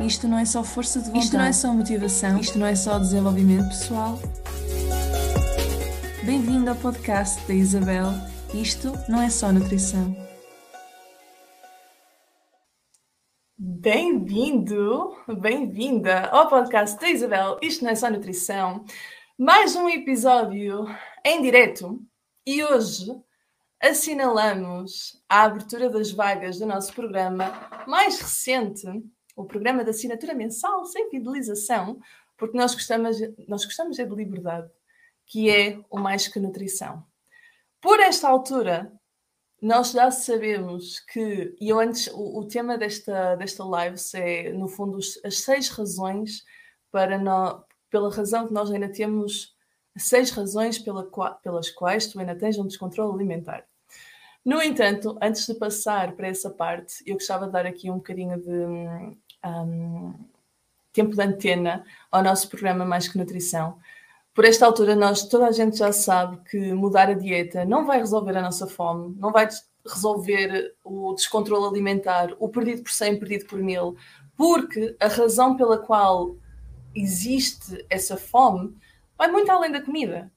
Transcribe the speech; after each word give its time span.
Isto 0.00 0.26
não 0.26 0.38
é 0.38 0.44
só 0.44 0.64
força 0.64 0.98
de 0.98 1.06
vontade. 1.06 1.24
Isto 1.24 1.36
não 1.36 1.44
é 1.44 1.52
só 1.52 1.72
motivação. 1.72 2.40
Isto 2.40 2.58
não 2.58 2.66
é 2.66 2.74
só 2.74 2.98
desenvolvimento 2.98 3.68
pessoal. 3.68 4.18
Bem-vindo 6.24 6.68
ao 6.68 6.76
podcast 6.76 7.46
da 7.46 7.54
Isabel. 7.54 8.06
Isto 8.52 8.92
não 9.08 9.22
é 9.22 9.30
só 9.30 9.52
nutrição. 9.52 10.14
Bem-vindo, 13.56 15.16
bem-vinda 15.40 16.26
ao 16.26 16.48
podcast 16.48 16.98
da 16.98 17.08
Isabel. 17.08 17.58
Isto 17.62 17.84
não 17.84 17.90
é 17.92 17.94
só 17.94 18.10
nutrição. 18.10 18.84
Mais 19.38 19.76
um 19.76 19.88
episódio 19.88 20.86
em 21.24 21.40
direto 21.40 22.00
e 22.46 22.64
hoje 22.64 23.06
assinalamos 23.80 25.22
a 25.28 25.42
abertura 25.42 25.88
das 25.88 26.10
vagas 26.10 26.58
do 26.58 26.66
nosso 26.66 26.92
programa 26.94 27.68
mais 27.86 28.18
recente, 28.18 28.86
o 29.36 29.44
programa 29.44 29.84
de 29.84 29.90
assinatura 29.90 30.34
mensal 30.34 30.84
sem 30.86 31.10
fidelização, 31.10 32.00
porque 32.36 32.56
nós 32.56 32.74
gostamos, 32.74 33.18
nós 33.48 33.64
gostamos 33.64 33.98
é 33.98 34.04
de 34.04 34.14
liberdade, 34.14 34.70
que 35.26 35.50
é 35.50 35.80
o 35.90 35.98
mais 35.98 36.28
que 36.28 36.38
nutrição. 36.38 37.04
Por 37.80 38.00
esta 38.00 38.28
altura, 38.28 38.92
nós 39.60 39.92
já 39.92 40.10
sabemos 40.10 41.00
que, 41.00 41.56
e 41.60 41.68
eu 41.68 41.78
antes, 41.78 42.06
o, 42.08 42.40
o 42.40 42.48
tema 42.48 42.76
desta, 42.76 43.34
desta 43.36 43.64
live 43.64 43.96
é, 44.14 44.52
no 44.52 44.68
fundo, 44.68 44.98
as 45.24 45.38
seis 45.38 45.68
razões 45.68 46.44
para 46.90 47.18
nós, 47.18 47.62
pela 47.90 48.12
razão 48.12 48.46
que 48.46 48.52
nós 48.52 48.70
ainda 48.70 48.88
temos, 48.88 49.54
seis 49.96 50.30
razões 50.30 50.78
pela, 50.78 51.08
pelas 51.42 51.70
quais 51.70 52.08
tu 52.08 52.18
ainda 52.18 52.36
tens 52.36 52.58
um 52.58 52.66
descontrole 52.66 53.14
alimentar. 53.14 53.64
No 54.44 54.62
entanto, 54.62 55.16
antes 55.22 55.46
de 55.46 55.54
passar 55.54 56.14
para 56.14 56.28
essa 56.28 56.50
parte, 56.50 57.02
eu 57.06 57.14
gostava 57.14 57.46
de 57.46 57.52
dar 57.52 57.64
aqui 57.64 57.90
um 57.90 57.96
bocadinho 57.96 58.38
de 58.38 59.16
um, 59.44 60.14
tempo 60.92 61.14
de 61.14 61.22
antena 61.22 61.84
ao 62.10 62.22
nosso 62.22 62.48
programa 62.48 62.84
Mais 62.84 63.08
que 63.08 63.18
Nutrição. 63.18 63.78
Por 64.32 64.44
esta 64.44 64.66
altura, 64.66 64.96
nós, 64.96 65.24
toda 65.24 65.46
a 65.46 65.52
gente 65.52 65.76
já 65.76 65.92
sabe 65.92 66.38
que 66.48 66.72
mudar 66.72 67.08
a 67.08 67.14
dieta 67.14 67.64
não 67.64 67.84
vai 67.84 67.98
resolver 67.98 68.36
a 68.36 68.42
nossa 68.42 68.66
fome, 68.66 69.14
não 69.18 69.30
vai 69.30 69.48
resolver 69.86 70.74
o 70.82 71.12
descontrole 71.14 71.66
alimentar, 71.66 72.34
o 72.38 72.48
perdido 72.48 72.82
por 72.82 72.90
100, 72.90 73.18
perdido 73.18 73.46
por 73.46 73.58
mil, 73.58 73.96
porque 74.36 74.96
a 74.98 75.08
razão 75.08 75.56
pela 75.56 75.78
qual 75.78 76.36
existe 76.94 77.84
essa 77.90 78.16
fome 78.16 78.76
vai 79.16 79.30
muito 79.30 79.50
além 79.50 79.70
da 79.70 79.82
comida 79.82 80.32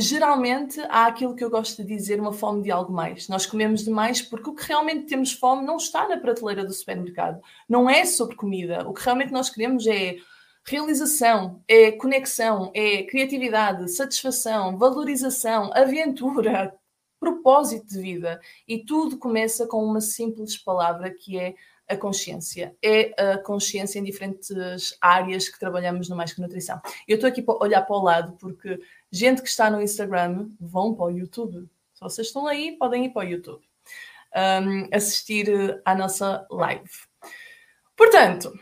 geralmente 0.00 0.80
há 0.88 1.06
aquilo 1.06 1.34
que 1.34 1.44
eu 1.44 1.50
gosto 1.50 1.82
de 1.82 1.88
dizer, 1.88 2.20
uma 2.20 2.32
fome 2.32 2.62
de 2.62 2.70
algo 2.70 2.92
mais. 2.92 3.28
Nós 3.28 3.46
comemos 3.46 3.84
demais 3.84 4.22
porque 4.22 4.48
o 4.48 4.54
que 4.54 4.66
realmente 4.66 5.06
temos 5.06 5.32
fome 5.32 5.64
não 5.64 5.76
está 5.76 6.08
na 6.08 6.16
prateleira 6.16 6.64
do 6.64 6.72
supermercado. 6.72 7.40
Não 7.68 7.88
é 7.88 8.04
sobre 8.04 8.36
comida. 8.36 8.88
O 8.88 8.94
que 8.94 9.04
realmente 9.04 9.32
nós 9.32 9.50
queremos 9.50 9.86
é 9.86 10.16
realização, 10.64 11.62
é 11.66 11.92
conexão, 11.92 12.70
é 12.74 13.02
criatividade, 13.02 13.90
satisfação, 13.90 14.76
valorização, 14.76 15.70
aventura, 15.74 16.74
propósito 17.18 17.86
de 17.88 18.00
vida. 18.00 18.40
E 18.66 18.78
tudo 18.84 19.18
começa 19.18 19.66
com 19.66 19.84
uma 19.84 20.00
simples 20.00 20.56
palavra 20.56 21.10
que 21.10 21.38
é 21.38 21.54
a 21.88 21.96
consciência. 21.96 22.74
É 22.82 23.32
a 23.32 23.38
consciência 23.38 23.98
em 23.98 24.04
diferentes 24.04 24.96
áreas 25.00 25.48
que 25.48 25.58
trabalhamos 25.58 26.08
no 26.08 26.16
Mais 26.16 26.32
Que 26.32 26.40
Nutrição. 26.40 26.80
Eu 27.06 27.16
estou 27.16 27.28
aqui 27.28 27.42
para 27.42 27.58
olhar 27.60 27.82
para 27.82 27.96
o 27.96 28.02
lado 28.02 28.36
porque 28.38 28.78
gente 29.10 29.42
que 29.42 29.48
está 29.48 29.70
no 29.70 29.80
Instagram 29.80 30.48
vão 30.60 30.94
para 30.94 31.06
o 31.06 31.10
YouTube. 31.10 31.68
Se 31.94 32.00
vocês 32.00 32.28
estão 32.28 32.46
aí, 32.46 32.76
podem 32.78 33.06
ir 33.06 33.10
para 33.10 33.26
o 33.26 33.28
YouTube 33.28 33.62
um, 34.36 34.88
assistir 34.92 35.80
à 35.84 35.94
nossa 35.94 36.46
live. 36.50 36.90
Portanto, 37.96 38.52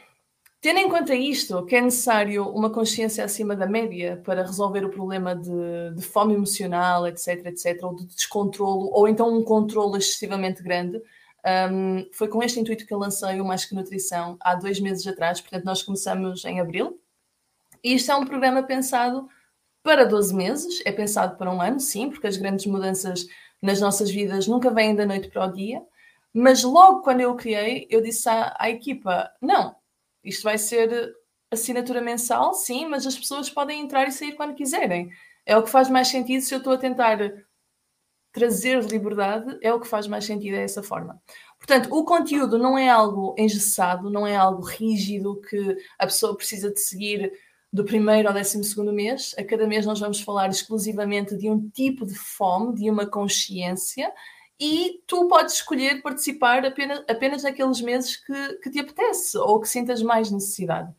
tendo 0.60 0.78
em 0.78 0.88
conta 0.88 1.14
isto, 1.14 1.64
que 1.66 1.76
é 1.76 1.80
necessário 1.80 2.48
uma 2.48 2.70
consciência 2.70 3.24
acima 3.24 3.54
da 3.54 3.66
média 3.66 4.20
para 4.24 4.42
resolver 4.42 4.84
o 4.84 4.90
problema 4.90 5.36
de, 5.36 5.94
de 5.94 6.02
fome 6.02 6.34
emocional, 6.34 7.06
etc, 7.06 7.46
etc, 7.46 7.82
ou 7.82 7.94
de 7.94 8.06
descontrolo, 8.06 8.90
ou 8.92 9.06
então 9.06 9.32
um 9.32 9.44
controlo 9.44 9.96
excessivamente 9.96 10.62
grande, 10.62 11.00
um, 11.70 12.08
foi 12.12 12.28
com 12.28 12.42
este 12.42 12.58
intuito 12.58 12.84
que 12.84 12.92
eu 12.92 12.98
lancei 12.98 13.40
o 13.40 13.44
Mais 13.44 13.64
Que 13.64 13.74
Nutrição 13.74 14.36
há 14.40 14.54
dois 14.54 14.80
meses 14.80 15.06
atrás, 15.06 15.40
portanto, 15.40 15.64
nós 15.64 15.82
começamos 15.82 16.44
em 16.44 16.60
abril. 16.60 17.00
E 17.82 17.94
isto 17.94 18.10
é 18.10 18.16
um 18.16 18.26
programa 18.26 18.62
pensado 18.64 19.28
para 19.88 20.04
12 20.04 20.34
meses, 20.34 20.82
é 20.84 20.92
pensado 20.92 21.38
para 21.38 21.50
um 21.50 21.62
ano, 21.62 21.80
sim, 21.80 22.10
porque 22.10 22.26
as 22.26 22.36
grandes 22.36 22.66
mudanças 22.66 23.26
nas 23.62 23.80
nossas 23.80 24.10
vidas 24.10 24.46
nunca 24.46 24.70
vêm 24.70 24.94
da 24.94 25.06
noite 25.06 25.30
para 25.30 25.46
o 25.46 25.50
dia. 25.50 25.82
Mas 26.30 26.62
logo 26.62 27.00
quando 27.00 27.22
eu 27.22 27.30
o 27.30 27.36
criei, 27.36 27.86
eu 27.88 28.02
disse 28.02 28.28
à, 28.28 28.54
à 28.58 28.68
equipa: 28.68 29.32
não, 29.40 29.74
isto 30.22 30.42
vai 30.42 30.58
ser 30.58 31.16
assinatura 31.50 32.02
mensal, 32.02 32.52
sim, 32.52 32.86
mas 32.86 33.06
as 33.06 33.18
pessoas 33.18 33.48
podem 33.48 33.80
entrar 33.80 34.06
e 34.06 34.12
sair 34.12 34.32
quando 34.32 34.54
quiserem. 34.54 35.10
É 35.46 35.56
o 35.56 35.62
que 35.62 35.70
faz 35.70 35.88
mais 35.88 36.08
sentido 36.08 36.42
se 36.42 36.54
eu 36.54 36.58
estou 36.58 36.74
a 36.74 36.78
tentar 36.78 37.18
trazer 38.30 38.84
liberdade, 38.84 39.58
é 39.62 39.72
o 39.72 39.80
que 39.80 39.88
faz 39.88 40.06
mais 40.06 40.26
sentido 40.26 40.56
é 40.56 40.64
essa 40.64 40.82
forma. 40.82 41.18
Portanto, 41.56 41.88
o 41.94 42.04
conteúdo 42.04 42.58
não 42.58 42.76
é 42.76 42.90
algo 42.90 43.34
engessado, 43.38 44.10
não 44.10 44.26
é 44.26 44.36
algo 44.36 44.60
rígido 44.60 45.40
que 45.40 45.78
a 45.98 46.04
pessoa 46.04 46.36
precisa 46.36 46.70
de 46.70 46.78
seguir 46.78 47.32
do 47.72 47.84
primeiro 47.84 48.28
ao 48.28 48.34
décimo 48.34 48.64
segundo 48.64 48.92
mês. 48.92 49.34
A 49.38 49.44
cada 49.44 49.66
mês 49.66 49.84
nós 49.84 50.00
vamos 50.00 50.20
falar 50.20 50.48
exclusivamente 50.48 51.36
de 51.36 51.50
um 51.50 51.68
tipo 51.70 52.06
de 52.06 52.14
fome, 52.14 52.74
de 52.74 52.90
uma 52.90 53.06
consciência, 53.06 54.12
e 54.58 55.02
tu 55.06 55.28
podes 55.28 55.54
escolher 55.54 56.02
participar 56.02 56.64
apenas, 56.64 57.04
apenas 57.08 57.42
naqueles 57.44 57.80
meses 57.80 58.16
que, 58.16 58.54
que 58.54 58.70
te 58.70 58.80
apetece 58.80 59.38
ou 59.38 59.60
que 59.60 59.68
sintas 59.68 60.02
mais 60.02 60.30
necessidade. 60.30 60.92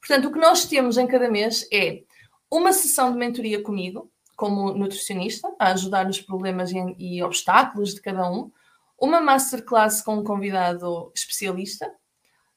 Portanto, 0.00 0.26
o 0.26 0.32
que 0.32 0.38
nós 0.38 0.64
temos 0.64 0.98
em 0.98 1.06
cada 1.06 1.30
mês 1.30 1.66
é 1.72 2.02
uma 2.50 2.72
sessão 2.72 3.12
de 3.12 3.18
mentoria 3.18 3.62
comigo, 3.62 4.10
como 4.36 4.72
nutricionista, 4.72 5.54
a 5.58 5.72
ajudar 5.72 6.04
nos 6.04 6.20
problemas 6.20 6.72
e, 6.72 6.76
e 6.98 7.22
obstáculos 7.22 7.94
de 7.94 8.00
cada 8.00 8.28
um, 8.30 8.50
uma 8.98 9.20
masterclass 9.20 10.02
com 10.02 10.16
um 10.16 10.24
convidado 10.24 11.12
especialista, 11.14 11.92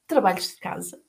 trabalhos 0.06 0.48
de 0.48 0.56
casa, 0.56 1.00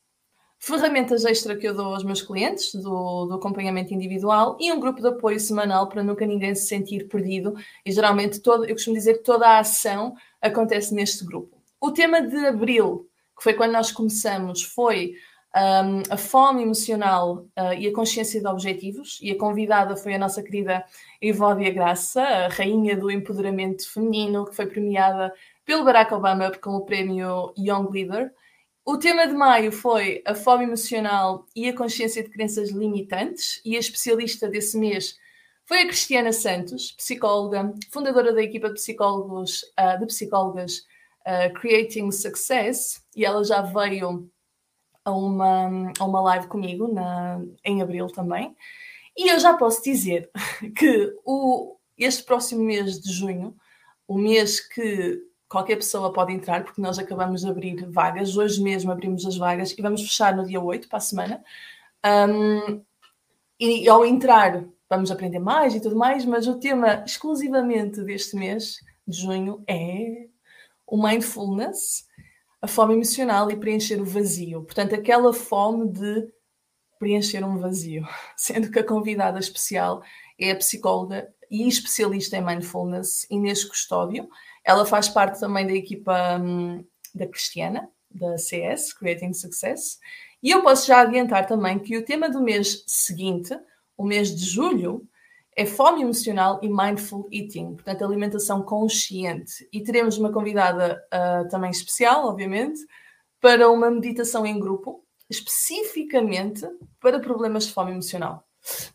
ferramentas 0.59 1.23
extra 1.23 1.55
que 1.55 1.65
eu 1.65 1.73
dou 1.73 1.93
aos 1.93 2.03
meus 2.03 2.21
clientes 2.21 2.75
do, 2.75 3.25
do, 3.25 3.33
acompanhamento 3.35 3.93
individual 3.93 4.57
e 4.59 4.71
um 4.71 4.79
grupo 4.79 5.01
de 5.01 5.07
apoio 5.07 5.39
semanal 5.39 5.87
para 5.87 6.03
nunca 6.03 6.25
ninguém 6.25 6.53
se 6.53 6.67
sentir 6.67 7.07
perdido. 7.07 7.55
E 7.85 7.91
geralmente, 7.91 8.41
todo, 8.41 8.65
eu 8.65 8.75
costumo 8.75 8.95
dizer 8.95 9.19
que 9.19 9.23
toda 9.23 9.47
a 9.47 9.59
ação 9.59 10.13
acontece 10.41 10.93
neste 10.93 11.25
grupo. 11.25 11.57
O 11.79 11.91
tema 11.91 12.21
de 12.21 12.37
abril, 12.45 13.07
que 13.37 13.43
foi 13.43 13.53
quando 13.53 13.71
nós 13.71 13.89
começamos, 13.89 14.61
foi 14.61 15.13
um, 15.55 16.03
a 16.13 16.17
fome 16.17 16.61
emocional 16.61 17.47
uh, 17.57 17.73
e 17.77 17.87
a 17.87 17.93
consciência 17.93 18.41
de 18.41 18.47
objetivos. 18.47 19.17
E 19.21 19.31
a 19.31 19.37
convidada 19.37 19.95
foi 19.95 20.13
a 20.13 20.19
nossa 20.19 20.43
querida 20.43 20.83
Evódia 21.21 21.71
Graça, 21.71 22.21
a 22.21 22.47
rainha 22.49 22.97
do 22.97 23.09
empoderamento 23.09 23.89
feminino, 23.89 24.45
que 24.45 24.55
foi 24.55 24.67
premiada 24.67 25.33
pelo 25.65 25.85
Barack 25.85 26.13
Obama 26.13 26.51
com 26.51 26.71
o 26.71 26.85
prémio 26.85 27.53
Young 27.57 27.89
Leader. 27.91 28.33
O 28.85 28.97
tema 28.97 29.27
de 29.27 29.33
maio 29.33 29.71
foi 29.71 30.21
a 30.25 30.33
fome 30.33 30.63
emocional 30.63 31.45
e 31.55 31.69
a 31.69 31.75
consciência 31.75 32.23
de 32.23 32.29
crenças 32.29 32.69
limitantes, 32.71 33.61
e 33.63 33.75
a 33.75 33.79
especialista 33.79 34.47
desse 34.47 34.77
mês 34.77 35.15
foi 35.65 35.81
a 35.81 35.87
Cristiana 35.87 36.33
Santos, 36.33 36.91
psicóloga, 36.93 37.71
fundadora 37.91 38.33
da 38.33 38.41
equipa 38.41 38.69
de 38.69 38.73
psicólogos, 38.73 39.61
uh, 39.79 39.99
de 39.99 40.07
psicólogas 40.07 40.79
uh, 41.27 41.53
Creating 41.59 42.09
Success, 42.11 43.03
e 43.15 43.23
ela 43.23 43.43
já 43.43 43.61
veio 43.61 44.27
a 45.05 45.11
uma, 45.11 45.91
a 45.99 46.05
uma 46.05 46.21
live 46.21 46.47
comigo 46.47 46.91
na, 46.91 47.39
em 47.63 47.83
abril 47.83 48.07
também. 48.07 48.55
E 49.15 49.29
eu 49.31 49.39
já 49.39 49.53
posso 49.53 49.83
dizer 49.83 50.31
que 50.75 51.13
o, 51.23 51.77
este 51.95 52.23
próximo 52.23 52.63
mês 52.63 52.99
de 52.99 53.13
junho, 53.13 53.55
o 54.07 54.17
mês 54.17 54.59
que 54.59 55.21
qualquer 55.49 55.77
pessoa 55.77 56.13
pode 56.13 56.31
entrar, 56.31 56.63
porque 56.63 56.79
nós 56.79 56.99
acabamos 56.99 57.41
de 57.41 57.49
abrir 57.49 57.85
vagas. 57.89 58.37
Hoje 58.37 58.61
mesmo 58.61 58.91
abrimos 58.91 59.25
as 59.25 59.35
vagas 59.35 59.75
e 59.75 59.81
vamos 59.81 60.01
fechar 60.01 60.35
no 60.35 60.45
dia 60.45 60.61
8 60.61 60.87
para 60.87 60.97
a 60.97 61.01
semana. 61.01 61.43
Um, 62.05 62.81
e 63.59 63.89
ao 63.89 64.05
entrar, 64.05 64.63
vamos 64.87 65.09
aprender 65.09 65.39
mais 65.39 65.73
e 65.73 65.81
tudo 65.81 65.95
mais, 65.95 66.23
mas 66.23 66.47
o 66.47 66.59
tema 66.59 67.03
exclusivamente 67.05 68.01
deste 68.03 68.35
mês 68.35 68.79
de 69.05 69.17
junho 69.17 69.63
é 69.67 70.27
o 70.85 71.01
mindfulness, 71.01 72.07
a 72.61 72.67
fome 72.67 72.93
emocional 72.93 73.49
e 73.49 73.57
preencher 73.57 73.99
o 73.99 74.05
vazio. 74.05 74.63
Portanto, 74.63 74.93
aquela 74.93 75.33
fome 75.33 75.89
de 75.89 76.31
preencher 76.99 77.43
um 77.43 77.57
vazio. 77.57 78.07
Sendo 78.37 78.69
que 78.69 78.79
a 78.79 78.85
convidada 78.85 79.39
especial 79.39 80.03
é 80.37 80.51
a 80.51 80.55
psicóloga 80.55 81.27
e 81.49 81.67
especialista 81.67 82.37
em 82.37 82.45
mindfulness, 82.45 83.25
Inês 83.31 83.63
Custódio 83.63 84.29
ela 84.69 84.85
faz 84.85 85.09
parte 85.09 85.39
também 85.39 85.65
da 85.65 85.73
equipa 85.73 86.37
um, 86.39 86.85
da 87.13 87.25
Cristiana, 87.25 87.89
da 88.11 88.37
CS, 88.37 88.93
Creating 88.93 89.33
Success. 89.33 89.97
E 90.43 90.51
eu 90.51 90.61
posso 90.61 90.85
já 90.85 91.01
adiantar 91.01 91.47
também 91.47 91.79
que 91.79 91.97
o 91.97 92.05
tema 92.05 92.29
do 92.29 92.39
mês 92.39 92.83
seguinte, 92.85 93.57
o 93.97 94.03
mês 94.03 94.33
de 94.33 94.45
julho, 94.45 95.07
é 95.55 95.65
fome 95.65 96.03
emocional 96.03 96.59
e 96.61 96.69
mindful 96.69 97.27
eating, 97.31 97.73
portanto, 97.73 98.05
alimentação 98.05 98.61
consciente. 98.61 99.67
E 99.73 99.81
teremos 99.81 100.19
uma 100.19 100.31
convidada 100.31 101.03
uh, 101.07 101.49
também 101.49 101.71
especial, 101.71 102.27
obviamente, 102.27 102.79
para 103.41 103.71
uma 103.71 103.89
meditação 103.89 104.45
em 104.45 104.59
grupo, 104.59 105.03
especificamente 105.27 106.65
para 107.01 107.19
problemas 107.19 107.65
de 107.65 107.73
fome 107.73 107.91
emocional. 107.91 108.45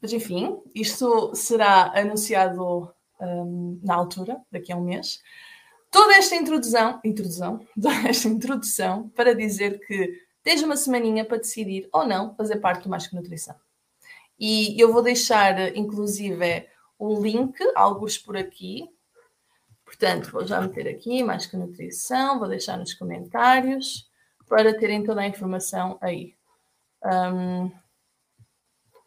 Mas 0.00 0.12
enfim, 0.12 0.56
isto 0.72 1.34
será 1.34 1.92
anunciado 1.98 2.88
um, 3.20 3.80
na 3.82 3.96
altura, 3.96 4.40
daqui 4.52 4.72
a 4.72 4.76
um 4.76 4.82
mês. 4.82 5.20
Toda 5.94 6.14
esta 6.14 6.34
introdução, 6.34 7.00
introdução, 7.04 7.58
toda 7.80 8.08
esta 8.08 8.26
introdução 8.26 9.08
para 9.10 9.32
dizer 9.32 9.78
que 9.86 10.20
tens 10.42 10.60
uma 10.60 10.76
semaninha 10.76 11.24
para 11.24 11.36
decidir 11.36 11.88
ou 11.92 12.04
não 12.04 12.34
fazer 12.34 12.56
parte 12.56 12.82
do 12.82 12.88
Mais 12.90 13.06
que 13.06 13.14
Nutrição. 13.14 13.54
E 14.36 14.74
eu 14.76 14.92
vou 14.92 15.04
deixar, 15.04 15.76
inclusive, 15.76 16.66
o 16.98 17.22
link, 17.22 17.54
alguns 17.76 18.18
por 18.18 18.36
aqui. 18.36 18.90
Portanto, 19.84 20.32
vou 20.32 20.44
já 20.44 20.60
meter 20.60 20.88
aqui 20.88 21.22
Mais 21.22 21.46
que 21.46 21.56
Nutrição, 21.56 22.40
vou 22.40 22.48
deixar 22.48 22.76
nos 22.76 22.92
comentários 22.92 24.10
para 24.48 24.76
terem 24.76 25.04
toda 25.04 25.20
a 25.20 25.28
informação 25.28 25.96
aí. 26.00 26.34
Um, 27.04 27.70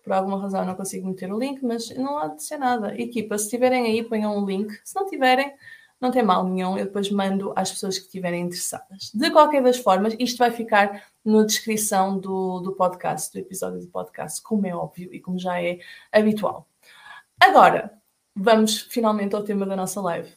por 0.05 0.13
alguma 0.13 0.39
razão 0.39 0.63
não 0.63 0.73
consigo 0.73 1.05
meter 1.05 1.33
o 1.33 1.37
link, 1.37 1.61
mas 1.65 1.89
não 1.97 2.17
há 2.17 2.29
de 2.29 2.41
ser 2.41 2.57
nada. 2.57 2.95
Equipa, 2.95 3.37
se 3.37 3.49
tiverem 3.49 3.87
aí, 3.87 4.03
ponham 4.03 4.37
um 4.37 4.45
link. 4.45 4.71
Se 4.85 4.95
não 4.95 5.05
tiverem, 5.05 5.53
não 5.99 6.11
tem 6.11 6.23
mal 6.23 6.47
nenhum. 6.47 6.77
Eu 6.77 6.85
depois 6.85 7.09
mando 7.09 7.53
às 7.55 7.71
pessoas 7.71 7.97
que 7.97 8.05
estiverem 8.05 8.43
interessadas. 8.43 9.11
De 9.13 9.31
qualquer 9.31 9.63
das 9.63 9.77
formas, 9.77 10.15
isto 10.19 10.37
vai 10.37 10.51
ficar 10.51 11.05
na 11.23 11.43
descrição 11.43 12.17
do, 12.17 12.59
do 12.59 12.73
podcast, 12.73 13.31
do 13.33 13.39
episódio 13.39 13.79
do 13.79 13.87
podcast, 13.87 14.41
como 14.41 14.65
é 14.67 14.75
óbvio 14.75 15.13
e 15.13 15.19
como 15.19 15.39
já 15.39 15.61
é 15.61 15.79
habitual. 16.11 16.67
Agora, 17.39 17.91
vamos 18.35 18.79
finalmente 18.79 19.35
ao 19.35 19.43
tema 19.43 19.65
da 19.65 19.75
nossa 19.75 19.99
live. 20.01 20.31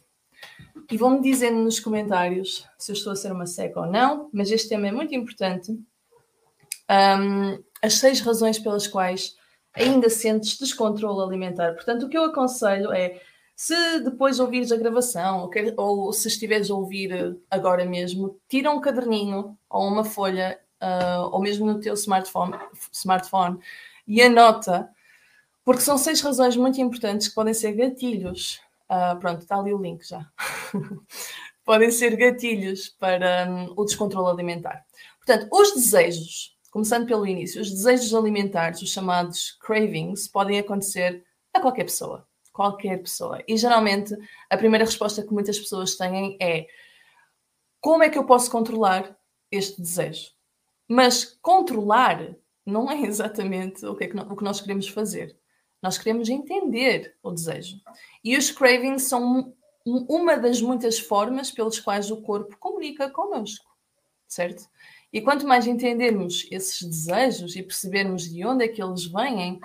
E 0.91 0.97
vão-me 0.97 1.21
dizendo 1.21 1.59
nos 1.59 1.79
comentários 1.79 2.67
se 2.77 2.91
eu 2.91 2.95
estou 2.95 3.13
a 3.13 3.17
ser 3.17 3.31
uma 3.31 3.47
seca 3.47 3.81
ou 3.81 3.87
não, 3.87 4.29
mas 4.33 4.51
este 4.51 4.69
tema 4.69 4.89
é 4.89 4.93
muito 4.93 5.15
importante. 5.15 5.73
Um, 6.91 7.63
as 7.81 7.95
seis 7.95 8.21
razões 8.21 8.59
pelas 8.59 8.89
quais 8.89 9.37
ainda 9.73 10.11
sentes 10.11 10.59
descontrole 10.59 11.23
alimentar. 11.23 11.75
Portanto, 11.75 12.07
o 12.07 12.09
que 12.09 12.19
eu 12.19 12.25
aconselho 12.25 12.93
é, 12.93 13.21
se 13.61 14.01
depois 14.01 14.41
ouvires 14.41 14.73
a 14.73 14.77
gravação, 14.79 15.51
ou, 15.77 15.99
ou 15.99 16.13
se 16.15 16.29
estiveres 16.29 16.71
a 16.71 16.75
ouvir 16.75 17.39
agora 17.51 17.85
mesmo, 17.85 18.41
tira 18.49 18.71
um 18.71 18.81
caderninho 18.81 19.55
ou 19.69 19.87
uma 19.87 20.03
folha, 20.03 20.59
uh, 20.81 21.29
ou 21.31 21.43
mesmo 21.43 21.67
no 21.67 21.79
teu 21.79 21.93
smartphone, 21.93 22.57
smartphone 22.91 23.59
e 24.07 24.23
anota, 24.23 24.89
porque 25.63 25.83
são 25.83 25.99
seis 25.99 26.23
razões 26.23 26.57
muito 26.57 26.81
importantes 26.81 27.29
que 27.29 27.35
podem 27.35 27.53
ser 27.53 27.73
gatilhos. 27.73 28.63
Uh, 28.89 29.21
pronto, 29.21 29.43
está 29.43 29.59
ali 29.59 29.75
o 29.75 29.83
link 29.83 30.09
já. 30.09 30.27
podem 31.63 31.91
ser 31.91 32.17
gatilhos 32.17 32.89
para 32.89 33.47
um, 33.47 33.75
o 33.77 33.85
descontrole 33.85 34.31
alimentar. 34.31 34.87
Portanto, 35.19 35.47
os 35.53 35.75
desejos 35.75 36.59
Começando 36.71 37.05
pelo 37.05 37.27
início, 37.27 37.61
os 37.61 37.69
desejos 37.69 38.15
alimentares, 38.15 38.81
os 38.81 38.93
chamados 38.93 39.59
cravings, 39.61 40.29
podem 40.29 40.57
acontecer 40.57 41.25
a 41.53 41.59
qualquer 41.59 41.83
pessoa. 41.83 42.30
Qualquer 42.53 42.99
pessoa. 42.99 43.43
E 43.47 43.57
geralmente 43.57 44.17
a 44.49 44.57
primeira 44.57 44.85
resposta 44.85 45.23
que 45.23 45.33
muitas 45.33 45.59
pessoas 45.59 45.97
têm 45.97 46.37
é: 46.41 46.67
como 47.81 48.03
é 48.03 48.11
que 48.11 48.19
eu 48.19 48.25
posso 48.25 48.51
controlar 48.51 49.17
este 49.51 49.81
desejo? 49.81 50.33
Mas 50.89 51.39
controlar 51.41 52.37
não 52.67 52.91
é 52.91 53.01
exatamente 53.07 53.87
o 53.87 53.95
que, 53.95 54.05
é 54.05 54.09
que, 54.09 54.17
o 54.17 54.37
que 54.37 54.45
nós 54.45 54.61
queremos 54.61 54.89
fazer. 54.89 55.37
Nós 55.83 55.97
queremos 55.97 56.29
entender 56.29 57.17
o 57.23 57.31
desejo. 57.31 57.81
E 58.23 58.37
os 58.37 58.51
cravings 58.51 59.05
são 59.05 59.55
uma 59.85 60.37
das 60.37 60.61
muitas 60.61 60.99
formas 60.99 61.51
pelas 61.51 61.81
quais 61.81 62.11
o 62.11 62.21
corpo 62.21 62.57
comunica 62.59 63.09
connosco, 63.09 63.65
certo? 64.29 64.69
E 65.13 65.21
quanto 65.21 65.47
mais 65.47 65.67
entendermos 65.67 66.47
esses 66.51 66.83
desejos 66.83 67.57
e 67.57 67.63
percebermos 67.63 68.31
de 68.31 68.45
onde 68.45 68.65
é 68.65 68.69
que 68.69 68.83
eles 68.83 69.07
vêm, 69.07 69.59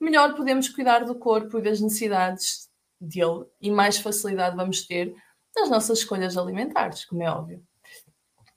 melhor 0.00 0.34
podemos 0.34 0.68
cuidar 0.68 1.04
do 1.04 1.14
corpo 1.14 1.58
e 1.58 1.62
das 1.62 1.80
necessidades 1.80 2.68
dele 3.00 3.44
e 3.60 3.70
mais 3.70 3.98
facilidade 3.98 4.56
vamos 4.56 4.86
ter 4.86 5.14
nas 5.56 5.70
nossas 5.70 6.00
escolhas 6.00 6.36
alimentares, 6.36 7.04
como 7.04 7.22
é 7.22 7.30
óbvio. 7.30 7.62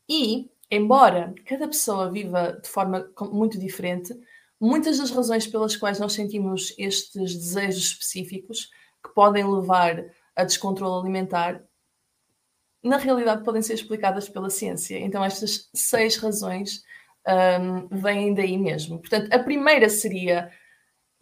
E, 0.10 0.50
embora 0.70 1.34
cada 1.46 1.68
pessoa 1.68 2.12
viva 2.12 2.60
de 2.62 2.68
forma 2.68 3.10
muito 3.32 3.60
diferente, 3.60 4.14
muitas 4.60 4.98
das 4.98 5.12
razões 5.12 5.48
pelas 5.48 5.76
quais 5.76 6.00
nós 6.00 6.14
sentimos 6.14 6.74
estes 6.78 7.36
desejos 7.36 7.84
específicos 7.84 8.70
que 9.04 9.14
podem 9.14 9.50
levar 9.50 10.06
a 10.36 10.44
descontrole 10.44 11.02
alimentar 11.02 11.64
na 12.84 12.98
realidade 12.98 13.44
podem 13.44 13.62
ser 13.62 13.74
explicadas 13.74 14.28
pela 14.28 14.50
ciência. 14.50 14.98
Então, 15.00 15.24
estas 15.24 15.70
seis 15.74 16.18
razões 16.18 16.84
um, 17.28 17.88
vêm 17.88 18.34
daí 18.34 18.58
mesmo. 18.58 19.00
Portanto, 19.00 19.32
a 19.32 19.40
primeira 19.40 19.88
seria, 19.88 20.52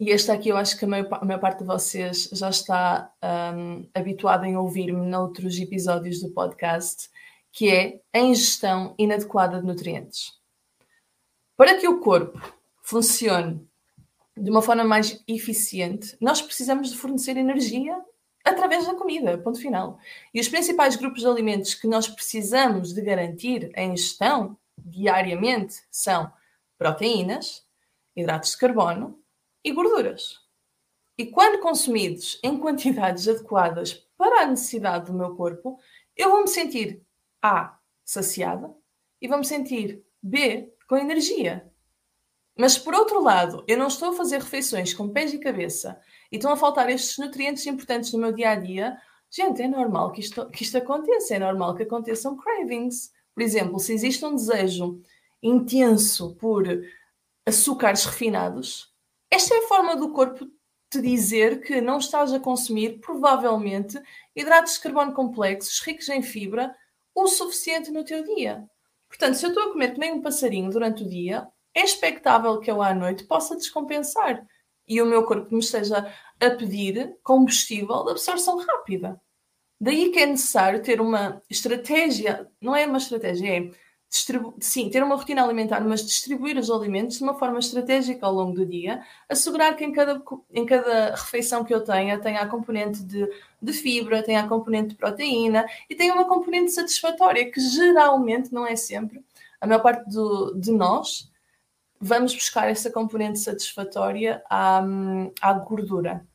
e 0.00 0.10
esta 0.10 0.32
aqui 0.32 0.48
eu 0.48 0.56
acho 0.56 0.78
que 0.78 0.86
a 0.86 0.88
maior, 0.88 1.08
a 1.12 1.24
maior 1.26 1.38
parte 1.38 1.58
de 1.58 1.64
vocês 1.64 2.30
já 2.32 2.48
está 2.48 3.12
um, 3.54 3.86
habituada 3.94 4.48
em 4.48 4.56
ouvir-me 4.56 5.06
noutros 5.06 5.58
episódios 5.58 6.20
do 6.22 6.30
podcast, 6.30 7.10
que 7.52 7.70
é 7.70 8.00
a 8.10 8.18
ingestão 8.18 8.94
inadequada 8.98 9.60
de 9.60 9.66
nutrientes. 9.66 10.32
Para 11.54 11.76
que 11.76 11.86
o 11.86 12.00
corpo 12.00 12.40
funcione 12.82 13.68
de 14.34 14.50
uma 14.50 14.62
forma 14.62 14.84
mais 14.84 15.22
eficiente, 15.28 16.16
nós 16.18 16.40
precisamos 16.40 16.90
de 16.90 16.96
fornecer 16.96 17.36
energia 17.36 17.94
através 18.42 18.86
da 18.86 18.94
comida, 18.94 19.36
ponto 19.36 19.60
final. 19.60 19.98
E 20.32 20.40
os 20.40 20.48
principais 20.48 20.96
grupos 20.96 21.20
de 21.20 21.28
alimentos 21.28 21.74
que 21.74 21.86
nós 21.86 22.08
precisamos 22.08 22.94
de 22.94 23.02
garantir 23.02 23.70
a 23.76 23.82
ingestão 23.82 24.56
diariamente 24.78 25.74
são 25.90 26.32
proteínas, 26.78 27.66
hidratos 28.16 28.52
de 28.52 28.56
carbono 28.56 29.19
e 29.64 29.72
gorduras. 29.72 30.38
E 31.18 31.26
quando 31.26 31.60
consumidos 31.60 32.40
em 32.42 32.58
quantidades 32.58 33.28
adequadas 33.28 33.92
para 34.16 34.42
a 34.42 34.46
necessidade 34.46 35.06
do 35.06 35.14
meu 35.14 35.34
corpo, 35.36 35.78
eu 36.16 36.30
vou 36.30 36.42
me 36.42 36.48
sentir 36.48 37.02
A. 37.42 37.78
saciada 38.04 38.74
e 39.20 39.28
vou 39.28 39.38
me 39.38 39.44
sentir 39.44 40.02
B. 40.22 40.72
com 40.88 40.96
energia. 40.96 41.70
Mas 42.58 42.76
por 42.76 42.94
outro 42.94 43.22
lado, 43.22 43.64
eu 43.66 43.78
não 43.78 43.86
estou 43.86 44.10
a 44.10 44.16
fazer 44.16 44.38
refeições 44.38 44.92
com 44.92 45.08
pés 45.08 45.32
e 45.32 45.38
cabeça 45.38 46.00
e 46.30 46.36
estão 46.36 46.52
a 46.52 46.56
faltar 46.56 46.90
estes 46.90 47.18
nutrientes 47.18 47.66
importantes 47.66 48.12
no 48.12 48.18
meu 48.18 48.32
dia 48.32 48.50
a 48.50 48.54
dia, 48.54 48.98
gente, 49.30 49.62
é 49.62 49.68
normal 49.68 50.12
que 50.12 50.20
isto, 50.20 50.48
que 50.50 50.62
isto 50.62 50.76
aconteça, 50.76 51.34
é 51.34 51.38
normal 51.38 51.74
que 51.74 51.82
aconteçam 51.82 52.36
cravings. 52.36 53.12
Por 53.34 53.42
exemplo, 53.42 53.78
se 53.78 53.92
existe 53.92 54.24
um 54.24 54.34
desejo 54.34 55.00
intenso 55.42 56.34
por 56.36 56.64
açúcares 57.46 58.04
refinados, 58.04 58.89
esta 59.30 59.54
é 59.54 59.58
a 59.58 59.68
forma 59.68 59.96
do 59.96 60.12
corpo 60.12 60.46
te 60.90 61.00
dizer 61.00 61.60
que 61.60 61.80
não 61.80 61.98
estás 61.98 62.32
a 62.32 62.40
consumir, 62.40 62.98
provavelmente, 63.00 64.00
hidratos 64.34 64.74
de 64.74 64.80
carbono 64.80 65.12
complexos, 65.12 65.80
ricos 65.80 66.08
em 66.08 66.20
fibra, 66.20 66.74
o 67.14 67.28
suficiente 67.28 67.92
no 67.92 68.04
teu 68.04 68.24
dia. 68.24 68.68
Portanto, 69.08 69.34
se 69.34 69.46
eu 69.46 69.50
estou 69.50 69.68
a 69.68 69.72
comer 69.72 69.96
nem 69.96 70.12
um 70.12 70.22
passarinho 70.22 70.70
durante 70.70 71.04
o 71.04 71.08
dia, 71.08 71.46
é 71.74 71.82
expectável 71.82 72.58
que 72.58 72.70
eu 72.70 72.82
à 72.82 72.92
noite 72.92 73.24
possa 73.24 73.56
descompensar 73.56 74.44
e 74.86 75.00
o 75.00 75.06
meu 75.06 75.24
corpo 75.24 75.54
me 75.54 75.60
esteja 75.60 76.12
a 76.40 76.50
pedir 76.50 77.16
combustível 77.22 78.04
de 78.04 78.10
absorção 78.10 78.58
rápida. 78.58 79.20
Daí 79.80 80.10
que 80.10 80.18
é 80.18 80.26
necessário 80.26 80.82
ter 80.82 81.00
uma 81.00 81.40
estratégia, 81.48 82.48
não 82.60 82.74
é 82.74 82.84
uma 82.86 82.98
estratégia, 82.98 83.56
é 83.56 83.70
sim, 84.58 84.90
ter 84.90 85.02
uma 85.04 85.14
rotina 85.14 85.44
alimentar, 85.44 85.80
mas 85.80 86.04
distribuir 86.04 86.58
os 86.58 86.68
alimentos 86.68 87.18
de 87.18 87.22
uma 87.22 87.38
forma 87.38 87.60
estratégica 87.60 88.26
ao 88.26 88.34
longo 88.34 88.52
do 88.52 88.66
dia, 88.66 89.02
assegurar 89.28 89.76
que 89.76 89.84
em 89.84 89.92
cada, 89.92 90.20
em 90.52 90.66
cada 90.66 91.14
refeição 91.14 91.64
que 91.64 91.72
eu 91.72 91.82
tenha, 91.82 92.18
tenha 92.18 92.40
a 92.40 92.48
componente 92.48 93.04
de, 93.04 93.28
de 93.62 93.72
fibra, 93.72 94.22
tenha 94.22 94.40
a 94.40 94.48
componente 94.48 94.90
de 94.90 94.94
proteína 94.96 95.64
e 95.88 95.94
tenha 95.94 96.12
uma 96.12 96.24
componente 96.24 96.72
satisfatória, 96.72 97.50
que 97.50 97.60
geralmente 97.60 98.52
não 98.52 98.66
é 98.66 98.74
sempre. 98.74 99.24
A 99.60 99.66
maior 99.66 99.80
parte 99.80 100.10
do, 100.10 100.54
de 100.54 100.72
nós 100.72 101.30
vamos 102.00 102.34
buscar 102.34 102.68
essa 102.68 102.90
componente 102.90 103.38
satisfatória 103.38 104.42
à, 104.50 104.82
à 105.40 105.52
gordura, 105.52 106.26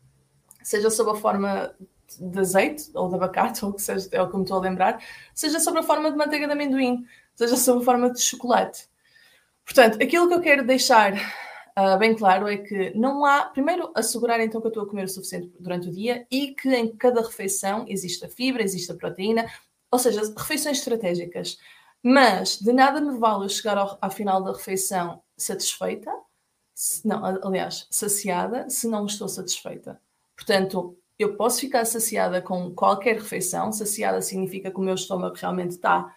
seja 0.64 0.90
sob 0.90 1.12
a 1.12 1.16
forma 1.16 1.76
de 2.20 2.40
azeite 2.40 2.92
ou 2.94 3.10
de 3.10 3.16
abacate, 3.16 3.66
ou 3.66 3.74
que 3.74 3.82
seja, 3.82 4.08
é 4.12 4.22
o 4.22 4.30
que 4.30 4.38
me 4.38 4.44
estou 4.44 4.58
a 4.58 4.62
lembrar, 4.62 5.04
seja 5.34 5.60
sob 5.60 5.80
a 5.80 5.84
forma 5.84 6.12
de 6.12 6.18
manteiga 6.18 6.46
de 6.46 6.54
amendoim, 6.54 7.06
seja 7.36 7.56
sob 7.56 7.84
forma 7.84 8.10
de 8.10 8.22
chocolate. 8.22 8.88
Portanto, 9.64 10.02
aquilo 10.02 10.28
que 10.28 10.34
eu 10.34 10.42
quero 10.42 10.66
deixar 10.66 11.14
uh, 11.14 11.98
bem 11.98 12.16
claro 12.16 12.48
é 12.48 12.58
que 12.58 12.92
não 12.96 13.26
há, 13.26 13.46
primeiro, 13.46 13.92
assegurar 13.96 14.40
então 14.40 14.62
que 14.62 14.68
eu 14.68 14.70
estou 14.70 14.84
a 14.84 14.88
comer 14.88 15.06
o 15.06 15.10
suficiente 15.10 15.52
durante 15.60 15.90
o 15.90 15.92
dia 15.92 16.26
e 16.32 16.54
que 16.54 16.70
em 16.74 16.96
cada 16.96 17.22
refeição 17.22 17.86
existe 17.88 18.26
a 18.26 18.30
fibra, 18.30 18.64
existe 18.64 18.92
a 18.92 18.96
proteína, 18.96 19.46
ou 19.92 20.00
seja, 20.00 20.22
refeições 20.38 20.78
estratégicas. 20.78 21.58
Mas 22.02 22.60
de 22.60 22.72
nada 22.72 23.02
me 23.02 23.18
vale 23.18 23.46
eu 23.46 23.50
chegar 23.50 23.78
ao, 23.78 23.98
ao 24.00 24.12
final 24.12 24.44
da 24.44 24.54
refeição 24.54 25.22
satisfeita, 25.36 26.12
se, 26.74 27.08
não, 27.08 27.26
aliás, 27.26 27.88
saciada, 27.90 28.70
se 28.70 28.88
não 28.88 29.06
estou 29.06 29.28
satisfeita. 29.28 30.00
Portanto, 30.36 30.98
eu 31.18 31.36
posso 31.36 31.62
ficar 31.62 31.86
saciada 31.86 32.42
com 32.42 32.72
qualquer 32.76 33.16
refeição, 33.16 33.72
saciada 33.72 34.22
significa 34.22 34.70
que 34.70 34.78
o 34.78 34.84
meu 34.84 34.96
estômago 34.96 35.36
realmente 35.36 35.72
está 35.72 36.14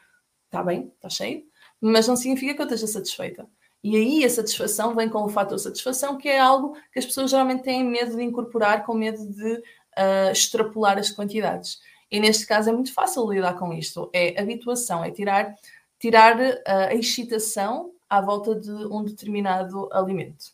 tá 0.50 0.62
bem, 0.62 0.92
está 0.96 1.08
cheio, 1.08 1.44
mas 1.80 2.08
não 2.08 2.16
significa 2.16 2.54
que 2.54 2.60
eu 2.60 2.66
esteja 2.66 2.86
satisfeita. 2.86 3.48
E 3.82 3.96
aí 3.96 4.24
a 4.24 4.30
satisfação 4.30 4.94
vem 4.94 5.08
com 5.08 5.22
o 5.22 5.28
fator 5.28 5.58
satisfação, 5.58 6.18
que 6.18 6.28
é 6.28 6.38
algo 6.38 6.76
que 6.92 6.98
as 6.98 7.06
pessoas 7.06 7.30
geralmente 7.30 7.62
têm 7.62 7.84
medo 7.84 8.16
de 8.16 8.22
incorporar, 8.22 8.84
com 8.84 8.94
medo 8.94 9.24
de 9.32 9.52
uh, 9.54 10.32
extrapolar 10.32 10.98
as 10.98 11.10
quantidades. 11.10 11.80
E 12.10 12.18
neste 12.18 12.46
caso 12.46 12.70
é 12.70 12.72
muito 12.72 12.92
fácil 12.92 13.30
lidar 13.30 13.54
com 13.58 13.72
isto. 13.72 14.10
É 14.12 14.40
habituação, 14.40 15.04
é 15.04 15.10
tirar, 15.10 15.54
tirar 15.98 16.38
uh, 16.38 16.62
a 16.66 16.94
excitação 16.94 17.92
à 18.08 18.20
volta 18.20 18.54
de 18.54 18.70
um 18.70 19.04
determinado 19.04 19.88
alimento. 19.92 20.52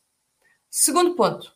Segundo 0.69 1.15
ponto. 1.15 1.55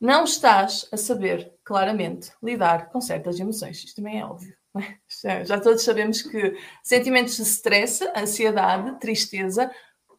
Não 0.00 0.22
estás 0.22 0.88
a 0.92 0.96
saber 0.96 1.52
claramente 1.64 2.30
lidar 2.40 2.88
com 2.90 3.00
certas 3.00 3.40
emoções. 3.40 3.78
Isto 3.78 3.96
também 3.96 4.20
é 4.20 4.24
óbvio. 4.24 4.57
Já 5.44 5.60
todos 5.60 5.82
sabemos 5.82 6.22
que 6.22 6.56
sentimentos 6.82 7.36
de 7.36 7.42
stress, 7.42 8.02
ansiedade, 8.16 8.98
tristeza 8.98 9.70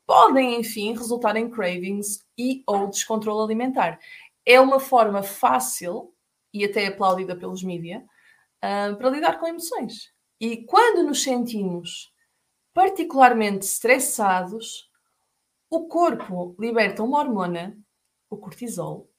podem, 0.06 0.60
enfim, 0.60 0.94
resultar 0.94 1.36
em 1.36 1.50
cravings 1.50 2.26
e 2.38 2.64
ou 2.66 2.88
descontrole 2.88 3.44
alimentar. 3.44 4.00
É 4.46 4.60
uma 4.60 4.80
forma 4.80 5.22
fácil 5.22 6.14
e 6.54 6.66
até 6.66 6.88
aplaudida 6.88 7.36
pelos 7.36 7.64
mídias 7.64 8.02
uh, 8.04 8.96
para 8.98 9.10
lidar 9.10 9.40
com 9.40 9.48
emoções. 9.48 10.12
E 10.40 10.66
quando 10.66 11.04
nos 11.04 11.22
sentimos 11.22 12.12
particularmente 12.74 13.66
estressados, 13.66 14.90
o 15.70 15.88
corpo 15.88 16.56
liberta 16.60 17.04
uma 17.04 17.20
hormona, 17.20 17.78
o 18.30 18.38
cortisol, 18.38 19.10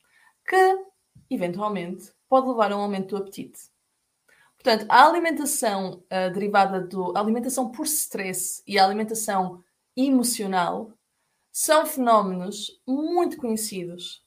que 0.48 0.84
eventualmente 1.28 2.10
pode 2.28 2.48
levar 2.48 2.72
a 2.72 2.76
um 2.76 2.80
aumento 2.80 3.10
do 3.10 3.18
apetite. 3.18 3.60
Portanto, 4.62 4.84
a 4.90 5.06
alimentação 5.06 6.04
uh, 6.04 6.32
derivada 6.34 6.82
do 6.82 7.16
a 7.16 7.20
alimentação 7.20 7.70
por 7.70 7.86
stress 7.86 8.62
e 8.66 8.78
a 8.78 8.84
alimentação 8.84 9.64
emocional 9.96 10.92
são 11.50 11.86
fenómenos 11.86 12.78
muito 12.86 13.38
conhecidos 13.38 14.22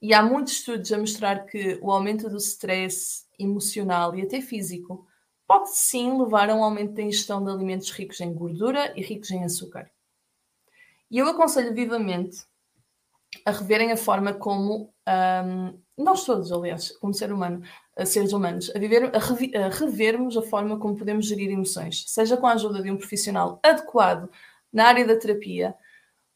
e 0.00 0.12
há 0.12 0.22
muitos 0.22 0.54
estudos 0.54 0.92
a 0.92 0.98
mostrar 0.98 1.46
que 1.46 1.78
o 1.82 1.90
aumento 1.90 2.28
do 2.28 2.36
stress 2.36 3.26
emocional 3.38 4.14
e 4.14 4.20
até 4.20 4.42
físico 4.42 5.06
pode 5.46 5.74
sim 5.74 6.18
levar 6.20 6.50
a 6.50 6.54
um 6.54 6.62
aumento 6.62 6.92
da 6.92 7.02
ingestão 7.02 7.42
de 7.42 7.50
alimentos 7.50 7.90
ricos 7.90 8.20
em 8.20 8.34
gordura 8.34 8.92
e 8.94 9.02
ricos 9.02 9.30
em 9.30 9.42
açúcar. 9.42 9.90
E 11.10 11.16
eu 11.16 11.26
aconselho 11.26 11.74
vivamente 11.74 12.46
a 13.46 13.50
reverem 13.52 13.90
a 13.90 13.96
forma 13.96 14.34
como 14.34 14.92
um, 15.08 15.80
nós 15.98 16.24
todos, 16.24 16.52
aliás, 16.52 16.92
como 16.98 17.12
ser 17.12 17.32
humano, 17.32 17.62
seres 18.06 18.32
humanos, 18.32 18.70
a, 18.74 18.78
viver, 18.78 19.14
a, 19.14 19.18
revi, 19.18 19.56
a 19.56 19.68
revermos 19.68 20.36
a 20.36 20.42
forma 20.42 20.78
como 20.78 20.96
podemos 20.96 21.26
gerir 21.26 21.50
emoções, 21.50 22.04
seja 22.06 22.36
com 22.36 22.46
a 22.46 22.52
ajuda 22.52 22.82
de 22.82 22.90
um 22.90 22.96
profissional 22.96 23.58
adequado 23.62 24.30
na 24.72 24.86
área 24.86 25.06
da 25.06 25.16
terapia, 25.16 25.74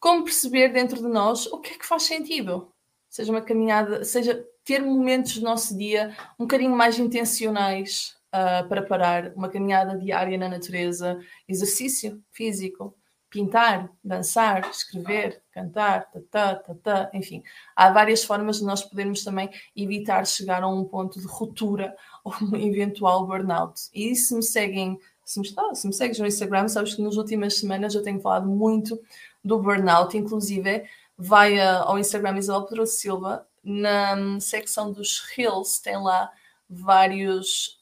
como 0.00 0.24
perceber 0.24 0.72
dentro 0.72 0.96
de 0.96 1.08
nós 1.08 1.46
o 1.46 1.60
que 1.60 1.74
é 1.74 1.78
que 1.78 1.86
faz 1.86 2.02
sentido. 2.02 2.72
Seja 3.08 3.30
uma 3.30 3.42
caminhada, 3.42 4.04
seja 4.04 4.44
ter 4.64 4.82
momentos 4.82 5.38
do 5.38 5.44
nosso 5.44 5.76
dia 5.76 6.16
um 6.38 6.44
bocadinho 6.44 6.74
mais 6.74 6.98
intencionais 6.98 8.16
uh, 8.28 8.68
para 8.68 8.82
parar, 8.82 9.32
uma 9.36 9.48
caminhada 9.48 9.96
diária 9.96 10.36
na 10.38 10.48
natureza, 10.48 11.20
exercício 11.48 12.22
físico, 12.32 12.96
pintar, 13.32 13.90
dançar, 14.04 14.68
escrever, 14.70 15.42
cantar, 15.50 16.10
tatá, 16.10 16.54
tatá, 16.56 17.10
enfim. 17.14 17.42
Há 17.74 17.90
várias 17.90 18.22
formas 18.22 18.58
de 18.58 18.64
nós 18.64 18.84
podermos 18.84 19.24
também 19.24 19.48
evitar 19.74 20.26
chegar 20.26 20.62
a 20.62 20.68
um 20.68 20.84
ponto 20.84 21.18
de 21.18 21.26
ruptura 21.26 21.96
ou 22.22 22.34
um 22.42 22.56
eventual 22.56 23.26
burnout. 23.26 23.88
E 23.94 24.14
se 24.14 24.34
me 24.34 24.42
seguem, 24.42 25.00
se 25.24 25.40
me, 25.40 25.48
ah, 25.56 25.74
se 25.74 25.86
me 25.86 25.94
segues 25.94 26.18
no 26.18 26.26
Instagram, 26.26 26.68
sabes 26.68 26.94
que 26.94 27.00
nas 27.00 27.16
últimas 27.16 27.56
semanas 27.58 27.94
eu 27.94 28.02
tenho 28.02 28.20
falado 28.20 28.46
muito 28.46 29.00
do 29.42 29.58
burnout, 29.58 30.16
inclusive 30.16 30.84
vai 31.16 31.58
ao 31.58 31.98
Instagram 31.98 32.36
Isabel 32.36 32.66
Pedro 32.66 32.86
Silva, 32.86 33.46
na 33.64 34.40
secção 34.40 34.92
dos 34.92 35.20
Reels 35.34 35.78
tem 35.78 35.96
lá 35.96 36.30
vários 36.68 37.80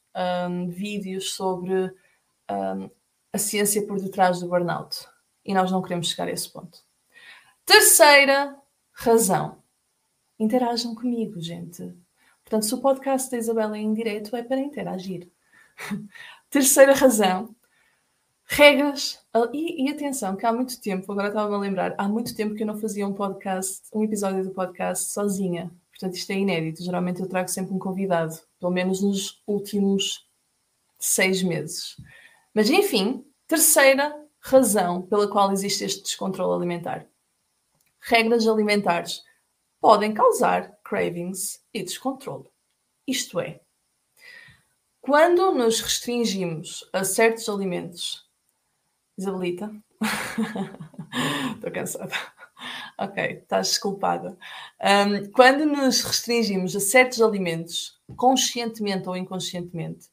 um, 0.49 0.69
vídeos 0.69 1.33
sobre 1.33 1.93
um, 2.51 2.91
a 3.33 3.39
ciência 3.39 3.85
por 3.87 4.01
detrás 4.01 4.41
do 4.41 4.49
burnout. 4.49 5.10
E 5.45 5.55
nós 5.55 5.71
não 5.71 5.83
queremos 5.83 6.11
chegar 6.11 6.29
a 6.29 6.33
esse 6.33 6.49
ponto. 6.49 6.79
Terceira 7.65 8.57
razão. 8.93 9.63
Interajam 10.39 10.95
comigo, 10.95 11.41
gente. 11.41 11.95
Portanto, 12.43 12.65
se 12.65 12.75
o 12.75 12.81
podcast 12.81 13.31
da 13.31 13.39
Isabela 13.39 13.77
é 13.77 13.81
em 13.81 13.95
direto, 13.95 14.35
é 14.35 14.43
para 14.43 14.59
interagir. 14.59 15.29
Terceira 16.51 16.95
razão. 16.95 17.55
Regras. 18.45 19.21
E, 19.53 19.85
e, 19.85 19.91
atenção, 19.91 20.35
que 20.35 20.45
há 20.45 20.53
muito 20.53 20.81
tempo, 20.81 21.13
agora 21.13 21.29
estava-me 21.29 21.55
a 21.55 21.59
lembrar, 21.59 21.95
há 21.97 22.09
muito 22.09 22.35
tempo 22.35 22.57
que 22.57 22.65
eu 22.65 22.67
não 22.67 22.77
fazia 22.77 23.07
um 23.07 23.13
podcast, 23.13 23.83
um 23.95 24.03
episódio 24.03 24.43
do 24.43 24.51
podcast 24.51 25.13
sozinha. 25.13 25.71
Portanto, 25.91 26.17
isto 26.17 26.31
é 26.33 26.39
inédito. 26.39 26.83
Geralmente 26.83 27.21
eu 27.21 27.29
trago 27.29 27.49
sempre 27.49 27.75
um 27.75 27.79
convidado, 27.79 28.37
pelo 28.59 28.73
menos 28.73 29.01
nos 29.01 29.41
últimos 29.47 30.27
seis 30.99 31.43
meses. 31.43 31.97
Mas 32.53 32.69
enfim, 32.69 33.25
terceira 33.47 34.13
razão 34.41 35.03
pela 35.03 35.31
qual 35.31 35.53
existe 35.53 35.85
este 35.85 36.03
descontrole 36.03 36.55
alimentar. 36.55 37.07
Regras 38.01 38.47
alimentares 38.47 39.23
podem 39.81 40.13
causar 40.13 40.79
cravings 40.83 41.63
e 41.73 41.83
descontrole. 41.83 42.49
Isto 43.07 43.41
é, 43.41 43.61
quando 45.01 45.53
nos 45.53 45.81
restringimos 45.81 46.89
a 46.93 47.05
certos 47.05 47.49
alimentos, 47.49 48.29
Isabelita, 49.17 49.75
estou 51.55 51.71
cansada. 51.73 52.15
Ok, 52.99 53.23
estás 53.25 53.69
desculpada. 53.69 54.37
Um, 54.79 55.31
quando 55.33 55.65
nos 55.65 56.03
restringimos 56.03 56.77
a 56.77 56.81
certos 56.81 57.23
alimentos, 57.23 57.99
conscientemente 58.15 59.09
ou 59.09 59.17
inconscientemente, 59.17 60.09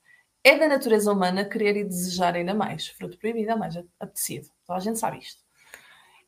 é 0.47 0.57
da 0.57 0.67
natureza 0.67 1.11
humana 1.11 1.43
querer 1.43 1.75
e 1.75 1.83
desejar 1.83 2.35
ainda 2.35 2.53
mais. 2.53 2.87
Fruto 2.87 3.17
proibido 3.17 3.51
é 3.51 3.55
mais 3.55 3.75
apetecido. 3.99 4.49
Toda 4.65 4.79
a 4.79 4.81
gente 4.81 4.99
sabe 4.99 5.19
isto. 5.19 5.41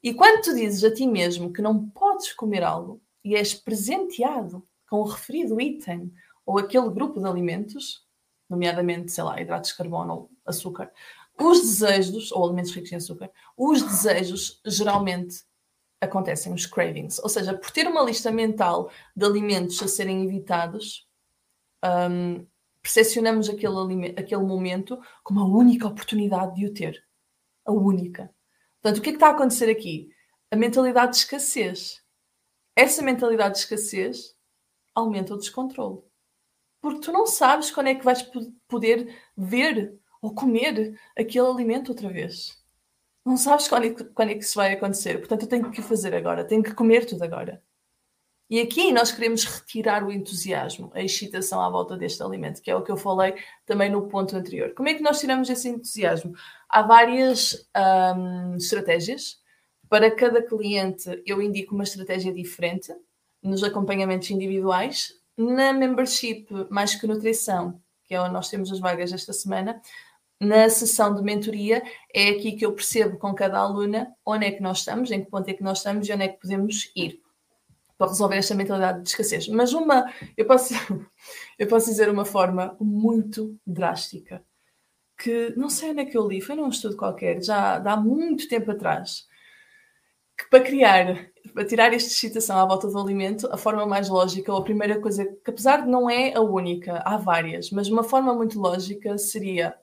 E 0.02 0.14
quando 0.14 0.44
tu 0.44 0.56
dizes 0.56 0.84
a 0.84 0.94
ti 0.94 1.06
mesmo 1.08 1.54
que 1.54 1.62
não 1.62 1.90
podes 1.90 2.34
comer 2.34 2.64
algo 2.64 3.02
e 3.24 3.36
és 3.36 3.54
presenteado 3.54 4.66
com 4.90 4.98
o 4.98 5.04
referido 5.04 5.60
item 5.60 6.12
ou 6.46 6.58
aquele 6.58 6.90
grupo 6.90 7.20
de 7.20 7.28
alimentos, 7.28 8.06
nomeadamente, 8.50 9.12
sei 9.12 9.24
lá, 9.24 9.40
hidratos 9.40 9.72
de 9.72 9.78
carbono 9.78 10.14
ou 10.14 10.32
açúcar, 10.46 10.92
os 11.40 11.62
desejos, 11.62 12.32
ou 12.32 12.46
alimentos 12.46 12.74
ricos 12.74 12.92
em 12.92 12.96
açúcar, 12.96 13.32
os 13.56 13.82
desejos 13.82 14.60
geralmente 14.66 15.44
acontecem, 16.02 16.54
os 16.54 16.66
cravings. 16.66 17.20
Ou 17.20 17.30
seja, 17.30 17.58
por 17.58 17.72
ter 17.72 17.88
uma 17.88 18.04
lista 18.04 18.32
mental 18.32 18.92
de 19.16 19.26
alimentos 19.26 19.82
a 19.82 19.88
serem 19.88 20.26
evitados, 20.26 21.08
um, 22.10 22.46
percepcionamos 22.82 23.50
aquele, 23.50 24.14
aquele 24.18 24.44
momento 24.44 25.00
como 25.24 25.40
a 25.42 25.46
única 25.46 25.88
oportunidade 25.88 26.56
de 26.56 26.66
o 26.66 26.74
ter. 26.74 27.04
A 27.66 27.72
única. 27.72 28.34
Portanto, 28.82 29.00
o 29.00 29.02
que 29.02 29.10
é 29.10 29.12
que 29.12 29.18
está 29.18 29.28
a 29.28 29.32
acontecer 29.32 29.70
aqui? 29.70 30.10
A 30.52 30.56
mentalidade 30.56 31.12
de 31.12 31.18
escassez. 31.18 32.02
Essa 32.76 33.02
mentalidade 33.02 33.56
de 33.56 33.60
escassez 33.60 34.36
aumenta 34.96 35.34
o 35.34 35.38
descontrole. 35.38 36.02
Porque 36.82 37.02
tu 37.02 37.12
não 37.12 37.28
sabes 37.28 37.72
quando 37.72 37.88
é 37.88 37.96
que 37.96 38.06
vais 38.06 38.26
poder 38.68 39.14
ver 39.36 40.00
ou 40.22 40.34
comer 40.34 40.98
aquele 41.18 41.48
alimento 41.48 41.90
outra 41.90 42.10
vez. 42.10 42.58
Não 43.26 43.38
sabes 43.38 43.68
quando 43.68 43.86
é, 43.86 43.90
que, 43.94 44.04
quando 44.06 44.30
é 44.30 44.36
que 44.36 44.44
isso 44.44 44.56
vai 44.56 44.74
acontecer. 44.74 45.18
Portanto, 45.20 45.44
eu 45.44 45.48
tenho 45.48 45.72
que 45.72 45.82
fazer 45.82 46.16
agora. 46.16 46.46
Tenho 46.46 46.64
que 46.64 46.74
comer 46.74 47.06
tudo 47.06 47.24
agora. 47.24 47.62
E 48.50 48.60
aqui 48.60 48.92
nós 48.92 49.12
queremos 49.12 49.46
retirar 49.46 50.04
o 50.04 50.12
entusiasmo, 50.12 50.90
a 50.96 51.04
excitação 51.04 51.62
à 51.62 51.70
volta 51.70 51.96
deste 51.96 52.24
alimento, 52.24 52.64
que 52.64 52.72
é 52.72 52.76
o 52.76 52.82
que 52.82 52.92
eu 52.92 52.98
falei 52.98 53.36
também 53.64 53.92
no 53.92 54.08
ponto 54.08 54.36
anterior. 54.36 54.74
Como 54.74 54.90
é 54.90 54.96
que 54.96 55.04
nós 55.04 55.20
tiramos 55.20 55.52
esse 55.52 55.70
entusiasmo? 55.70 56.34
Há 56.68 56.82
várias 56.82 57.70
hum, 58.18 58.56
estratégias. 58.56 59.38
Para 59.88 60.10
cada 60.10 60.42
cliente, 60.42 61.22
eu 61.28 61.40
indico 61.44 61.76
uma 61.76 61.84
estratégia 61.84 62.34
diferente 62.34 62.92
nos 63.42 63.64
acompanhamentos 63.64 64.32
individuais. 64.32 65.14
Na 65.38 65.72
membership 65.72 66.48
Mais 66.72 66.96
que 66.96 67.06
Nutrição, 67.06 67.80
que 68.06 68.16
é 68.16 68.22
onde 68.22 68.34
nós 68.34 68.50
temos 68.50 68.72
as 68.72 68.80
vagas 68.80 69.14
esta 69.14 69.32
semana, 69.32 69.80
na 70.40 70.68
sessão 70.70 71.14
de 71.14 71.22
mentoria, 71.22 71.84
é 72.12 72.30
aqui 72.30 72.54
que 72.54 72.66
eu 72.66 72.74
percebo 72.74 73.20
com 73.20 73.32
cada 73.36 73.60
aluna 73.60 74.12
onde 74.26 74.48
é 74.48 74.52
que 74.52 74.62
nós 74.62 74.80
estamos, 74.80 75.12
em 75.12 75.24
que 75.24 75.30
ponto 75.30 75.48
é 75.50 75.54
que 75.54 75.64
nós 75.64 75.78
estamos 75.78 76.08
e 76.08 76.14
onde 76.14 76.24
é 76.24 76.28
que 76.30 76.40
podemos 76.40 76.92
ir 76.96 77.22
para 78.00 78.08
resolver 78.08 78.38
esta 78.38 78.56
mentalidade 78.56 79.04
de 79.04 79.10
escassez. 79.10 79.48
Mas 79.50 79.74
uma, 79.74 80.12
eu 80.38 80.48
posso, 80.48 80.74
eu 81.60 81.68
posso 81.68 81.88
dizer 81.88 82.10
uma 82.10 82.26
forma 82.26 82.78
muito 82.80 83.60
drástica, 83.68 84.42
que 85.18 85.54
não 85.58 85.70
sei 85.70 85.92
onde 85.92 86.02
é 86.02 86.06
que 86.06 86.18
eu 86.18 86.28
li, 86.28 86.42
foi 86.42 86.56
num 86.56 86.70
estudo 86.70 86.96
qualquer, 86.96 87.44
já 87.44 87.76
há 87.76 87.98
muito 87.98 88.48
tempo 88.48 88.72
atrás, 88.72 89.28
que 90.38 90.50
para 90.50 90.64
criar, 90.64 91.30
para 91.54 91.66
tirar 91.66 91.94
esta 91.94 92.10
excitação 92.10 92.58
à 92.58 92.66
volta 92.66 92.88
do 92.88 92.98
alimento, 92.98 93.50
a 93.52 93.58
forma 93.58 93.86
mais 93.86 94.08
lógica, 94.08 94.54
ou 94.54 94.60
a 94.60 94.64
primeira 94.64 95.02
coisa, 95.02 95.26
que 95.26 95.52
apesar 95.52 95.82
de 95.82 95.90
não 95.90 96.10
é 96.10 96.34
a 96.34 96.42
única, 96.42 97.00
há 97.06 97.18
várias, 97.18 97.70
mas 97.72 97.90
uma 97.90 98.04
forma 98.04 98.34
muito 98.34 98.60
lógica 98.60 99.18
seria 99.18 99.76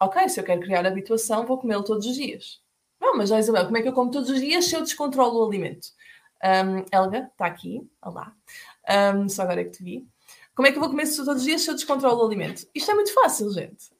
ok, 0.00 0.28
se 0.28 0.40
eu 0.40 0.44
quero 0.44 0.60
criar 0.60 0.86
habituação, 0.86 1.46
vou 1.46 1.58
comê-lo 1.58 1.84
todos 1.84 2.06
os 2.06 2.16
dias. 2.16 2.60
Então, 2.96 3.16
mas 3.16 3.30
já 3.30 3.38
Isabel, 3.38 3.64
como 3.64 3.78
é 3.78 3.82
que 3.82 3.88
eu 3.88 3.94
como 3.94 4.10
todos 4.10 4.28
os 4.28 4.40
dias 4.40 4.66
se 4.66 4.76
eu 4.76 4.82
descontrolo 4.82 5.40
o 5.40 5.46
alimento? 5.48 5.88
Um, 6.42 6.84
Helga, 6.92 7.30
está 7.32 7.46
aqui, 7.46 7.88
olá. 8.02 8.34
Um, 9.14 9.28
só 9.28 9.42
agora 9.42 9.60
é 9.60 9.64
que 9.64 9.72
te 9.72 9.84
vi. 9.84 10.08
Como 10.54 10.66
é 10.66 10.72
que 10.72 10.78
eu 10.78 10.80
vou 10.80 10.90
comer 10.90 11.04
todos 11.14 11.36
os 11.36 11.42
dias 11.42 11.62
se 11.62 11.70
eu 11.70 11.74
descontrolo 11.74 12.22
o 12.22 12.26
alimento? 12.26 12.66
Isto 12.74 12.90
é 12.90 12.94
muito 12.94 13.12
fácil, 13.14 13.50
gente. 13.52 13.90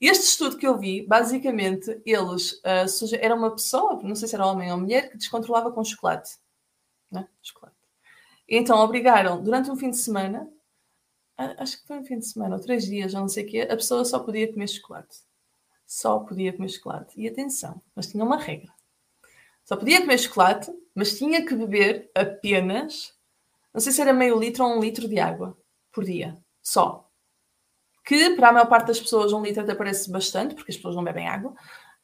Este 0.00 0.24
estudo 0.24 0.56
que 0.56 0.66
eu 0.66 0.76
vi, 0.76 1.06
basicamente, 1.06 2.00
eles 2.04 2.52
uh, 2.52 3.16
era 3.20 3.34
uma 3.34 3.50
pessoa, 3.50 4.02
não 4.02 4.14
sei 4.14 4.28
se 4.28 4.34
era 4.34 4.46
homem 4.46 4.70
ou 4.70 4.78
mulher, 4.78 5.10
que 5.10 5.16
descontrolava 5.16 5.72
com 5.72 5.84
chocolate. 5.84 6.36
Né? 7.10 7.26
Chocolate. 7.42 7.76
Então 8.48 8.78
obrigaram, 8.78 9.42
durante 9.42 9.70
um 9.70 9.76
fim 9.76 9.90
de 9.90 9.96
semana, 9.96 10.48
acho 11.36 11.80
que 11.80 11.86
foi 11.86 11.98
um 11.98 12.04
fim 12.04 12.18
de 12.18 12.26
semana, 12.26 12.56
ou 12.56 12.60
três 12.60 12.84
dias, 12.84 13.14
ou 13.14 13.20
não 13.20 13.28
sei 13.28 13.44
o 13.44 13.46
quê, 13.46 13.60
a 13.62 13.76
pessoa 13.76 14.04
só 14.04 14.18
podia 14.18 14.52
comer 14.52 14.68
chocolate. 14.68 15.18
Só 15.86 16.18
podia 16.18 16.52
comer 16.52 16.68
chocolate. 16.68 17.18
E 17.18 17.28
atenção, 17.28 17.80
mas 17.94 18.08
tinha 18.08 18.24
uma 18.24 18.36
regra. 18.36 18.73
Só 19.64 19.76
podia 19.76 20.00
comer 20.00 20.18
chocolate, 20.18 20.70
mas 20.94 21.16
tinha 21.16 21.44
que 21.44 21.54
beber 21.54 22.10
apenas, 22.14 23.14
não 23.72 23.80
sei 23.80 23.92
se 23.92 24.00
era 24.00 24.12
meio 24.12 24.38
litro 24.38 24.64
ou 24.64 24.76
um 24.76 24.80
litro 24.80 25.08
de 25.08 25.18
água 25.18 25.56
por 25.90 26.04
dia. 26.04 26.36
Só. 26.62 27.08
Que 28.04 28.36
para 28.36 28.50
a 28.50 28.52
maior 28.52 28.66
parte 28.66 28.88
das 28.88 29.00
pessoas 29.00 29.32
um 29.32 29.42
litro 29.42 29.62
até 29.62 29.74
parece 29.74 30.10
bastante, 30.10 30.54
porque 30.54 30.70
as 30.70 30.76
pessoas 30.76 30.94
não 30.94 31.02
bebem 31.02 31.26
água, 31.26 31.54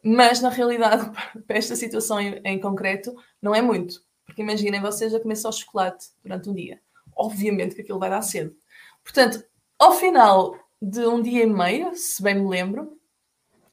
mas 0.03 0.41
na 0.41 0.49
realidade, 0.49 1.11
para 1.47 1.59
esta 1.59 1.77
situação 1.77 2.19
em, 2.19 2.41
em 2.45 2.59
concreto, 2.59 3.15
não 3.41 3.55
é 3.55 3.61
muito. 3.61 4.03
Porque 4.25 4.43
imaginem 4.43 4.81
vocês 4.81 5.15
a 5.15 5.21
comer 5.21 5.37
só 5.37 5.53
chocolate 5.53 6.07
durante 6.23 6.49
um 6.49 6.55
dia. 6.55 6.81
Obviamente 7.15 7.75
que 7.75 7.83
aquilo 7.83 7.99
vai 7.99 8.09
dar 8.09 8.23
cedo. 8.23 8.57
Portanto, 9.05 9.45
ao 9.79 9.93
final 9.93 10.57
de 10.81 11.07
um 11.07 11.21
dia 11.21 11.43
e 11.43 11.47
meio, 11.47 11.95
se 11.95 12.23
bem 12.23 12.37
me 12.37 12.49
lembro, 12.49 12.99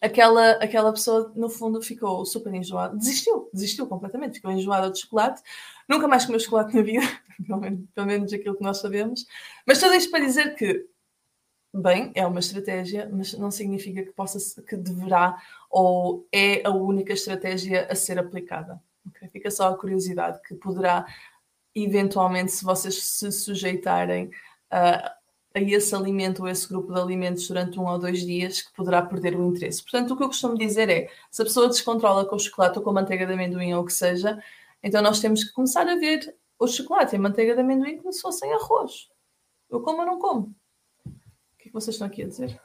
aquela, 0.08 0.52
aquela 0.54 0.92
pessoa, 0.92 1.32
no 1.36 1.50
fundo, 1.50 1.82
ficou 1.82 2.26
super 2.26 2.54
enjoada. 2.54 2.98
Desistiu, 2.98 3.50
desistiu 3.54 3.88
completamente, 3.88 4.36
ficou 4.36 4.52
enjoada 4.52 4.90
de 4.90 5.00
chocolate. 5.00 5.42
Nunca 5.88 6.08
mais 6.08 6.26
comeu 6.26 6.40
chocolate 6.40 6.76
na 6.76 6.82
vida, 6.82 7.06
pelo 7.46 7.60
menos, 7.60 7.90
pelo 7.94 8.08
menos 8.08 8.34
aquilo 8.34 8.56
que 8.56 8.64
nós 8.64 8.78
sabemos. 8.78 9.26
Mas 9.66 9.80
tudo 9.80 9.94
isto 9.94 10.10
para 10.10 10.26
dizer 10.26 10.56
que, 10.56 10.88
bem, 11.74 12.12
é 12.16 12.26
uma 12.26 12.40
estratégia, 12.40 13.10
mas 13.12 13.34
não 13.34 13.52
significa 13.52 14.04
que 14.04 14.12
possa, 14.12 14.62
que 14.64 14.76
deverá 14.76 15.38
ou 15.70 16.28
é 16.32 16.66
a 16.66 16.72
única 16.72 17.14
estratégia 17.14 17.88
a 17.90 17.96
ser 17.96 18.18
aplicada. 18.18 18.82
Okay? 19.10 19.30
Fica 19.30 19.52
só 19.52 19.70
a 19.70 19.78
curiosidade 19.78 20.42
que 20.42 20.56
poderá, 20.56 21.06
eventualmente, 21.76 22.52
se 22.52 22.64
vocês 22.64 23.04
se 23.04 23.32
sujeitarem 23.32 24.32
a 24.70 25.17
a 25.58 25.78
esse 25.78 25.96
alimento 25.96 26.42
ou 26.42 26.48
esse 26.48 26.68
grupo 26.68 26.94
de 26.94 27.00
alimentos 27.00 27.48
durante 27.48 27.80
um 27.80 27.88
ou 27.88 27.98
dois 27.98 28.20
dias 28.20 28.62
que 28.62 28.74
poderá 28.74 29.02
perder 29.02 29.36
o 29.36 29.46
interesse. 29.48 29.82
Portanto, 29.82 30.12
o 30.12 30.18
que 30.18 30.24
eu 30.24 30.28
costumo 30.28 30.58
dizer 30.58 30.90
é: 30.90 31.10
se 31.32 31.42
a 31.42 31.46
pessoa 31.46 31.68
descontrola 31.68 32.26
com 32.26 32.38
chocolate 32.38 32.78
ou 32.78 32.84
com 32.84 32.94
manteiga 32.94 33.26
de 33.26 33.34
amendoim 33.34 33.74
ou 33.74 33.84
o 33.84 33.86
que 33.86 33.94
seja, 33.94 34.42
então 34.84 35.02
nós 35.02 35.20
temos 35.20 35.44
que 35.44 35.52
começar 35.52 35.88
a 35.88 35.96
ver 35.96 36.36
o 36.60 36.68
chocolate 36.68 37.16
e 37.16 37.18
a 37.18 37.22
manteiga 37.22 37.54
de 37.54 37.62
amendoim 37.62 37.98
como 37.98 38.12
se 38.14 38.22
fossem 38.22 38.52
arroz. 38.54 39.10
Eu 39.70 39.82
como 39.82 40.02
ou 40.02 40.06
não 40.06 40.20
como? 40.20 40.56
O 41.06 41.58
que 41.58 41.64
é 41.64 41.68
que 41.68 41.74
vocês 41.74 41.96
estão 41.96 42.08
aqui 42.08 42.24
a 42.24 42.28
dizer? 42.28 42.60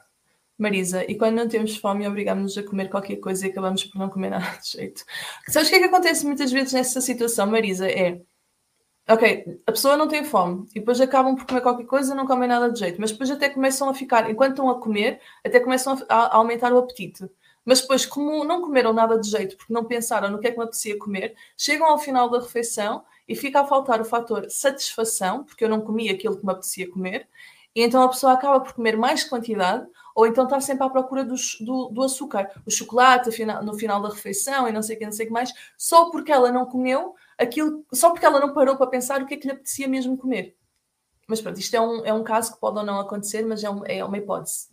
Marisa, 0.57 1.03
e 1.09 1.15
quando 1.15 1.35
não 1.35 1.47
temos 1.47 1.75
fome, 1.75 2.07
obrigamos-nos 2.07 2.57
a 2.57 2.63
comer 2.63 2.89
qualquer 2.89 3.17
coisa 3.17 3.45
e 3.45 3.49
acabamos 3.49 3.83
por 3.83 3.99
não 3.99 4.09
comer 4.09 4.29
nada 4.29 4.57
de 4.61 4.69
jeito. 4.69 5.03
Sabes 5.49 5.67
o 5.67 5.71
que 5.71 5.77
é 5.77 5.79
que 5.79 5.85
acontece 5.85 6.25
muitas 6.25 6.51
vezes 6.51 6.73
nessa 6.73 7.01
situação, 7.01 7.47
Marisa? 7.47 7.89
É 7.89 8.21
Ok, 9.07 9.61
a 9.67 9.71
pessoa 9.71 9.97
não 9.97 10.07
tem 10.07 10.23
fome 10.23 10.65
e 10.73 10.79
depois 10.79 11.01
acabam 11.01 11.35
por 11.35 11.45
comer 11.45 11.59
qualquer 11.59 11.85
coisa 11.85 12.13
e 12.13 12.15
não 12.15 12.25
comem 12.25 12.47
nada 12.47 12.71
de 12.71 12.79
jeito, 12.79 13.01
mas 13.01 13.11
depois 13.11 13.29
até 13.29 13.49
começam 13.49 13.89
a 13.89 13.93
ficar, 13.93 14.29
enquanto 14.29 14.51
estão 14.51 14.69
a 14.69 14.79
comer, 14.79 15.19
até 15.43 15.59
começam 15.59 15.97
a, 16.07 16.15
a 16.15 16.35
aumentar 16.37 16.71
o 16.71 16.77
apetite. 16.77 17.29
Mas 17.65 17.81
depois, 17.81 18.05
como 18.05 18.45
não 18.45 18.61
comeram 18.61 18.93
nada 18.93 19.19
de 19.19 19.29
jeito, 19.29 19.57
porque 19.57 19.73
não 19.73 19.83
pensaram 19.83 20.29
no 20.29 20.39
que 20.39 20.47
é 20.47 20.51
que 20.51 20.57
me 20.57 20.63
apetecia 20.63 20.97
comer, 20.97 21.35
chegam 21.57 21.87
ao 21.87 21.97
final 21.97 22.29
da 22.29 22.39
refeição 22.39 23.03
e 23.27 23.35
fica 23.35 23.59
a 23.61 23.65
faltar 23.65 23.99
o 23.99 24.05
fator 24.05 24.49
satisfação, 24.49 25.43
porque 25.43 25.65
eu 25.65 25.69
não 25.69 25.81
comi 25.81 26.09
aquilo 26.09 26.37
que 26.37 26.45
me 26.45 26.51
apetecia 26.51 26.89
comer, 26.89 27.27
e 27.75 27.81
então 27.83 28.03
a 28.03 28.09
pessoa 28.09 28.33
acaba 28.33 28.61
por 28.61 28.73
comer 28.73 28.95
mais 28.95 29.23
quantidade, 29.23 29.85
ou 30.15 30.27
então 30.27 30.45
está 30.45 30.61
sempre 30.61 30.85
à 30.85 30.89
procura 30.89 31.25
do, 31.25 31.35
do, 31.59 31.89
do 31.89 32.03
açúcar, 32.03 32.49
o 32.65 32.71
chocolate 32.71 33.29
no 33.63 33.73
final 33.73 34.01
da 34.01 34.09
refeição 34.09 34.67
e 34.67 34.71
não 34.71 34.81
sei 34.81 34.95
o 34.95 34.99
que, 34.99 35.05
não 35.05 35.11
sei 35.11 35.25
o 35.25 35.27
que 35.27 35.33
mais, 35.33 35.51
só 35.77 36.09
porque 36.09 36.31
ela 36.31 36.51
não 36.51 36.65
comeu 36.65 37.15
aquilo, 37.43 37.85
só 37.93 38.11
porque 38.11 38.25
ela 38.25 38.39
não 38.39 38.53
parou 38.53 38.77
para 38.77 38.87
pensar 38.87 39.21
o 39.21 39.25
que 39.25 39.35
é 39.35 39.37
que 39.37 39.47
lhe 39.47 39.53
apetecia 39.53 39.87
mesmo 39.87 40.17
comer. 40.17 40.57
Mas 41.27 41.41
pronto, 41.41 41.59
isto 41.59 41.75
é 41.75 41.81
um, 41.81 42.05
é 42.05 42.13
um 42.13 42.23
caso 42.23 42.53
que 42.53 42.59
pode 42.59 42.77
ou 42.77 42.85
não 42.85 42.99
acontecer, 42.99 43.45
mas 43.45 43.63
é, 43.63 43.69
um, 43.69 43.85
é 43.85 44.03
uma 44.03 44.17
hipótese. 44.17 44.67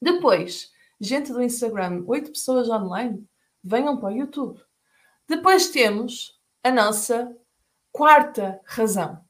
Depois, 0.00 0.70
gente 1.00 1.32
do 1.32 1.42
Instagram, 1.42 2.04
oito 2.06 2.32
pessoas 2.32 2.68
online, 2.68 3.26
venham 3.62 3.96
para 3.96 4.08
o 4.08 4.16
YouTube. 4.16 4.60
Depois 5.28 5.68
temos 5.68 6.38
a 6.62 6.70
nossa 6.70 7.34
quarta 7.92 8.60
razão. 8.64 9.24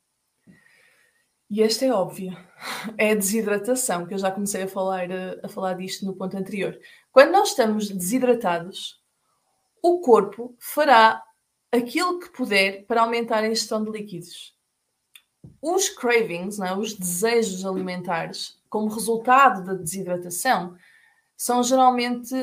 E 1.48 1.62
esta 1.62 1.84
é 1.84 1.92
óbvia. 1.92 2.36
É 2.98 3.12
a 3.12 3.14
desidratação, 3.14 4.06
que 4.06 4.14
eu 4.14 4.18
já 4.18 4.30
comecei 4.30 4.62
a 4.62 4.68
falar, 4.68 5.08
a 5.42 5.48
falar 5.48 5.74
disto 5.74 6.04
no 6.04 6.16
ponto 6.16 6.36
anterior. 6.36 6.78
Quando 7.12 7.32
nós 7.32 7.50
estamos 7.50 7.90
desidratados, 7.90 9.00
o 9.82 10.00
corpo 10.00 10.56
fará 10.58 11.22
aquilo 11.72 12.18
que 12.18 12.30
puder 12.30 12.86
para 12.86 13.02
aumentar 13.02 13.42
a 13.42 13.46
ingestão 13.46 13.82
de 13.84 13.90
líquidos. 13.90 14.54
Os 15.60 15.88
cravings, 15.88 16.58
não 16.58 16.66
é? 16.66 16.76
os 16.76 16.94
desejos 16.94 17.64
alimentares, 17.64 18.60
como 18.68 18.88
resultado 18.88 19.64
da 19.64 19.74
desidratação, 19.74 20.76
são 21.36 21.62
geralmente, 21.62 22.34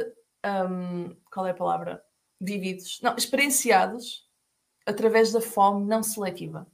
um, 0.45 1.15
qual 1.31 1.47
é 1.47 1.51
a 1.51 1.55
palavra? 1.55 2.03
Vividos, 2.39 2.99
não, 3.01 3.15
experienciados 3.15 4.27
através 4.85 5.31
da 5.31 5.41
fome 5.41 5.85
não 5.85 6.03
seletiva. 6.03 6.67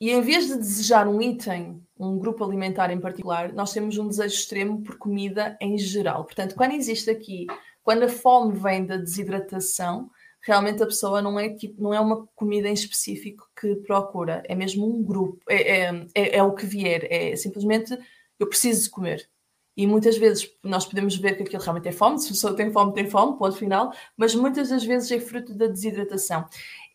E 0.00 0.10
em 0.10 0.22
vez 0.22 0.46
de 0.46 0.56
desejar 0.56 1.06
um 1.06 1.20
item, 1.20 1.86
um 1.98 2.18
grupo 2.18 2.42
alimentar 2.42 2.90
em 2.90 2.98
particular, 2.98 3.52
nós 3.52 3.72
temos 3.72 3.98
um 3.98 4.08
desejo 4.08 4.34
extremo 4.34 4.82
por 4.82 4.96
comida 4.96 5.58
em 5.60 5.76
geral. 5.76 6.24
Portanto, 6.24 6.54
quando 6.54 6.72
existe 6.72 7.10
aqui, 7.10 7.46
quando 7.82 8.04
a 8.04 8.08
fome 8.08 8.58
vem 8.58 8.86
da 8.86 8.96
desidratação, 8.96 10.10
realmente 10.42 10.82
a 10.82 10.86
pessoa 10.86 11.20
não 11.20 11.38
é 11.38 11.50
tipo, 11.50 11.82
não 11.82 11.92
é 11.92 12.00
uma 12.00 12.26
comida 12.34 12.68
em 12.68 12.72
específico 12.72 13.48
que 13.58 13.76
procura, 13.76 14.42
é 14.46 14.54
mesmo 14.54 14.86
um 14.86 15.02
grupo, 15.02 15.38
é, 15.48 15.80
é, 15.80 16.06
é, 16.14 16.36
é 16.38 16.42
o 16.42 16.54
que 16.54 16.66
vier, 16.66 17.06
é 17.10 17.36
simplesmente 17.36 17.96
eu 18.38 18.48
preciso 18.48 18.84
de 18.84 18.90
comer. 18.90 19.28
E 19.76 19.86
muitas 19.86 20.18
vezes 20.18 20.50
nós 20.62 20.84
podemos 20.84 21.16
ver 21.16 21.36
que 21.36 21.42
aquilo 21.42 21.62
realmente 21.62 21.88
é 21.88 21.92
fome, 21.92 22.18
se 22.18 22.26
a 22.26 22.30
pessoa 22.30 22.56
tem 22.56 22.72
fome, 22.72 22.92
tem 22.92 23.08
fome, 23.08 23.38
ponto 23.38 23.56
final, 23.56 23.92
mas 24.16 24.34
muitas 24.34 24.68
das 24.68 24.84
vezes 24.84 25.10
é 25.10 25.20
fruto 25.20 25.54
da 25.54 25.66
desidratação. 25.66 26.46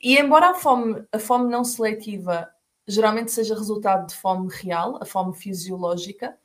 E 0.02 0.18
embora 0.20 0.52
a 0.52 0.54
fome, 0.54 1.04
a 1.12 1.20
fome 1.20 1.50
não 1.50 1.64
seletiva 1.64 2.50
geralmente 2.88 3.32
seja 3.32 3.56
resultado 3.56 4.08
de 4.08 4.16
fome 4.16 4.50
real, 4.52 5.00
a 5.02 5.06
fome 5.06 5.34
fisiológica, 5.36 6.38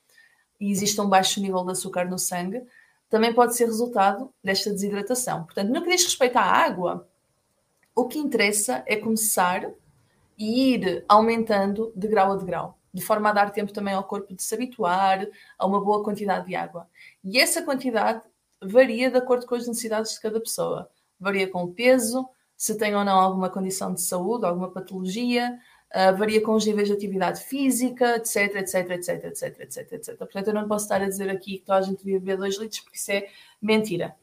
e 0.58 0.70
existe 0.70 1.00
um 1.00 1.08
baixo 1.08 1.40
nível 1.40 1.64
de 1.64 1.72
açúcar 1.72 2.04
no 2.04 2.18
sangue, 2.18 2.62
também 3.10 3.34
pode 3.34 3.56
ser 3.56 3.66
resultado 3.66 4.32
desta 4.42 4.70
desidratação. 4.70 5.44
Portanto, 5.44 5.68
no 5.68 5.82
que 5.82 5.90
diz 5.90 6.04
respeito 6.04 6.36
à 6.36 6.42
água, 6.42 7.06
o 7.94 8.06
que 8.06 8.18
interessa 8.18 8.84
é 8.86 8.96
começar 8.96 9.68
e 10.38 10.74
ir 10.74 11.04
aumentando 11.08 11.92
de 11.94 12.06
grau 12.06 12.32
a 12.32 12.36
de 12.36 12.44
grau, 12.44 12.78
de 12.94 13.02
forma 13.02 13.28
a 13.28 13.32
dar 13.32 13.50
tempo 13.50 13.72
também 13.72 13.92
ao 13.92 14.04
corpo 14.04 14.32
de 14.32 14.42
se 14.42 14.54
habituar 14.54 15.26
a 15.58 15.66
uma 15.66 15.80
boa 15.84 16.04
quantidade 16.04 16.46
de 16.46 16.54
água. 16.54 16.88
E 17.22 17.38
essa 17.38 17.62
quantidade 17.62 18.22
varia 18.62 19.10
de 19.10 19.18
acordo 19.18 19.44
com 19.44 19.56
as 19.56 19.66
necessidades 19.66 20.12
de 20.12 20.20
cada 20.20 20.40
pessoa. 20.40 20.88
Varia 21.18 21.48
com 21.48 21.64
o 21.64 21.74
peso, 21.74 22.26
se 22.56 22.78
tem 22.78 22.94
ou 22.94 23.04
não 23.04 23.18
alguma 23.18 23.50
condição 23.50 23.92
de 23.92 24.00
saúde, 24.02 24.46
alguma 24.46 24.70
patologia, 24.70 25.58
Uh, 25.92 26.16
varia 26.16 26.40
com 26.40 26.52
os 26.52 26.64
níveis 26.64 26.86
de 26.86 26.94
atividade 26.94 27.42
física, 27.42 28.16
etc, 28.16 28.54
etc, 28.56 28.90
etc, 28.90 29.24
etc, 29.24 29.60
etc, 29.60 29.92
etc. 29.92 30.16
Portanto, 30.18 30.48
eu 30.48 30.54
não 30.54 30.68
posso 30.68 30.84
estar 30.84 31.02
a 31.02 31.08
dizer 31.08 31.28
aqui 31.28 31.58
que 31.58 31.64
toda 31.64 31.78
a 31.78 31.82
gente 31.82 31.98
devia 31.98 32.20
beber 32.20 32.36
2 32.36 32.58
litros, 32.58 32.80
porque 32.80 32.96
isso 32.96 33.10
é 33.10 33.28
mentira. 33.60 34.14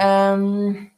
Um, 0.00 0.88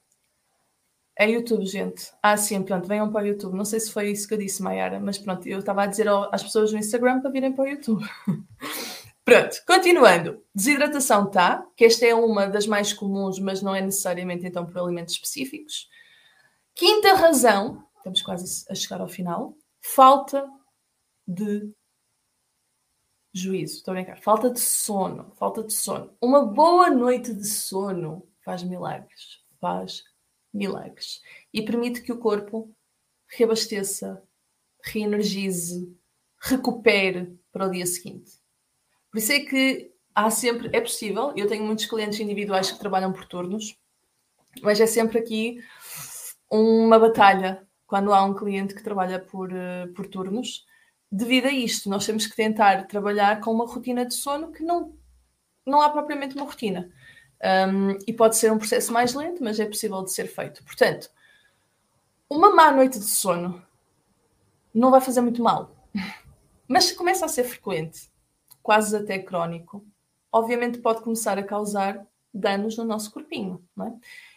é 1.20 1.28
YouTube, 1.28 1.66
gente. 1.66 2.10
Ah, 2.22 2.34
sim, 2.36 2.62
pronto, 2.62 2.88
venham 2.88 3.12
para 3.12 3.24
o 3.24 3.26
YouTube. 3.26 3.54
Não 3.54 3.64
sei 3.64 3.78
se 3.78 3.92
foi 3.92 4.10
isso 4.10 4.26
que 4.26 4.32
eu 4.32 4.38
disse, 4.38 4.62
Mayara, 4.62 4.98
mas 4.98 5.18
pronto, 5.18 5.46
eu 5.46 5.58
estava 5.58 5.82
a 5.82 5.86
dizer 5.86 6.08
às 6.08 6.42
pessoas 6.42 6.72
no 6.72 6.78
Instagram 6.78 7.20
para 7.20 7.30
virem 7.30 7.52
para 7.52 7.64
o 7.64 7.68
YouTube. 7.68 8.02
pronto, 9.22 9.62
continuando. 9.66 10.42
Desidratação 10.54 11.30
tá, 11.30 11.62
que 11.76 11.84
esta 11.84 12.06
é 12.06 12.14
uma 12.14 12.46
das 12.46 12.66
mais 12.66 12.94
comuns, 12.94 13.38
mas 13.38 13.60
não 13.60 13.74
é 13.74 13.82
necessariamente 13.82 14.46
então 14.46 14.64
por 14.64 14.78
alimentos 14.78 15.12
específicos. 15.12 15.90
Quinta 16.74 17.12
razão, 17.12 17.84
estamos 17.98 18.22
quase 18.22 18.64
a 18.70 18.74
chegar 18.74 19.02
ao 19.02 19.08
final 19.08 19.54
falta 19.80 20.48
de 21.26 21.72
juízo. 23.32 23.76
Estou 23.76 23.92
a 23.92 23.94
brincar. 23.94 24.20
Falta 24.20 24.50
de 24.50 24.60
sono. 24.60 25.32
Falta 25.36 25.62
de 25.62 25.72
sono. 25.72 26.16
Uma 26.20 26.44
boa 26.44 26.90
noite 26.90 27.32
de 27.32 27.46
sono 27.46 28.28
faz 28.44 28.62
milagres. 28.62 29.42
Faz 29.60 30.04
milagres. 30.52 31.22
E 31.52 31.62
permite 31.62 32.02
que 32.02 32.12
o 32.12 32.18
corpo 32.18 32.74
reabasteça, 33.28 34.22
reenergize, 34.84 35.96
recupere 36.40 37.38
para 37.52 37.66
o 37.66 37.70
dia 37.70 37.86
seguinte. 37.86 38.32
Por 39.10 39.18
isso 39.18 39.32
é 39.32 39.40
que 39.40 39.92
há 40.14 40.30
sempre, 40.30 40.70
é 40.72 40.80
possível, 40.80 41.32
eu 41.36 41.46
tenho 41.46 41.64
muitos 41.64 41.86
clientes 41.86 42.18
individuais 42.18 42.70
que 42.70 42.78
trabalham 42.78 43.12
por 43.12 43.26
turnos, 43.26 43.78
Mas 44.62 44.80
é 44.80 44.86
sempre 44.86 45.18
aqui 45.18 45.62
uma 46.50 46.98
batalha 46.98 47.64
quando 47.90 48.14
há 48.14 48.22
um 48.22 48.32
cliente 48.32 48.72
que 48.72 48.84
trabalha 48.84 49.18
por, 49.18 49.52
eh, 49.52 49.88
por 49.96 50.06
turnos. 50.06 50.64
Devido 51.10 51.46
a 51.46 51.50
isto, 51.50 51.90
nós 51.90 52.06
temos 52.06 52.24
que 52.24 52.36
tentar 52.36 52.86
trabalhar 52.86 53.40
com 53.40 53.50
uma 53.52 53.66
rotina 53.66 54.06
de 54.06 54.14
sono 54.14 54.52
que 54.52 54.62
não, 54.62 54.96
não 55.66 55.80
há 55.80 55.90
propriamente 55.90 56.36
uma 56.36 56.46
rotina. 56.46 56.88
Um, 57.42 57.98
e 58.06 58.12
pode 58.12 58.36
ser 58.36 58.52
um 58.52 58.58
processo 58.58 58.92
mais 58.92 59.12
lento, 59.12 59.42
mas 59.42 59.58
é 59.58 59.66
possível 59.66 60.04
de 60.04 60.12
ser 60.12 60.28
feito. 60.28 60.62
Portanto, 60.62 61.10
uma 62.28 62.54
má 62.54 62.70
noite 62.70 62.96
de 62.96 63.06
sono 63.06 63.60
não 64.72 64.92
vai 64.92 65.00
fazer 65.00 65.20
muito 65.20 65.42
mal. 65.42 65.74
Mas 66.68 66.84
se 66.84 66.94
começa 66.94 67.24
a 67.24 67.28
ser 67.28 67.42
frequente, 67.42 68.08
quase 68.62 68.96
até 68.96 69.18
crónico, 69.18 69.84
obviamente 70.30 70.78
pode 70.78 71.02
começar 71.02 71.36
a 71.36 71.42
causar 71.42 72.06
danos 72.32 72.76
no 72.76 72.84
nosso 72.84 73.10
corpinho. 73.10 73.60
É? 73.80 73.92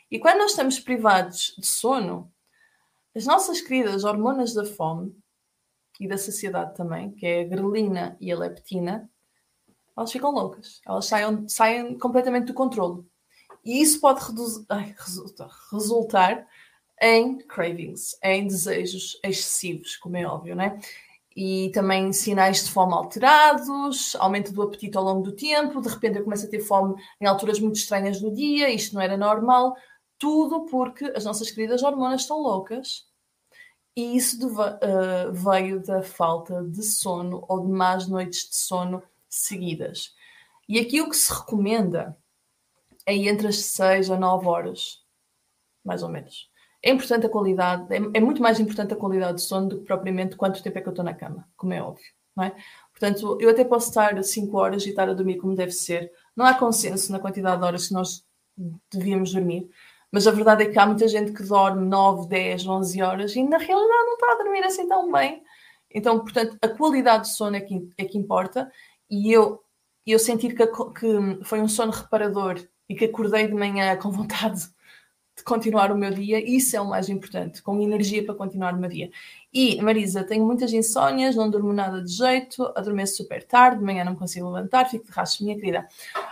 E 0.09 0.17
quando 0.17 0.39
nós 0.39 0.49
estamos 0.49 0.79
privados 0.79 1.53
de 1.55 1.67
sono, 1.67 2.32
as 3.15 3.26
nossas 3.26 3.62
queridas 3.62 4.04
hormonas 4.04 4.54
da 4.54 4.65
fome 4.65 5.15
e 5.99 6.08
da 6.08 6.17
saciedade 6.17 6.76
também, 6.76 7.12
que 7.12 7.26
é 7.26 7.41
a 7.41 7.47
grelina 7.47 8.17
e 8.19 8.32
a 8.32 8.38
leptina, 8.38 9.10
elas 9.95 10.12
ficam 10.12 10.32
loucas. 10.32 10.82
Elas 10.86 11.06
saem, 11.06 11.47
saem 11.47 11.97
completamente 11.97 12.47
do 12.47 12.54
controle. 12.54 13.06
E 13.63 13.82
isso 13.82 13.99
pode 14.02 14.19
ai, 14.69 14.95
resultar, 14.97 15.49
resultar 15.71 16.47
em 17.02 17.38
cravings, 17.39 18.17
em 18.23 18.47
desejos 18.47 19.19
excessivos, 19.23 19.95
como 19.97 20.17
é 20.17 20.26
óbvio, 20.26 20.56
né? 20.56 20.80
E 21.36 21.71
também 21.73 22.13
sinais 22.13 22.63
de 22.65 22.71
fome 22.71 22.93
alterados, 22.93 24.15
aumento 24.17 24.52
do 24.52 24.62
apetite 24.62 24.97
ao 24.97 25.04
longo 25.04 25.23
do 25.23 25.32
tempo, 25.32 25.82
de 25.82 25.89
repente 25.89 26.17
eu 26.17 26.23
começo 26.23 26.45
a 26.45 26.49
ter 26.49 26.60
fome 26.60 26.95
em 27.19 27.26
alturas 27.26 27.60
muito 27.60 27.76
estranhas 27.76 28.21
do 28.21 28.32
dia, 28.32 28.69
isto 28.69 28.93
não 28.93 29.02
era 29.02 29.17
normal, 29.17 29.76
tudo 30.23 30.65
porque 30.67 31.12
as 31.17 31.25
nossas 31.25 31.51
queridas 31.51 31.83
hormonas 31.83 32.21
estão 32.21 32.41
loucas 32.41 33.05
e 33.93 34.15
isso 34.15 34.39
de, 34.39 34.45
uh, 34.45 35.33
veio 35.33 35.83
da 35.83 36.01
falta 36.01 36.63
de 36.63 36.81
sono 36.81 37.43
ou 37.49 37.59
de 37.59 37.69
más 37.69 38.07
noites 38.07 38.49
de 38.49 38.55
sono 38.55 39.03
seguidas. 39.27 40.15
E 40.69 40.79
aqui 40.79 41.01
o 41.01 41.09
que 41.09 41.17
se 41.17 41.29
recomenda 41.29 42.17
é 43.05 43.13
entre 43.13 43.47
as 43.47 43.57
6 43.65 44.12
a 44.12 44.17
9 44.17 44.47
horas, 44.47 45.03
mais 45.83 46.01
ou 46.03 46.07
menos. 46.07 46.49
É 46.81 46.89
importante 46.89 47.25
a 47.25 47.29
qualidade, 47.29 47.93
é, 47.93 47.97
é, 47.97 48.21
muito 48.21 48.41
mais 48.41 48.62
importante 48.62 48.93
a 48.93 48.97
qualidade 48.97 49.39
de 49.39 49.43
sono 49.43 49.67
do 49.67 49.79
que 49.79 49.86
propriamente 49.86 50.38
quanto 50.38 50.63
tempo 50.63 50.77
é 50.77 50.81
que 50.81 50.88
eu 50.88 50.93
estou 50.93 51.03
na 51.03 51.13
cama, 51.13 51.45
como 51.57 51.73
é 51.73 51.81
óbvio, 51.81 52.13
não 52.33 52.45
é? 52.45 52.55
Portanto, 52.93 53.38
eu 53.41 53.49
até 53.49 53.65
posso 53.65 53.89
estar 53.89 54.23
5 54.23 54.57
horas 54.57 54.86
e 54.86 54.91
estar 54.91 55.09
a 55.09 55.13
dormir 55.13 55.36
como 55.36 55.53
deve 55.53 55.73
ser. 55.73 56.13
Não 56.33 56.45
há 56.45 56.53
consenso 56.53 57.12
na 57.12 57.19
quantidade 57.19 57.59
de 57.59 57.67
horas 57.67 57.88
que 57.89 57.93
nós 57.93 58.25
devíamos 58.89 59.33
dormir, 59.33 59.69
mas 60.13 60.28
a 60.28 60.32
verdade 60.32 60.62
é 60.62 60.69
que 60.69 60.78
há 60.78 60.86
muita 60.86 61.08
gente 61.08 61.32
que 61.32 61.41
dorme 61.41 61.84
9, 61.88 62.28
10, 62.28 62.67
11 62.67 63.02
horas 63.02 63.36
e 63.36 63.41
na 63.41 63.58
realidade 63.58 64.06
não 64.06 64.13
está 64.13 64.32
a 64.32 64.43
dormir 64.43 64.63
assim 64.63 64.88
tão 64.88 65.12
bem. 65.12 65.41
Então, 65.89 66.19
portanto, 66.19 66.56
a 66.62 66.67
qualidade 66.67 67.23
de 67.23 67.36
sono 67.36 67.56
é 67.56 67.62
que, 67.62 67.89
é 67.97 68.06
que 68.06 68.15
importa 68.15 68.71
e 69.10 69.32
eu, 69.32 69.60
eu 70.06 70.19
sentir 70.19 70.56
que, 70.56 70.67
que 70.67 71.43
foi 71.43 71.60
um 71.62 71.67
sono 71.67 71.91
reparador 71.91 72.63
e 72.88 72.93
que 72.93 73.06
acordei 73.06 73.47
de 73.47 73.56
manhã 73.56 73.97
com 73.97 74.12
vontade 74.12 74.67
de 75.35 75.43
continuar 75.43 75.91
o 75.91 75.97
meu 75.97 76.11
dia, 76.11 76.39
isso 76.39 76.75
é 76.77 76.81
o 76.81 76.87
mais 76.87 77.09
importante, 77.09 77.61
com 77.63 77.81
energia 77.81 78.23
para 78.23 78.35
continuar 78.35 78.75
o 78.75 78.77
meu 78.77 78.89
dia. 78.89 79.09
E, 79.51 79.81
Marisa, 79.81 80.23
tenho 80.23 80.45
muitas 80.45 80.71
insónias, 80.71 81.35
não 81.35 81.49
durmo 81.49 81.73
nada 81.73 82.03
de 82.03 82.11
jeito, 82.11 82.71
adormeço 82.75 83.17
super 83.17 83.43
tarde, 83.43 83.79
de 83.79 83.83
manhã 83.83 84.03
não 84.03 84.15
consigo 84.15 84.51
levantar, 84.51 84.89
fico 84.89 85.05
de 85.05 85.11
rastro, 85.11 85.43
minha 85.43 85.55
querida. 85.55 85.87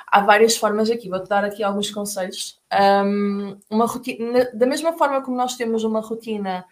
Há 0.06 0.22
várias 0.22 0.56
formas 0.56 0.90
aqui, 0.90 1.10
vou-te 1.10 1.28
dar 1.28 1.44
aqui 1.44 1.64
alguns 1.64 1.90
conselhos. 1.90 2.60
Um, 2.72 3.58
uma 3.70 3.88
rotina, 3.88 4.52
da 4.54 4.68
mesma 4.68 4.94
forma 4.94 5.22
como 5.24 5.36
nós 5.36 5.56
temos 5.56 5.84
uma 5.84 6.02
rotina 6.02 6.64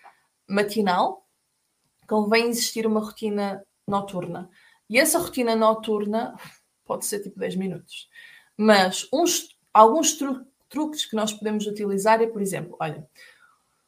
matinal, 0.47 1.25
convém 2.07 2.47
existir 2.49 2.85
uma 2.85 2.99
rotina 2.99 3.63
noturna. 3.87 4.49
E 4.87 4.99
essa 4.99 5.17
rotina 5.17 5.55
noturna 5.55 6.35
pode 6.85 7.05
ser 7.05 7.19
tipo 7.21 7.39
10 7.39 7.55
minutos. 7.55 8.07
Mas 8.55 9.07
uns, 9.11 9.55
alguns 9.73 10.13
truques 10.13 10.49
truques 10.69 11.05
que 11.05 11.15
nós 11.15 11.34
podemos 11.34 11.65
utilizar 11.65 12.21
é, 12.21 12.27
por 12.27 12.41
exemplo, 12.41 12.77
olha, 12.79 13.08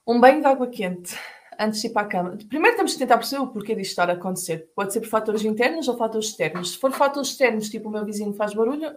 um 0.06 0.20
banho 0.20 0.41
de 0.41 0.48
água 0.48 0.67
quente 0.67 1.17
antes 1.60 1.82
de 1.82 1.88
ir 1.88 1.91
para 1.91 2.02
a 2.02 2.10
cama. 2.10 2.38
Primeiro 2.50 2.76
temos 2.76 2.94
que 2.94 3.00
tentar 3.00 3.17
perceber 3.17 3.44
o 3.44 3.48
porquê 3.48 3.76
disto 3.76 3.91
estar 3.91 4.10
a 4.10 4.13
acontecer. 4.13 4.70
Pode 4.76 4.91
ser 4.91 5.02
por 5.02 5.10
fatores 5.10 5.44
internos 5.44 5.88
ou 5.88 5.98
fatores 5.98 6.28
externos. 6.28 6.72
Se 6.72 6.78
for 6.78 6.91
fatores 6.91 7.30
externos, 7.30 7.70
tipo 7.70 7.88
o 7.88 7.91
meu 7.91 8.04
vizinho 8.04 8.34
faz 8.34 8.54
barulho, 8.54 8.91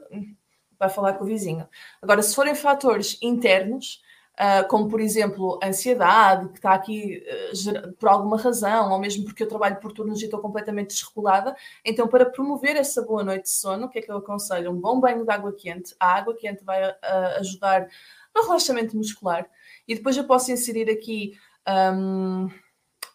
vai 0.79 0.89
falar 0.89 1.15
com 1.15 1.25
o 1.25 1.27
vizinho. 1.27 1.69
Agora, 2.01 2.23
se 2.23 2.35
forem 2.35 2.55
fatores 2.55 3.19
internos, 3.23 4.03
Uh, 4.35 4.67
como 4.69 4.89
por 4.89 5.01
exemplo 5.01 5.61
ansiedade, 5.63 6.49
que 6.49 6.57
está 6.57 6.75
aqui 6.75 7.23
uh, 7.53 7.93
por 7.93 8.09
alguma 8.09 8.37
razão, 8.37 8.91
ou 8.91 8.99
mesmo 8.99 9.25
porque 9.25 9.45
eu 9.45 9.49
trabalho 9.49 9.77
por 9.77 9.93
turnos 9.93 10.21
e 10.21 10.25
estou 10.25 10.41
completamente 10.41 10.89
desregulada. 10.89 11.55
Então, 11.85 12.09
para 12.09 12.27
promover 12.27 12.75
essa 12.75 13.01
boa 13.03 13.23
noite 13.23 13.45
de 13.45 13.51
sono, 13.51 13.87
o 13.87 13.89
que 13.89 14.01
é 14.01 14.03
que 14.03 14.11
eu 14.11 14.17
aconselho? 14.17 14.73
Um 14.73 14.81
bom 14.81 14.99
banho 14.99 15.25
de 15.25 15.31
água 15.31 15.53
quente. 15.53 15.95
A 16.01 16.15
água 16.15 16.35
quente 16.35 16.65
vai 16.65 16.83
uh, 16.85 16.97
ajudar 17.39 17.89
no 18.35 18.43
relaxamento 18.43 18.97
muscular. 18.97 19.49
E 19.87 19.95
depois 19.95 20.17
eu 20.17 20.25
posso 20.25 20.51
inserir 20.51 20.91
aqui 20.91 21.39
um, 21.69 22.49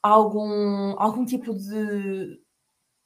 algum, 0.02 0.96
algum 0.98 1.26
tipo 1.26 1.54
de. 1.54 2.40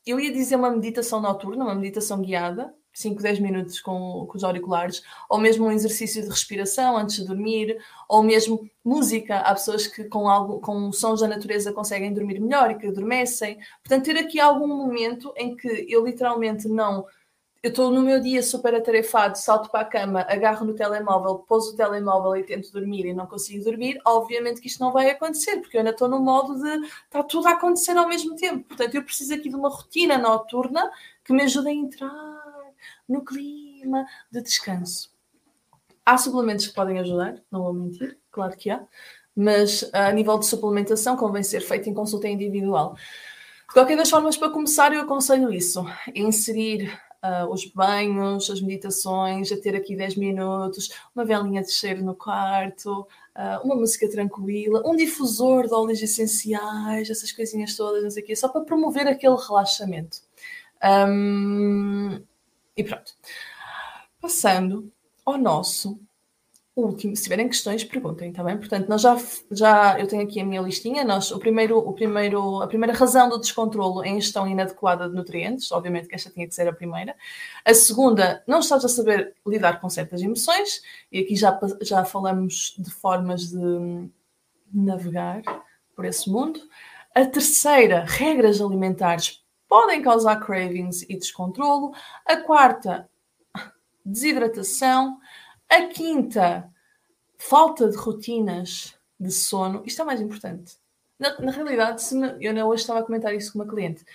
Eu 0.05 0.19
ia 0.19 0.31
dizer 0.31 0.55
uma 0.55 0.69
meditação 0.69 1.21
noturna, 1.21 1.63
uma 1.63 1.75
meditação 1.75 2.21
guiada, 2.21 2.73
5, 2.93 3.21
10 3.21 3.39
minutos 3.39 3.81
com, 3.81 4.25
com, 4.27 4.37
os 4.37 4.43
auriculares, 4.43 5.03
ou 5.27 5.39
mesmo 5.39 5.65
um 5.65 5.71
exercício 5.71 6.21
de 6.21 6.29
respiração 6.29 6.95
antes 6.95 7.17
de 7.17 7.25
dormir, 7.25 7.77
ou 8.07 8.21
mesmo 8.21 8.69
música. 8.83 9.37
Há 9.39 9.53
pessoas 9.53 9.87
que 9.87 10.03
com, 10.05 10.29
algo, 10.29 10.59
com 10.59 10.91
sons 10.91 11.21
da 11.21 11.27
natureza 11.27 11.73
conseguem 11.73 12.13
dormir 12.13 12.39
melhor 12.39 12.71
e 12.71 12.75
que 12.75 12.87
adormecem. 12.87 13.57
Portanto, 13.83 14.05
ter 14.05 14.17
aqui 14.17 14.39
algum 14.39 14.67
momento 14.67 15.33
em 15.35 15.55
que 15.55 15.87
eu 15.89 16.05
literalmente 16.05 16.67
não. 16.67 17.05
Eu 17.63 17.69
estou 17.69 17.89
no 17.89 18.01
meu 18.01 18.19
dia 18.19 18.43
super 18.43 18.75
atarefado, 18.75 19.37
salto 19.37 19.71
para 19.71 19.79
a 19.79 19.85
cama, 19.85 20.25
agarro 20.27 20.65
no 20.65 20.75
telemóvel, 20.75 21.39
pouso 21.47 21.73
o 21.73 21.77
telemóvel 21.77 22.35
e 22.35 22.43
tento 22.43 22.73
dormir 22.73 23.05
e 23.05 23.13
não 23.13 23.25
consigo 23.25 23.63
dormir. 23.63 23.97
Obviamente 24.05 24.59
que 24.59 24.67
isto 24.67 24.81
não 24.81 24.91
vai 24.91 25.09
acontecer, 25.09 25.61
porque 25.61 25.77
eu 25.77 25.79
ainda 25.79 25.91
estou 25.91 26.09
no 26.09 26.19
modo 26.19 26.61
de 26.61 26.85
está 27.05 27.23
tudo 27.23 27.47
a 27.47 27.51
acontecer 27.51 27.97
ao 27.97 28.07
mesmo 28.07 28.35
tempo. 28.35 28.65
Portanto, 28.67 28.95
eu 28.95 29.03
preciso 29.03 29.33
aqui 29.33 29.47
de 29.47 29.55
uma 29.55 29.69
rotina 29.69 30.17
noturna 30.17 30.91
que 31.23 31.31
me 31.31 31.43
ajude 31.43 31.69
a 31.69 31.71
entrar 31.71 32.32
no 33.07 33.23
clima 33.23 34.05
de 34.31 34.41
descanso. 34.41 35.11
Há 36.05 36.17
suplementos 36.17 36.67
que 36.67 36.73
podem 36.73 36.99
ajudar, 36.99 37.41
não 37.49 37.63
vou 37.63 37.73
mentir, 37.73 38.17
claro 38.29 38.55
que 38.57 38.69
há, 38.69 38.85
mas 39.35 39.89
a 39.93 40.11
nível 40.11 40.37
de 40.37 40.45
suplementação 40.45 41.15
convém 41.15 41.43
ser 41.43 41.61
feito 41.61 41.89
em 41.89 41.93
consulta 41.93 42.27
individual. 42.27 42.95
De 43.67 43.73
qualquer 43.73 43.97
das 43.97 44.09
formas, 44.09 44.37
para 44.37 44.51
começar, 44.51 44.93
eu 44.93 45.01
aconselho 45.01 45.51
isso: 45.51 45.83
inserir 46.13 46.93
uh, 47.23 47.49
os 47.49 47.65
banhos, 47.65 48.49
as 48.49 48.61
meditações, 48.61 49.51
a 49.51 49.57
ter 49.57 49.75
aqui 49.75 49.95
10 49.95 50.17
minutos, 50.17 50.89
uma 51.15 51.25
velinha 51.25 51.63
de 51.63 51.71
cheiro 51.71 52.03
no 52.03 52.13
quarto, 52.13 53.07
uh, 53.35 53.65
uma 53.65 53.75
música 53.75 54.09
tranquila, 54.09 54.83
um 54.85 54.95
difusor 54.95 55.67
de 55.67 55.73
óleos 55.73 56.01
essenciais, 56.01 57.09
essas 57.09 57.31
coisinhas 57.31 57.75
todas, 57.75 58.03
não 58.03 58.11
sei 58.11 58.21
o 58.21 58.25
quê, 58.25 58.35
só 58.35 58.49
para 58.49 58.61
promover 58.61 59.07
aquele 59.07 59.35
relaxamento. 59.35 60.17
Um, 60.83 62.21
e 62.75 62.83
pronto. 62.83 63.13
Passando 64.19 64.91
ao 65.25 65.37
nosso 65.37 65.99
último. 66.75 67.15
Se 67.15 67.23
tiverem 67.23 67.47
questões, 67.47 67.83
perguntem, 67.83 68.29
está 68.29 68.43
bem? 68.43 68.57
Portanto, 68.57 68.87
nós 68.89 69.01
já, 69.01 69.17
já 69.51 69.99
eu 69.99 70.07
tenho 70.07 70.23
aqui 70.23 70.39
a 70.39 70.45
minha 70.45 70.61
listinha. 70.61 71.03
Nós, 71.03 71.31
o 71.31 71.39
primeiro, 71.39 71.77
o 71.77 71.93
primeiro, 71.93 72.61
a 72.61 72.67
primeira 72.67 72.93
razão 72.93 73.29
do 73.29 73.39
descontrolo 73.39 74.03
é 74.03 74.09
em 74.09 74.19
gestão 74.19 74.47
inadequada 74.47 75.07
de 75.07 75.15
nutrientes. 75.15 75.71
Obviamente 75.71 76.07
que 76.07 76.15
esta 76.15 76.31
tinha 76.31 76.47
que 76.47 76.55
ser 76.55 76.67
a 76.67 76.73
primeira. 76.73 77.15
A 77.63 77.73
segunda, 77.73 78.43
não 78.47 78.59
estás 78.59 78.83
a 78.83 78.89
saber 78.89 79.35
lidar 79.45 79.79
com 79.79 79.89
certas 79.89 80.21
emoções. 80.21 80.81
E 81.11 81.19
aqui 81.19 81.35
já, 81.35 81.59
já 81.81 82.03
falamos 82.03 82.75
de 82.77 82.89
formas 82.89 83.49
de 83.49 84.09
navegar 84.73 85.43
por 85.95 86.05
esse 86.05 86.29
mundo. 86.29 86.59
A 87.13 87.25
terceira, 87.25 88.03
regras 88.07 88.59
alimentares 88.59 89.42
podem 89.73 90.03
causar 90.03 90.39
cravings 90.39 91.01
e 91.09 91.17
descontrolo. 91.17 91.95
A 92.27 92.37
quarta, 92.37 93.09
desidratação. 94.05 95.19
A 95.67 95.87
quinta, 95.87 96.71
falta 97.39 97.89
de 97.89 97.97
rotinas 97.97 98.93
de 99.19 99.31
sono. 99.31 99.81
Isto 99.83 100.03
é 100.03 100.05
mais 100.05 100.21
importante. 100.21 100.77
Na, 101.17 101.39
na 101.39 101.51
realidade, 101.51 102.03
me, 102.13 102.37
eu 102.39 102.67
hoje 102.67 102.83
estava 102.83 102.99
a 102.99 103.03
comentar 103.03 103.33
isso 103.33 103.51
com 103.51 103.57
uma 103.57 103.67
cliente. 103.67 104.05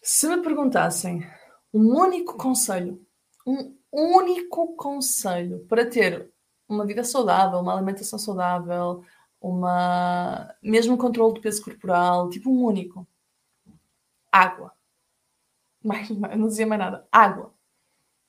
Se 0.00 0.28
me 0.28 0.40
perguntassem 0.40 1.26
um 1.72 1.88
único 1.92 2.36
conselho, 2.36 3.04
um 3.44 3.74
único 3.92 4.76
conselho 4.76 5.66
para 5.68 5.84
ter 5.84 6.30
uma 6.68 6.86
vida 6.86 7.02
saudável, 7.02 7.58
uma 7.58 7.74
alimentação 7.74 8.20
saudável, 8.20 9.02
uma 9.40 10.54
mesmo 10.62 10.96
controle 10.96 11.34
do 11.34 11.40
peso 11.40 11.60
corporal, 11.60 12.30
tipo 12.30 12.48
um 12.48 12.62
único 12.62 13.04
água. 14.34 14.72
Mais, 15.82 16.10
não 16.10 16.48
dizia 16.48 16.66
mais 16.66 16.80
nada. 16.80 17.06
Água. 17.12 17.54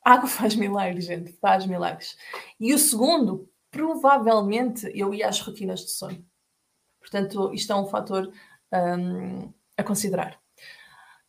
Água 0.04 0.28
faz 0.30 0.56
milagres, 0.56 1.06
gente. 1.06 1.34
Faz 1.34 1.65
milagres. 1.65 2.15
E 2.60 2.74
o 2.74 2.78
segundo, 2.78 3.50
provavelmente 3.72 4.91
eu 4.94 5.13
ia 5.13 5.28
às 5.28 5.39
rotinas 5.39 5.80
de 5.80 5.91
sono. 5.91 6.24
Portanto, 7.00 7.52
isto 7.54 7.74
é 7.74 7.76
um 7.76 7.88
fator 7.88 8.32
um, 8.72 9.52
a 9.78 9.84
considerar. 9.84 10.39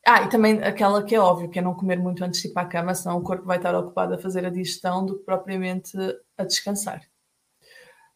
Ah, 0.07 0.23
e 0.23 0.29
também 0.29 0.63
aquela 0.63 1.03
que 1.03 1.15
é 1.15 1.21
óbvio, 1.21 1.51
que 1.51 1.59
é 1.59 1.63
não 1.63 1.75
comer 1.75 1.99
muito 1.99 2.23
antes 2.23 2.41
de 2.41 2.49
ir 2.49 2.53
para 2.53 2.63
a 2.63 2.71
cama, 2.71 2.95
senão 2.95 3.19
o 3.19 3.23
corpo 3.23 3.45
vai 3.45 3.57
estar 3.57 3.75
ocupado 3.75 4.15
a 4.15 4.19
fazer 4.19 4.45
a 4.45 4.51
digestão 4.51 5.05
do 5.05 5.19
que 5.19 5.25
propriamente 5.25 5.97
a 6.39 6.45
descansar. 6.45 7.03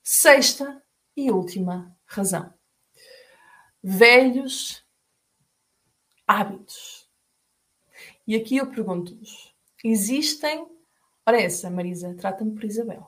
Sexta 0.03 0.81
e 1.17 1.31
última 1.31 1.95
razão. 2.07 2.53
Velhos 3.83 4.85
hábitos. 6.31 7.09
E 8.27 8.37
aqui 8.37 8.57
eu 8.59 8.71
pergunto-vos: 8.71 9.53
existem. 9.85 10.67
Ora, 11.27 11.41
essa, 11.41 11.69
Marisa, 11.69 12.15
trata-me 12.15 12.53
por 12.53 12.65
Isabel. 12.65 13.07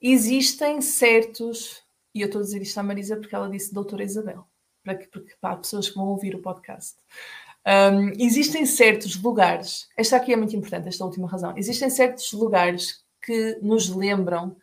Existem 0.00 0.80
certos. 0.80 1.82
E 2.14 2.22
eu 2.22 2.26
estou 2.26 2.40
a 2.40 2.44
dizer 2.44 2.62
isto 2.62 2.78
à 2.78 2.82
Marisa 2.82 3.16
porque 3.16 3.34
ela 3.34 3.50
disse 3.50 3.74
doutora 3.74 4.02
Isabel, 4.02 4.44
para, 4.82 4.94
que, 4.96 5.06
porque, 5.06 5.34
para 5.40 5.56
pessoas 5.56 5.88
que 5.88 5.94
vão 5.94 6.08
ouvir 6.08 6.34
o 6.34 6.42
podcast. 6.42 6.96
Um, 7.66 8.10
existem 8.18 8.64
certos 8.64 9.20
lugares, 9.20 9.88
esta 9.94 10.16
aqui 10.16 10.32
é 10.32 10.36
muito 10.36 10.56
importante, 10.56 10.88
esta 10.88 11.04
última 11.04 11.28
razão. 11.28 11.54
Existem 11.56 11.90
certos 11.90 12.32
lugares 12.32 13.04
que 13.20 13.58
nos 13.60 13.90
lembram 13.90 14.56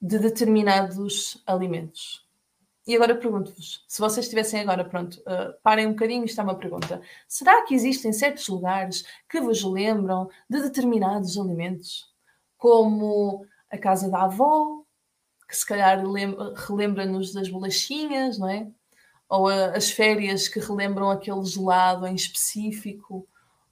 de 0.00 0.18
determinados 0.18 1.42
alimentos. 1.46 2.26
E 2.90 2.96
agora 2.96 3.14
pergunto-vos, 3.14 3.84
se 3.86 4.00
vocês 4.00 4.26
estivessem 4.26 4.62
agora, 4.62 4.84
pronto, 4.84 5.20
uh, 5.20 5.54
parem 5.62 5.86
um 5.86 5.90
bocadinho, 5.90 6.24
isto 6.24 6.40
é 6.40 6.42
uma 6.42 6.58
pergunta. 6.58 7.00
Será 7.28 7.62
que 7.62 7.72
existem 7.72 8.12
certos 8.12 8.48
lugares 8.48 9.04
que 9.28 9.40
vos 9.40 9.62
lembram 9.62 10.28
de 10.48 10.60
determinados 10.60 11.38
alimentos? 11.38 12.12
Como 12.58 13.46
a 13.70 13.78
casa 13.78 14.10
da 14.10 14.24
avó, 14.24 14.82
que 15.48 15.56
se 15.56 15.64
calhar 15.64 16.02
relembra-nos 16.66 17.32
das 17.32 17.48
bolachinhas, 17.48 18.40
não 18.40 18.48
é? 18.48 18.66
Ou 19.28 19.46
as 19.46 19.92
férias 19.92 20.48
que 20.48 20.58
relembram 20.58 21.10
aquele 21.10 21.44
gelado 21.44 22.08
em 22.08 22.16
específico, 22.16 23.24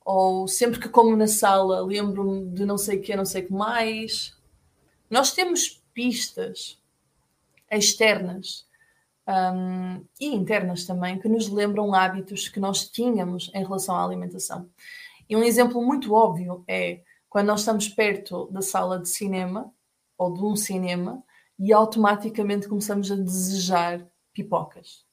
ou 0.04 0.46
sempre 0.46 0.78
que 0.78 0.88
como 0.88 1.16
na 1.16 1.26
sala 1.26 1.85
lembro-me 1.85 2.52
de 2.52 2.64
não 2.64 2.78
sei 2.78 2.98
o 2.98 3.02
que, 3.02 3.16
não 3.16 3.24
sei 3.24 3.42
o 3.42 3.46
que 3.48 3.52
mais. 3.52 4.38
Nós 5.11 5.33
temos 5.33 5.83
pistas 5.92 6.81
externas 7.68 8.67
um, 9.28 10.04
e 10.18 10.34
internas 10.34 10.86
também 10.86 11.18
que 11.18 11.28
nos 11.28 11.48
lembram 11.48 11.94
hábitos 11.94 12.48
que 12.48 12.58
nós 12.58 12.88
tínhamos 12.88 13.50
em 13.54 13.62
relação 13.62 13.94
à 13.94 14.02
alimentação. 14.02 14.70
E 15.28 15.36
um 15.36 15.42
exemplo 15.42 15.84
muito 15.84 16.14
óbvio 16.14 16.64
é 16.66 17.02
quando 17.28 17.48
nós 17.48 17.60
estamos 17.60 17.88
perto 17.88 18.48
da 18.50 18.62
sala 18.62 18.98
de 18.98 19.08
cinema 19.08 19.70
ou 20.16 20.32
de 20.32 20.42
um 20.42 20.56
cinema 20.56 21.22
e 21.58 21.72
automaticamente 21.72 22.68
começamos 22.68 23.12
a 23.12 23.16
desejar 23.16 24.06
pipocas. 24.32 25.04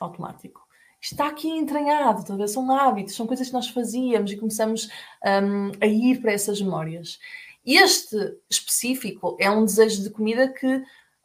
Automático. 0.00 0.62
Está 1.00 1.28
aqui 1.28 1.48
entranhado, 1.48 2.24
talvez 2.24 2.52
são 2.52 2.70
hábitos, 2.72 3.14
são 3.14 3.26
coisas 3.26 3.48
que 3.48 3.52
nós 3.52 3.68
fazíamos 3.68 4.32
e 4.32 4.36
começamos 4.36 4.88
um, 5.24 5.72
a 5.80 5.86
ir 5.86 6.20
para 6.20 6.32
essas 6.32 6.60
memórias. 6.60 7.18
Este 7.64 8.16
específico 8.48 9.36
é 9.40 9.50
um 9.50 9.64
desejo 9.64 10.02
de 10.02 10.10
comida 10.10 10.48
que 10.48 10.82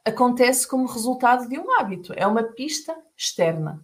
acontece 0.09 0.67
como 0.67 0.85
resultado 0.85 1.47
de 1.47 1.57
um 1.59 1.71
hábito, 1.79 2.13
é 2.15 2.25
uma 2.25 2.43
pista 2.43 2.95
externa. 3.15 3.83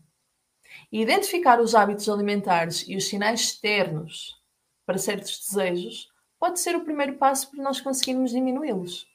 E 0.92 1.02
identificar 1.02 1.60
os 1.60 1.74
hábitos 1.74 2.08
alimentares 2.10 2.86
e 2.88 2.96
os 2.96 3.08
sinais 3.08 3.42
externos 3.42 4.42
para 4.86 4.98
certos 4.98 5.40
desejos 5.48 6.10
pode 6.40 6.60
ser 6.60 6.76
o 6.76 6.84
primeiro 6.84 7.18
passo 7.18 7.50
para 7.50 7.64
nós 7.64 7.82
conseguirmos 7.82 8.32
diminuí-los. 8.32 9.08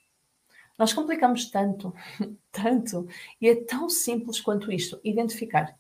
Nós 0.78 0.92
complicamos 0.92 1.50
tanto, 1.50 1.94
tanto, 2.50 3.06
e 3.40 3.48
é 3.48 3.54
tão 3.54 3.88
simples 3.88 4.40
quanto 4.40 4.72
isto: 4.72 4.98
identificar. 5.04 5.78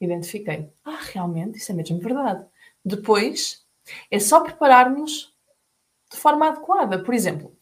Identifiquei. 0.00 0.70
Ah, 0.84 1.00
realmente, 1.12 1.58
isso 1.58 1.72
é 1.72 1.74
mesmo 1.74 1.98
verdade. 1.98 2.46
Depois, 2.84 3.66
é 4.10 4.18
só 4.18 4.40
prepararmos 4.40 5.34
de 6.10 6.16
forma 6.16 6.48
adequada. 6.48 7.02
Por 7.02 7.14
exemplo, 7.14 7.56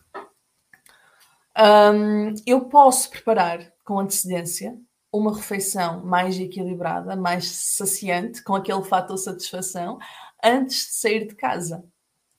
um, 1.56 2.34
eu 2.46 2.66
posso 2.66 3.10
preparar 3.10 3.72
com 3.84 3.98
antecedência 3.98 4.78
uma 5.12 5.34
refeição 5.34 6.04
mais 6.04 6.38
equilibrada, 6.38 7.14
mais 7.14 7.46
saciante, 7.46 8.42
com 8.42 8.54
aquele 8.54 8.82
fator 8.82 9.16
satisfação, 9.16 9.98
antes 10.42 10.86
de 10.86 10.92
sair 10.94 11.28
de 11.28 11.36
casa. 11.36 11.84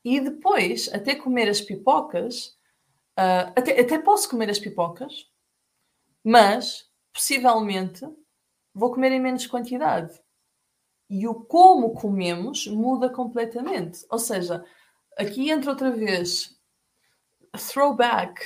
E 0.04 0.20
depois, 0.20 0.90
até 0.94 1.16
comer 1.16 1.50
as 1.50 1.62
pipocas, 1.62 2.48
uh, 3.18 3.52
até, 3.56 3.80
até 3.80 3.98
posso 3.98 4.30
comer 4.30 4.50
as 4.50 4.60
pipocas, 4.60 5.32
mas 6.24 6.90
possivelmente 7.14 8.06
vou 8.74 8.92
comer 8.92 9.14
em 9.14 9.22
menos 9.22 9.48
quantidade. 9.48 10.14
E 11.10 11.28
o 11.28 11.36
como 11.36 11.94
comemos 11.94 12.68
muda 12.68 13.10
completamente. 13.10 14.06
Ou 14.10 14.20
seja, 14.20 14.66
aqui 15.18 15.50
entra 15.50 15.72
outra 15.72 15.92
vez 15.92 16.60
throwback 17.72 18.42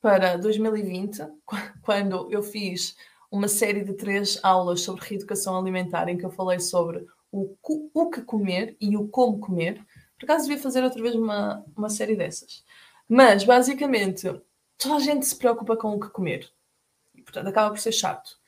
para 0.00 0.36
2020, 0.36 1.20
quando 1.82 2.30
eu 2.30 2.42
fiz 2.42 2.96
uma 3.30 3.48
série 3.48 3.84
de 3.84 3.94
três 3.94 4.38
aulas 4.42 4.80
sobre 4.80 5.04
reeducação 5.04 5.56
alimentar, 5.56 6.08
em 6.08 6.16
que 6.16 6.24
eu 6.24 6.30
falei 6.30 6.58
sobre 6.58 7.06
o, 7.30 7.56
o 7.94 8.10
que 8.10 8.22
comer 8.22 8.76
e 8.80 8.96
o 8.96 9.06
como 9.08 9.38
comer. 9.38 9.84
Por 10.18 10.24
acaso 10.24 10.46
devia 10.46 10.62
fazer 10.62 10.82
outra 10.82 11.00
vez 11.00 11.14
uma, 11.14 11.64
uma 11.76 11.88
série 11.88 12.16
dessas. 12.16 12.64
Mas, 13.08 13.44
basicamente, 13.44 14.28
toda 14.76 14.96
a 14.96 15.00
gente 15.00 15.26
se 15.26 15.36
preocupa 15.36 15.76
com 15.76 15.94
o 15.94 16.00
que 16.00 16.08
comer. 16.08 16.50
E, 17.14 17.22
portanto, 17.22 17.46
acaba 17.46 17.70
por 17.70 17.78
ser 17.78 17.92
chato. 17.92 18.38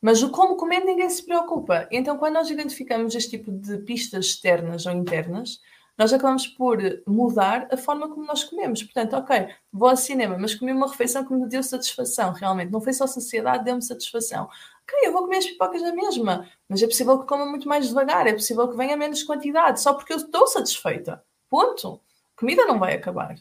Mas 0.00 0.22
o 0.22 0.30
como 0.30 0.56
comer 0.56 0.80
ninguém 0.80 1.10
se 1.10 1.24
preocupa. 1.24 1.88
Então, 1.90 2.16
quando 2.16 2.34
nós 2.34 2.50
identificamos 2.50 3.14
este 3.14 3.30
tipo 3.30 3.50
de 3.50 3.78
pistas 3.78 4.26
externas 4.26 4.86
ou 4.86 4.92
internas, 4.92 5.60
nós 5.98 6.12
acabamos 6.12 6.46
por 6.46 6.78
mudar 7.04 7.66
a 7.72 7.76
forma 7.76 8.08
como 8.08 8.24
nós 8.24 8.44
comemos. 8.44 8.84
Portanto, 8.84 9.16
ok, 9.16 9.48
vou 9.72 9.88
ao 9.88 9.96
cinema, 9.96 10.38
mas 10.38 10.54
comi 10.54 10.70
uma 10.70 10.88
refeição 10.88 11.24
que 11.24 11.32
me 11.34 11.48
deu 11.48 11.60
satisfação, 11.60 12.32
realmente. 12.32 12.70
Não 12.70 12.80
foi 12.80 12.92
só 12.92 13.04
saciedade, 13.08 13.64
deu-me 13.64 13.82
satisfação. 13.82 14.44
Ok, 14.44 14.96
eu 15.02 15.12
vou 15.12 15.22
comer 15.22 15.38
as 15.38 15.46
pipocas 15.46 15.82
na 15.82 15.92
mesma, 15.92 16.48
mas 16.68 16.80
é 16.80 16.86
possível 16.86 17.18
que 17.18 17.26
coma 17.26 17.44
muito 17.44 17.68
mais 17.68 17.88
devagar, 17.88 18.28
é 18.28 18.32
possível 18.32 18.68
que 18.68 18.76
venha 18.76 18.96
menos 18.96 19.24
quantidade, 19.24 19.80
só 19.80 19.92
porque 19.92 20.12
eu 20.12 20.18
estou 20.18 20.46
satisfeita. 20.46 21.22
Ponto. 21.50 22.00
Comida 22.36 22.64
não 22.64 22.78
vai 22.78 22.94
acabar. 22.94 23.34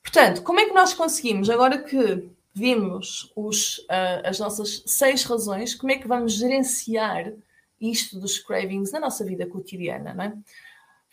Portanto, 0.00 0.42
como 0.42 0.60
é 0.60 0.66
que 0.66 0.72
nós 0.72 0.94
conseguimos, 0.94 1.50
agora 1.50 1.82
que 1.82 2.30
vimos 2.54 3.32
os, 3.34 3.78
uh, 3.78 4.22
as 4.24 4.38
nossas 4.38 4.84
seis 4.86 5.24
razões, 5.24 5.74
como 5.74 5.90
é 5.90 5.96
que 5.96 6.06
vamos 6.06 6.34
gerenciar 6.34 7.32
isto 7.80 8.20
dos 8.20 8.38
cravings 8.38 8.92
na 8.92 9.00
nossa 9.00 9.24
vida 9.24 9.46
cotidiana, 9.46 10.14
não 10.14 10.24
é? 10.24 10.34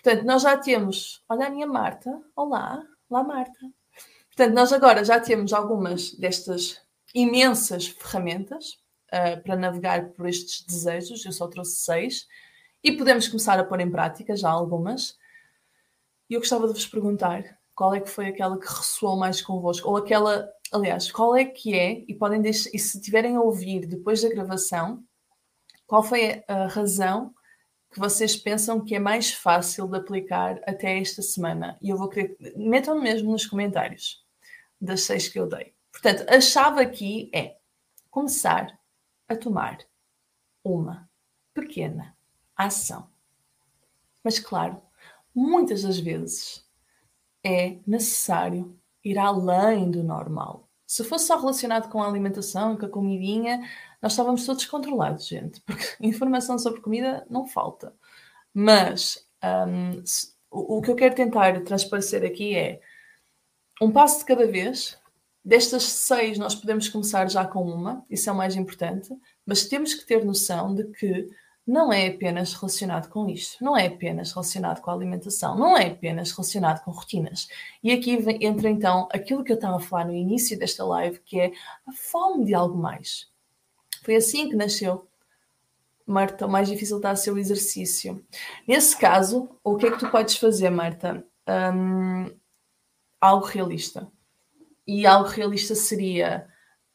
Portanto, 0.01 0.25
nós 0.25 0.41
já 0.41 0.57
temos. 0.57 1.23
Olha 1.27 1.47
a 1.47 1.49
minha 1.49 1.67
Marta. 1.67 2.21
Olá. 2.35 2.83
Olá, 3.09 3.23
Marta. 3.23 3.59
Portanto, 4.27 4.53
nós 4.53 4.71
agora 4.71 5.03
já 5.03 5.19
temos 5.19 5.53
algumas 5.53 6.11
destas 6.13 6.81
imensas 7.13 7.87
ferramentas 7.87 8.77
uh, 9.07 9.41
para 9.43 9.55
navegar 9.55 10.09
por 10.09 10.27
estes 10.27 10.65
desejos. 10.65 11.25
Eu 11.25 11.31
só 11.31 11.47
trouxe 11.47 11.77
seis. 11.77 12.27
E 12.83 12.91
podemos 12.91 13.27
começar 13.27 13.59
a 13.59 13.63
pôr 13.63 13.79
em 13.79 13.89
prática 13.89 14.35
já 14.35 14.49
algumas. 14.49 15.17
E 16.29 16.35
eu 16.35 16.39
gostava 16.39 16.67
de 16.67 16.73
vos 16.73 16.85
perguntar 16.85 17.57
qual 17.73 17.93
é 17.93 17.99
que 17.99 18.09
foi 18.09 18.27
aquela 18.27 18.59
que 18.59 18.67
ressoou 18.67 19.15
mais 19.17 19.41
convosco, 19.41 19.87
ou 19.87 19.97
aquela, 19.97 20.49
aliás, 20.71 21.11
qual 21.11 21.35
é 21.35 21.45
que 21.45 21.77
é, 21.77 22.03
e 22.07 22.15
podem 22.15 22.41
deixar, 22.41 22.71
e 22.73 22.79
se 22.79 22.99
tiverem 22.99 23.35
a 23.35 23.41
ouvir 23.41 23.85
depois 23.85 24.21
da 24.23 24.29
gravação, 24.29 25.03
qual 25.85 26.01
foi 26.01 26.43
a 26.47 26.65
razão 26.65 27.33
que 27.91 27.99
vocês 27.99 28.35
pensam 28.35 28.83
que 28.83 28.95
é 28.95 28.99
mais 28.99 29.31
fácil 29.33 29.87
de 29.87 29.97
aplicar 29.97 30.59
até 30.65 30.99
esta 30.99 31.21
semana. 31.21 31.77
E 31.81 31.89
eu 31.89 31.97
vou 31.97 32.09
querer. 32.09 32.37
Metam 32.55 33.01
mesmo 33.01 33.31
nos 33.31 33.45
comentários 33.45 34.23
das 34.79 35.01
seis 35.01 35.27
que 35.27 35.39
eu 35.39 35.47
dei. 35.47 35.73
Portanto, 35.91 36.25
a 36.29 36.39
chave 36.39 36.81
aqui 36.81 37.29
é 37.33 37.57
começar 38.09 38.77
a 39.27 39.35
tomar 39.35 39.79
uma 40.63 41.09
pequena 41.53 42.15
ação. 42.55 43.09
Mas, 44.23 44.39
claro, 44.39 44.81
muitas 45.33 45.83
das 45.83 45.97
vezes 45.97 46.65
é 47.43 47.79
necessário 47.87 48.77
ir 49.03 49.17
além 49.17 49.89
do 49.89 50.03
normal. 50.03 50.66
Se 50.87 51.03
fosse 51.03 51.27
só 51.27 51.37
relacionado 51.37 51.89
com 51.89 52.01
a 52.01 52.07
alimentação 52.07 52.73
e 52.73 52.77
com 52.77 52.85
a 52.85 52.89
comidinha, 52.89 53.59
nós 54.01 54.13
estávamos 54.13 54.45
todos 54.45 54.65
controlados, 54.65 55.27
gente, 55.27 55.59
porque 55.61 55.83
informação 56.01 56.57
sobre 56.57 56.79
comida 56.79 57.27
não 57.29 57.45
falta. 57.45 57.93
Mas 58.53 59.27
um, 59.43 60.05
se, 60.05 60.33
o, 60.49 60.77
o 60.77 60.81
que 60.81 60.89
eu 60.89 60.95
quero 60.95 61.13
tentar 61.13 61.61
transparecer 61.63 62.23
aqui 62.23 62.55
é 62.55 62.79
um 63.81 63.91
passo 63.91 64.19
de 64.19 64.25
cada 64.25 64.47
vez. 64.47 64.97
Destas 65.43 65.83
seis, 65.83 66.37
nós 66.37 66.55
podemos 66.55 66.89
começar 66.89 67.29
já 67.29 67.45
com 67.45 67.63
uma, 67.63 68.05
isso 68.09 68.29
é 68.29 68.33
o 68.33 68.35
mais 68.35 68.55
importante, 68.55 69.09
mas 69.45 69.65
temos 69.65 69.93
que 69.93 70.05
ter 70.05 70.25
noção 70.25 70.75
de 70.75 70.83
que 70.91 71.29
não 71.67 71.91
é 71.91 72.07
apenas 72.07 72.53
relacionado 72.53 73.09
com 73.09 73.27
isto, 73.27 73.61
não 73.61 73.75
é 73.75 73.87
apenas 73.87 74.31
relacionado 74.31 74.81
com 74.81 74.89
a 74.89 74.93
alimentação, 74.93 75.57
não 75.57 75.77
é 75.77 75.87
apenas 75.87 76.31
relacionado 76.31 76.81
com 76.83 76.91
rotinas. 76.91 77.49
E 77.83 77.91
aqui 77.91 78.17
entra 78.41 78.69
então 78.69 79.09
aquilo 79.11 79.43
que 79.43 79.51
eu 79.51 79.55
estava 79.55 79.75
a 79.75 79.81
falar 79.81 80.05
no 80.05 80.15
início 80.15 80.57
desta 80.57 80.85
live, 80.85 81.19
que 81.19 81.39
é 81.39 81.51
a 81.85 81.91
fome 81.91 82.45
de 82.45 82.53
algo 82.53 82.77
mais. 82.77 83.27
Foi 84.03 84.15
assim 84.15 84.49
que 84.49 84.55
nasceu 84.55 85.07
Marta, 86.05 86.45
o 86.45 86.49
mais 86.49 86.69
difícil 86.69 86.97
está 86.97 87.11
a 87.11 87.15
ser 87.17 87.31
o 87.31 87.37
exercício. 87.37 88.25
Nesse 88.65 88.97
caso, 88.97 89.49
o 89.61 89.75
que 89.75 89.87
é 89.87 89.91
que 89.91 89.99
tu 89.99 90.09
podes 90.09 90.37
fazer, 90.37 90.69
Marta? 90.69 91.21
Um, 91.45 92.33
algo 93.19 93.45
realista. 93.45 94.09
E 94.87 95.05
algo 95.05 95.27
realista 95.27 95.75
seria 95.75 96.47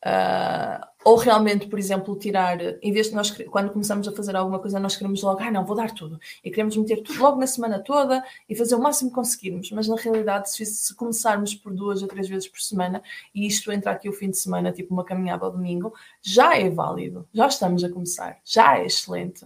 uh, 0.04 0.86
ou 1.04 1.16
realmente, 1.16 1.66
por 1.66 1.78
exemplo, 1.78 2.16
tirar, 2.16 2.58
em 2.80 2.92
vez 2.92 3.08
de 3.08 3.14
nós, 3.14 3.30
quando 3.30 3.72
começamos 3.72 4.06
a 4.06 4.12
fazer 4.12 4.36
alguma 4.36 4.58
coisa, 4.58 4.78
nós 4.78 4.94
queremos 4.96 5.22
logo, 5.22 5.40
ah, 5.42 5.50
não, 5.50 5.64
vou 5.64 5.74
dar 5.74 5.92
tudo. 5.92 6.20
E 6.44 6.50
queremos 6.50 6.76
meter 6.76 7.02
tudo 7.02 7.20
logo 7.20 7.38
na 7.38 7.46
semana 7.46 7.80
toda 7.80 8.22
e 8.48 8.54
fazer 8.54 8.76
o 8.76 8.80
máximo 8.80 9.10
que 9.10 9.16
conseguirmos. 9.16 9.70
Mas 9.72 9.88
na 9.88 9.96
realidade, 9.96 10.50
se, 10.50 10.64
se 10.64 10.94
começarmos 10.94 11.54
por 11.54 11.74
duas 11.74 12.02
ou 12.02 12.08
três 12.08 12.28
vezes 12.28 12.48
por 12.48 12.60
semana, 12.60 13.02
e 13.34 13.46
isto 13.46 13.72
entra 13.72 13.90
aqui 13.90 14.08
o 14.08 14.12
fim 14.12 14.30
de 14.30 14.38
semana, 14.38 14.70
tipo 14.70 14.94
uma 14.94 15.04
caminhada 15.04 15.44
ao 15.44 15.50
domingo, 15.50 15.92
já 16.20 16.56
é 16.56 16.70
válido. 16.70 17.26
Já 17.32 17.48
estamos 17.48 17.82
a 17.82 17.90
começar. 17.90 18.38
Já 18.44 18.78
é 18.78 18.86
excelente. 18.86 19.44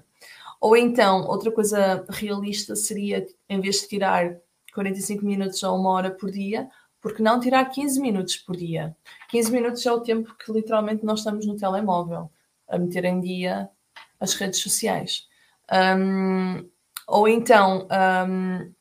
Ou 0.61 0.77
então, 0.77 1.27
outra 1.27 1.51
coisa 1.51 2.05
realista 2.09 2.77
seria, 2.77 3.27
em 3.49 3.61
vez 3.61 3.81
de 3.81 3.89
tirar 3.89 4.37
45 4.75 5.25
minutos 5.25 5.63
ou 5.63 5.75
uma 5.79 5.91
hora 5.91 6.11
por 6.11 6.31
dia, 6.31 6.69
porque 7.07 7.23
não 7.23 7.39
tirar 7.39 7.65
15 7.67 8.01
minutos 8.01 8.37
por 8.37 8.57
dia? 8.57 8.97
15 9.29 9.53
minutos 9.53 9.87
é 9.87 9.93
o 9.93 10.01
tempo 10.01 10.35
que 10.35 10.51
literalmente 10.51 11.05
nós 11.05 11.21
estamos 11.21 11.47
no 11.47 11.57
telemóvel 11.57 12.29
a 12.69 12.77
meter 12.77 13.05
em 13.05 13.21
dia 13.21 13.71
as 14.19 14.35
redes 14.35 14.61
sociais. 14.61 15.29
Um, 15.73 16.69
ou 17.07 17.29
então 17.29 17.87
um, 18.29 18.73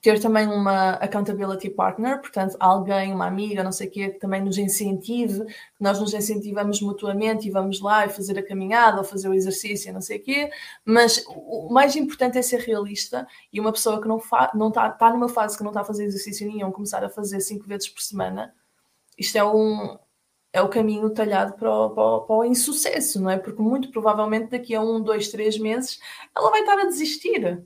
ter 0.00 0.20
também 0.20 0.46
uma 0.46 0.92
accountability 0.92 1.70
partner, 1.70 2.20
portanto, 2.20 2.56
alguém, 2.60 3.12
uma 3.12 3.26
amiga, 3.26 3.64
não 3.64 3.72
sei 3.72 3.88
o 3.88 3.90
quê, 3.90 4.08
que 4.10 4.18
também 4.18 4.42
nos 4.42 4.58
incentive, 4.58 5.44
que 5.44 5.80
nós 5.82 6.00
nos 6.00 6.14
incentivamos 6.14 6.80
mutuamente 6.80 7.48
e 7.48 7.50
vamos 7.50 7.80
lá 7.80 8.06
e 8.06 8.08
fazer 8.08 8.38
a 8.38 8.46
caminhada 8.46 8.98
ou 8.98 9.04
fazer 9.04 9.28
o 9.28 9.34
exercício, 9.34 9.92
não 9.92 10.00
sei 10.00 10.18
o 10.18 10.22
quê, 10.22 10.50
mas 10.84 11.24
o 11.28 11.68
mais 11.70 11.96
importante 11.96 12.38
é 12.38 12.42
ser 12.42 12.60
realista 12.60 13.26
e 13.52 13.60
uma 13.60 13.72
pessoa 13.72 14.00
que 14.00 14.08
não 14.08 14.18
está 14.18 14.50
não 14.54 14.70
tá, 14.70 14.90
tá 14.90 15.10
numa 15.10 15.28
fase 15.28 15.56
que 15.56 15.62
não 15.62 15.70
está 15.70 15.80
a 15.80 15.84
fazer 15.84 16.04
exercício 16.04 16.46
nenhum, 16.46 16.70
começar 16.70 17.04
a 17.04 17.08
fazer 17.08 17.40
cinco 17.40 17.66
vezes 17.66 17.88
por 17.88 18.00
semana, 18.00 18.54
isto 19.18 19.36
é 19.36 19.44
um 19.44 19.98
é 20.52 20.62
o 20.62 20.68
caminho 20.68 21.10
talhado 21.10 21.54
para 21.54 21.70
o, 21.70 21.90
para, 21.90 22.02
o, 22.02 22.20
para 22.22 22.36
o 22.36 22.44
insucesso, 22.44 23.20
não 23.20 23.30
é? 23.30 23.38
Porque 23.38 23.60
muito 23.60 23.90
provavelmente 23.90 24.50
daqui 24.50 24.74
a 24.74 24.80
um, 24.80 25.00
dois, 25.00 25.28
três 25.28 25.58
meses 25.58 26.00
ela 26.36 26.50
vai 26.50 26.60
estar 26.60 26.78
a 26.78 26.86
desistir 26.86 27.62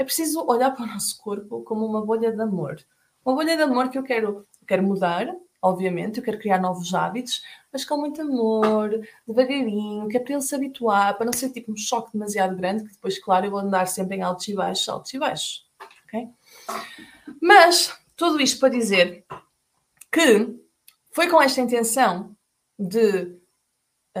é 0.00 0.04
preciso 0.04 0.42
olhar 0.46 0.70
para 0.70 0.84
o 0.84 0.86
nosso 0.86 1.18
corpo 1.18 1.60
como 1.62 1.84
uma 1.84 2.00
bolha 2.00 2.32
de 2.32 2.40
amor. 2.40 2.82
Uma 3.22 3.34
bolha 3.34 3.54
de 3.54 3.62
amor 3.62 3.90
que 3.90 3.98
eu 3.98 4.02
quero, 4.02 4.46
quero 4.66 4.82
mudar, 4.82 5.28
obviamente, 5.60 6.16
eu 6.16 6.24
quero 6.24 6.38
criar 6.38 6.58
novos 6.58 6.94
hábitos, 6.94 7.42
mas 7.70 7.84
com 7.84 7.98
muito 7.98 8.22
amor, 8.22 8.98
devagarinho, 9.28 10.08
que 10.08 10.16
é 10.16 10.20
para 10.20 10.32
ele 10.32 10.40
se 10.40 10.54
habituar, 10.54 11.18
para 11.18 11.26
não 11.26 11.34
ser 11.34 11.50
tipo 11.50 11.70
um 11.70 11.76
choque 11.76 12.14
demasiado 12.14 12.56
grande, 12.56 12.84
que 12.84 12.94
depois, 12.94 13.18
claro, 13.18 13.44
eu 13.44 13.50
vou 13.50 13.60
andar 13.60 13.86
sempre 13.88 14.16
em 14.16 14.22
altos 14.22 14.48
e 14.48 14.54
baixos, 14.54 14.88
altos 14.88 15.12
e 15.12 15.18
baixos. 15.18 15.66
Ok? 16.06 16.28
Mas, 17.38 17.94
tudo 18.16 18.40
isto 18.40 18.58
para 18.58 18.70
dizer 18.70 19.26
que 20.10 20.58
foi 21.12 21.28
com 21.28 21.42
esta 21.42 21.60
intenção 21.60 22.34
de 22.78 23.38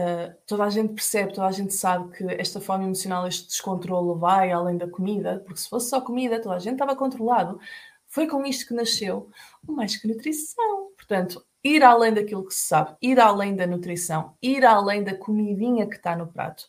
Uh, 0.00 0.34
toda 0.46 0.64
a 0.64 0.70
gente 0.70 0.94
percebe, 0.94 1.32
toda 1.34 1.46
a 1.46 1.52
gente 1.52 1.74
sabe 1.74 2.16
que 2.16 2.24
esta 2.34 2.60
fome 2.60 2.84
emocional, 2.84 3.26
este 3.26 3.48
descontrole 3.48 4.18
vai 4.18 4.52
além 4.52 4.76
da 4.76 4.88
comida, 4.88 5.42
porque 5.44 5.60
se 5.60 5.68
fosse 5.68 5.90
só 5.90 6.00
comida, 6.00 6.40
toda 6.40 6.54
a 6.54 6.58
gente 6.58 6.74
estava 6.74 6.94
controlado. 6.96 7.60
Foi 8.06 8.26
com 8.26 8.44
isto 8.44 8.68
que 8.68 8.74
nasceu 8.74 9.30
o 9.66 9.72
Mais 9.72 9.96
Que 9.96 10.08
Nutrição. 10.08 10.90
Portanto, 10.96 11.44
ir 11.62 11.82
além 11.82 12.14
daquilo 12.14 12.46
que 12.46 12.54
se 12.54 12.66
sabe, 12.66 12.96
ir 13.02 13.18
além 13.20 13.54
da 13.54 13.66
nutrição, 13.66 14.34
ir 14.42 14.64
além 14.64 15.02
da 15.04 15.14
comidinha 15.14 15.86
que 15.86 15.96
está 15.96 16.16
no 16.16 16.26
prato. 16.26 16.66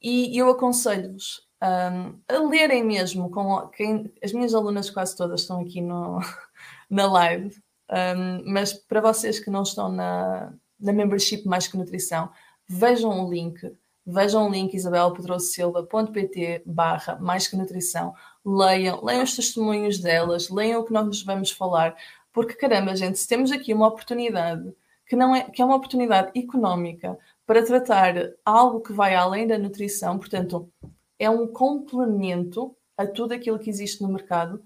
E 0.00 0.36
eu 0.38 0.50
aconselho-vos 0.50 1.48
um, 1.62 2.20
a 2.28 2.38
lerem 2.48 2.84
mesmo, 2.84 3.30
com 3.30 3.66
quem, 3.68 4.12
as 4.22 4.32
minhas 4.32 4.54
alunas 4.54 4.90
quase 4.90 5.16
todas 5.16 5.40
estão 5.40 5.60
aqui 5.60 5.80
no, 5.80 6.20
na 6.88 7.06
live, 7.10 7.60
um, 7.90 8.52
mas 8.52 8.72
para 8.72 9.00
vocês 9.00 9.40
que 9.40 9.50
não 9.50 9.62
estão 9.62 9.88
na, 9.90 10.52
na 10.78 10.92
membership 10.92 11.44
Mais 11.46 11.66
Que 11.66 11.76
Nutrição, 11.76 12.30
vejam 12.68 13.24
o 13.24 13.30
link, 13.30 13.60
vejam 14.06 14.46
o 14.46 14.50
link 14.50 14.74
isabelpedrosilva.pt 14.74 16.62
barra 16.66 17.16
mais 17.16 17.48
que 17.48 17.56
nutrição, 17.56 18.14
leiam, 18.44 19.02
leiam 19.04 19.24
os 19.24 19.34
testemunhos 19.34 19.98
delas, 19.98 20.50
leiam 20.50 20.80
o 20.80 20.84
que 20.84 20.92
nós 20.92 21.06
nos 21.06 21.22
vamos 21.22 21.50
falar, 21.50 21.96
porque 22.32 22.54
caramba, 22.54 22.94
gente, 22.94 23.18
se 23.18 23.26
temos 23.26 23.50
aqui 23.50 23.72
uma 23.72 23.88
oportunidade 23.88 24.74
que 25.06 25.16
não 25.16 25.34
é, 25.34 25.44
que 25.44 25.62
é 25.62 25.64
uma 25.64 25.76
oportunidade 25.76 26.38
económica 26.38 27.18
para 27.46 27.64
tratar 27.64 28.14
algo 28.44 28.80
que 28.80 28.92
vai 28.92 29.14
além 29.14 29.46
da 29.46 29.58
nutrição, 29.58 30.18
portanto, 30.18 30.70
é 31.18 31.28
um 31.30 31.46
complemento 31.46 32.76
a 32.96 33.06
tudo 33.06 33.32
aquilo 33.32 33.58
que 33.58 33.70
existe 33.70 34.02
no 34.02 34.08
mercado, 34.08 34.62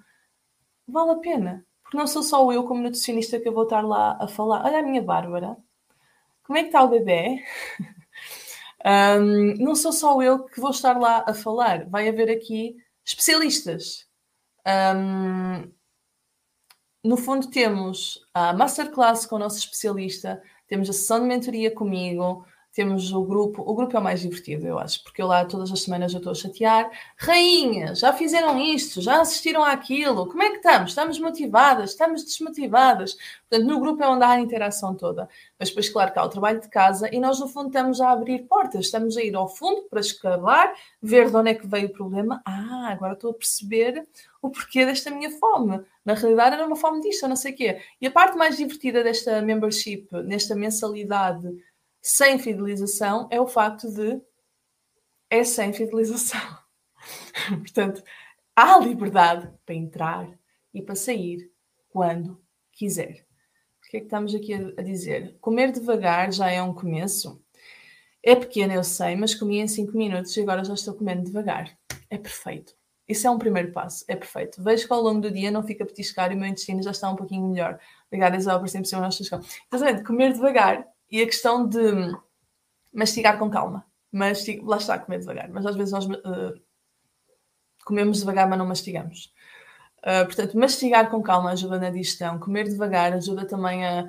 vale 0.86 1.12
a 1.12 1.16
pena. 1.16 1.64
Porque 1.82 1.96
não 1.96 2.06
sou 2.06 2.22
só 2.22 2.50
eu, 2.52 2.64
como 2.64 2.82
nutricionista, 2.82 3.38
que 3.38 3.48
eu 3.48 3.52
vou 3.52 3.64
estar 3.64 3.82
lá 3.82 4.16
a 4.18 4.26
falar. 4.26 4.64
Olha 4.64 4.78
a 4.78 4.82
minha 4.82 5.02
Bárbara, 5.02 5.56
como 6.42 6.58
é 6.58 6.62
que 6.62 6.68
está 6.68 6.82
o 6.82 6.88
bebê? 6.88 7.42
um, 8.84 9.54
não 9.58 9.74
sou 9.74 9.92
só 9.92 10.20
eu 10.22 10.44
que 10.44 10.60
vou 10.60 10.70
estar 10.70 10.98
lá 10.98 11.24
a 11.26 11.34
falar, 11.34 11.88
vai 11.88 12.08
haver 12.08 12.30
aqui 12.30 12.76
especialistas. 13.04 14.06
Um, 14.66 15.72
no 17.04 17.16
fundo, 17.16 17.50
temos 17.50 18.24
a 18.32 18.52
masterclass 18.52 19.26
com 19.26 19.36
o 19.36 19.38
nosso 19.38 19.58
especialista, 19.58 20.40
temos 20.68 20.88
a 20.88 20.92
sessão 20.92 21.20
de 21.20 21.26
mentoria 21.26 21.74
comigo, 21.74 22.46
temos 22.72 23.12
o 23.12 23.22
grupo, 23.22 23.62
o 23.62 23.74
grupo 23.74 23.94
é 23.94 24.00
o 24.00 24.02
mais 24.02 24.22
divertido, 24.22 24.66
eu 24.66 24.78
acho, 24.78 25.02
porque 25.02 25.20
eu 25.20 25.26
lá 25.26 25.44
todas 25.44 25.70
as 25.70 25.82
semanas 25.82 26.12
eu 26.12 26.18
estou 26.18 26.32
a 26.32 26.34
chatear. 26.34 26.90
Rainhas, 27.18 27.98
já 27.98 28.12
fizeram 28.14 28.58
isto, 28.58 29.02
já 29.02 29.20
assistiram 29.20 29.62
àquilo, 29.62 30.26
como 30.26 30.42
é 30.42 30.50
que 30.50 30.56
estamos? 30.56 30.90
Estamos 30.90 31.18
motivadas, 31.18 31.90
estamos 31.90 32.24
desmotivadas. 32.24 33.16
Portanto, 33.48 33.68
no 33.68 33.78
grupo 33.78 34.02
é 34.02 34.08
onde 34.08 34.24
há 34.24 34.30
a 34.30 34.40
interação 34.40 34.94
toda. 34.94 35.28
Mas 35.58 35.68
depois, 35.68 35.90
claro 35.90 36.12
que 36.12 36.18
há 36.18 36.24
o 36.24 36.28
trabalho 36.30 36.60
de 36.60 36.68
casa 36.70 37.14
e 37.14 37.20
nós, 37.20 37.38
no 37.40 37.46
fundo, 37.46 37.66
estamos 37.66 38.00
a 38.00 38.10
abrir 38.10 38.44
portas, 38.44 38.86
estamos 38.86 39.18
a 39.18 39.22
ir 39.22 39.36
ao 39.36 39.48
fundo 39.48 39.82
para 39.90 40.00
escavar, 40.00 40.72
ver 41.02 41.28
de 41.28 41.36
onde 41.36 41.50
é 41.50 41.54
que 41.54 41.66
veio 41.66 41.88
o 41.88 41.92
problema. 41.92 42.40
Ah, 42.46 42.88
agora 42.90 43.12
estou 43.12 43.32
a 43.32 43.34
perceber 43.34 44.06
o 44.40 44.48
porquê 44.48 44.86
desta 44.86 45.10
minha 45.10 45.30
fome. 45.30 45.82
Na 46.04 46.14
realidade, 46.14 46.56
era 46.56 46.66
uma 46.66 46.74
fome 46.74 47.02
disto, 47.02 47.28
não 47.28 47.36
sei 47.36 47.52
o 47.52 47.56
quê. 47.56 47.80
E 48.00 48.06
a 48.06 48.10
parte 48.10 48.36
mais 48.36 48.56
divertida 48.56 49.04
desta 49.04 49.42
membership, 49.42 50.08
nesta 50.24 50.56
mensalidade 50.56 51.48
sem 52.02 52.36
fidelização 52.36 53.28
é 53.30 53.40
o 53.40 53.46
facto 53.46 53.88
de 53.88 54.20
é 55.30 55.44
sem 55.44 55.72
fidelização. 55.72 56.58
Portanto, 57.48 58.02
há 58.56 58.76
liberdade 58.78 59.48
para 59.64 59.74
entrar 59.74 60.28
e 60.74 60.82
para 60.82 60.96
sair 60.96 61.50
quando 61.88 62.42
quiser. 62.72 63.24
O 63.78 63.90
que 63.90 63.98
é 63.98 64.00
que 64.00 64.06
estamos 64.06 64.34
aqui 64.34 64.52
a, 64.54 64.82
dizer? 64.82 65.36
Comer 65.40 65.70
devagar 65.70 66.32
já 66.32 66.50
é 66.50 66.62
um 66.62 66.74
começo. 66.74 67.40
É 68.22 68.34
pequeno, 68.34 68.72
eu 68.72 68.84
sei, 68.84 69.14
mas 69.14 69.34
comi 69.34 69.58
em 69.58 69.68
5 69.68 69.96
minutos 69.96 70.36
e 70.36 70.40
agora 70.40 70.64
já 70.64 70.74
estou 70.74 70.94
comendo 70.94 71.24
devagar. 71.24 71.76
É 72.10 72.18
perfeito. 72.18 72.74
Isso 73.08 73.26
é 73.26 73.30
um 73.30 73.38
primeiro 73.38 73.72
passo, 73.72 74.04
é 74.08 74.16
perfeito. 74.16 74.62
Vejo 74.62 74.86
que 74.86 74.92
ao 74.92 75.02
longo 75.02 75.20
do 75.20 75.30
dia 75.30 75.50
não 75.50 75.62
fica 75.62 75.84
petiscar 75.84 76.32
e 76.32 76.34
o 76.34 76.38
meu 76.38 76.48
intestino 76.48 76.82
já 76.82 76.92
está 76.92 77.10
um 77.10 77.16
pouquinho 77.16 77.48
melhor. 77.48 77.78
Obrigada, 78.06 78.36
Isabel, 78.36 78.60
por 78.60 78.68
sempre 78.68 78.88
ser 78.88 78.96
o 78.96 79.00
nosso 79.00 79.22
Então, 79.22 80.04
comer 80.04 80.32
devagar 80.32 80.86
e 81.12 81.22
a 81.22 81.26
questão 81.26 81.68
de 81.68 81.78
mastigar 82.92 83.38
com 83.38 83.50
calma. 83.50 83.84
Mastig... 84.10 84.62
Lá 84.64 84.78
está, 84.78 84.98
comer 84.98 85.18
devagar. 85.18 85.50
Mas 85.50 85.66
às 85.66 85.76
vezes 85.76 85.92
nós 85.92 86.06
uh, 86.06 86.58
comemos 87.84 88.20
devagar, 88.20 88.48
mas 88.48 88.58
não 88.58 88.66
mastigamos. 88.66 89.30
Uh, 89.98 90.24
portanto, 90.24 90.58
mastigar 90.58 91.10
com 91.10 91.22
calma 91.22 91.50
ajuda 91.52 91.78
na 91.78 91.90
digestão. 91.90 92.38
Comer 92.38 92.64
devagar 92.64 93.12
ajuda 93.12 93.44
também 93.44 93.86
a, 93.86 94.08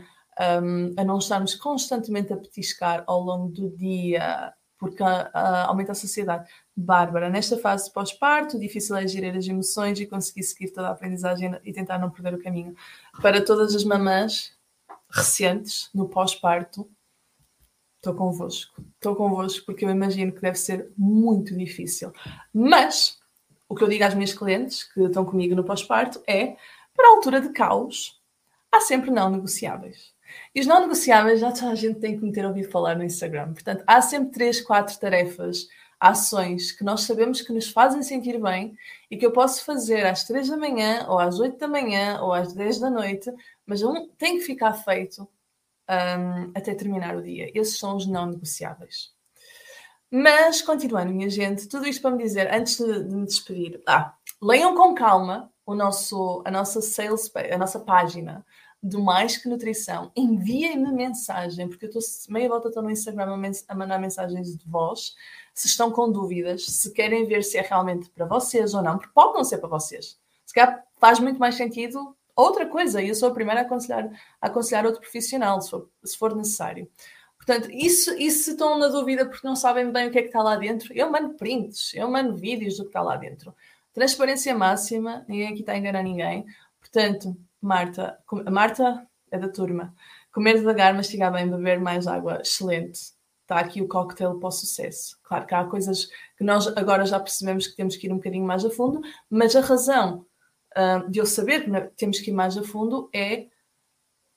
um, 0.64 0.94
a 0.98 1.04
não 1.04 1.18
estarmos 1.18 1.56
constantemente 1.56 2.32
a 2.32 2.38
petiscar 2.38 3.04
ao 3.06 3.20
longo 3.20 3.50
do 3.50 3.70
dia, 3.70 4.54
porque 4.78 5.04
aumenta 5.04 5.92
a 5.92 5.96
saciedade. 5.96 6.50
Bárbara, 6.76 7.30
nesta 7.30 7.58
fase 7.58 7.92
pós-parto, 7.92 8.60
difícil 8.60 8.96
é 8.96 9.08
gerir 9.08 9.36
as 9.36 9.48
emoções 9.48 10.00
e 10.00 10.08
conseguir 10.08 10.44
seguir 10.44 10.72
toda 10.72 10.88
a 10.88 10.92
aprendizagem 10.92 11.58
e 11.64 11.72
tentar 11.72 12.00
não 12.00 12.10
perder 12.10 12.34
o 12.34 12.42
caminho. 12.42 12.76
Para 13.22 13.44
todas 13.44 13.76
as 13.76 13.84
mamães, 13.84 14.58
recentes, 15.14 15.90
no 15.94 16.10
pós-parto, 16.10 16.90
estou 17.98 18.16
convosco. 18.16 18.84
Estou 18.96 19.16
convosco 19.16 19.66
porque 19.66 19.86
eu 19.86 19.90
imagino 19.90 20.32
que 20.32 20.42
deve 20.42 20.58
ser 20.58 20.92
muito 20.98 21.56
difícil. 21.56 22.12
Mas 22.52 23.20
o 23.70 23.76
que 23.76 23.84
eu 23.84 23.88
digo 23.88 24.04
às 24.04 24.16
minhas 24.16 24.34
clientes 24.34 24.84
que 24.84 25.02
estão 25.02 25.24
comigo 25.24 25.56
no 25.56 25.64
pós-parto 25.64 26.22
é: 26.28 26.58
para 26.96 27.08
a 27.08 27.12
altura 27.12 27.40
de 27.40 27.50
caos, 27.50 28.20
há 28.72 28.80
sempre 28.80 29.12
não 29.12 29.30
negociáveis. 29.30 30.12
E 30.54 30.60
os 30.60 30.66
não 30.66 30.82
negociáveis 30.82 31.40
já 31.40 31.52
toda 31.52 31.72
a 31.72 31.76
gente 31.76 32.00
tem 32.00 32.18
que 32.18 32.26
me 32.26 32.32
ter 32.32 32.46
ouvido 32.46 32.70
falar 32.70 32.96
no 32.96 33.04
Instagram. 33.04 33.54
Portanto, 33.54 33.84
há 33.86 34.02
sempre 34.02 34.32
três, 34.32 34.60
quatro 34.62 35.00
tarefas 35.00 35.68
ações 36.04 36.74
que 36.74 36.84
nós 36.84 37.04
sabemos 37.04 37.42
que 37.42 37.54
nos 37.54 37.70
fazem 37.70 38.04
sentir 38.04 38.38
bem 38.38 38.78
e 39.10 39.16
que 39.16 39.26
eu 39.26 39.32
posso 39.32 39.64
fazer 39.64 40.06
às 40.06 40.26
3 40.26 40.50
da 40.50 40.58
manhã, 40.58 41.06
ou 41.08 41.18
às 41.18 41.40
8 41.40 41.58
da 41.58 41.68
manhã, 41.68 42.20
ou 42.22 42.34
às 42.34 42.52
10 42.52 42.80
da 42.80 42.90
noite, 42.90 43.32
mas 43.66 43.82
tem 44.18 44.38
que 44.38 44.46
ficar 44.46 44.74
feito 44.74 45.28
um, 45.90 46.52
até 46.56 46.74
terminar 46.74 47.16
o 47.16 47.24
dia. 47.24 47.52
Esses 47.54 47.78
são 47.78 47.96
os 47.96 48.06
não 48.06 48.26
negociáveis. 48.26 49.12
Mas, 50.12 50.62
continuando, 50.62 51.12
minha 51.12 51.30
gente, 51.30 51.68
tudo 51.68 51.88
isto 51.88 52.02
para 52.02 52.12
me 52.12 52.24
dizer, 52.24 52.54
antes 52.54 52.78
de, 52.78 53.04
de 53.04 53.16
me 53.16 53.26
despedir, 53.26 53.82
ah, 53.88 54.14
leiam 54.42 54.76
com 54.76 54.94
calma 54.94 55.52
o 55.66 55.74
nosso, 55.74 56.44
a 56.46 56.52
nossa 56.52 56.82
sales, 56.82 57.32
a 57.52 57.58
nossa 57.58 57.80
página 57.80 58.46
do 58.82 59.02
Mais 59.02 59.38
Que 59.38 59.48
Nutrição. 59.48 60.12
Enviem-me 60.16 60.92
mensagem, 60.92 61.70
porque 61.70 61.86
eu 61.86 61.90
estou 61.90 62.34
meia 62.34 62.50
volta 62.50 62.68
estou 62.68 62.84
no 62.84 62.92
Instagram 62.92 63.42
a, 63.70 63.76
mandar 63.76 63.98
mensagens 63.98 64.58
de 64.58 64.70
voz, 64.70 65.16
se 65.54 65.68
estão 65.68 65.90
com 65.90 66.12
dúvidas, 66.12 66.66
se 66.66 66.92
querem 66.92 67.26
ver 67.26 67.44
se 67.44 67.58
é 67.58 67.62
realmente 67.62 68.10
para 68.10 68.26
vocês 68.26 68.74
ou 68.74 68.84
não, 68.84 68.98
porque 68.98 69.14
pode 69.14 69.34
não 69.34 69.44
ser 69.44 69.60
para 69.60 69.70
vocês. 69.70 70.20
Se 70.46 70.54
calhar 70.54 70.84
faz 71.00 71.20
muito 71.20 71.40
mais 71.40 71.56
sentido 71.56 72.16
outra 72.36 72.66
coisa, 72.66 73.02
e 73.02 73.10
eu 73.10 73.16
sou 73.16 73.30
a 73.30 73.34
primeira 73.34 73.62
a 73.62 73.64
aconselhar, 73.64 74.10
a 74.42 74.48
aconselhar 74.48 74.86
outro 74.86 75.02
profissional, 75.02 75.62
se 75.62 75.70
for, 75.70 75.90
se 76.04 76.18
for 76.18 76.36
necessário. 76.36 76.90
Portanto, 77.38 77.70
isso, 77.72 78.14
isso 78.14 78.46
se 78.46 78.52
estão 78.52 78.78
na 78.80 78.88
dúvida 78.88 79.26
porque 79.26 79.46
não 79.46 79.56
sabem 79.56 79.92
bem 79.92 80.08
o 80.08 80.12
que 80.12 80.20
é 80.20 80.22
que 80.22 80.28
está 80.28 80.42
lá 80.42 80.56
dentro, 80.56 80.94
eu 80.94 81.12
mando 81.12 81.36
prints, 81.36 81.94
eu 81.94 82.10
mando 82.10 82.36
vídeos 82.38 82.78
do 82.78 82.84
que 82.84 82.90
está 82.90 83.02
lá 83.02 83.18
dentro. 83.18 83.54
Transparência 83.94 84.56
máxima, 84.56 85.26
ninguém 85.28 85.50
aqui 85.50 85.60
está 85.60 85.74
a 85.74 85.78
enganar 85.78 86.04
ninguém. 86.04 86.46
Portanto, 86.80 87.36
Marta, 87.62 88.18
a 88.46 88.52
Marta 88.52 89.08
é 89.30 89.38
da 89.38 89.50
turma. 89.50 89.94
Comer 90.32 90.56
devagar, 90.56 90.94
mastigar 90.94 91.32
bem, 91.32 91.50
beber 91.50 91.80
mais 91.80 92.08
água, 92.08 92.42
excelente. 92.42 93.14
Está 93.42 93.60
aqui 93.60 93.82
o 93.82 93.88
cocktail 93.88 94.40
para 94.40 94.48
o 94.48 94.52
sucesso. 94.52 95.18
Claro 95.22 95.46
que 95.46 95.54
há 95.54 95.66
coisas 95.66 96.08
que 96.38 96.44
nós 96.44 96.66
agora 96.78 97.06
já 97.06 97.20
percebemos 97.20 97.68
que 97.68 97.76
temos 97.76 97.96
que 97.96 98.08
ir 98.08 98.12
um 98.12 98.18
bocadinho 98.18 98.46
mais 98.46 98.64
a 98.66 98.70
fundo, 98.70 99.02
mas 99.30 99.56
a 99.56 99.62
razão 99.62 100.26
de 101.10 101.20
eu 101.20 101.26
saber 101.26 101.66
que 101.66 101.96
temos 101.96 102.20
que 102.20 102.32
ir 102.32 102.34
mais 102.34 102.58
a 102.58 102.64
fundo 102.64 103.10
é. 103.14 103.48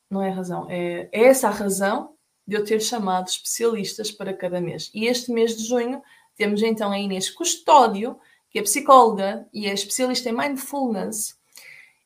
Não 0.08 0.22
é 0.22 0.30
a 0.30 0.34
razão, 0.34 0.66
é, 0.70 1.08
é 1.10 1.24
essa 1.24 1.48
a 1.48 1.50
razão 1.50 2.14
de 2.46 2.56
eu 2.56 2.64
ter 2.64 2.80
chamado 2.80 3.26
especialistas 3.26 4.12
para 4.12 4.32
cada 4.32 4.60
mês. 4.60 4.90
E 4.94 5.06
este 5.06 5.32
mês 5.32 5.56
de 5.56 5.64
junho 5.64 6.00
temos 6.36 6.62
então 6.62 6.92
a 6.92 6.98
Inês 6.98 7.28
Custódio, 7.28 8.16
que 8.48 8.58
é 8.58 8.62
psicóloga 8.62 9.48
e 9.52 9.66
é 9.66 9.72
especialista 9.72 10.28
em 10.28 10.36
mindfulness 10.36 11.36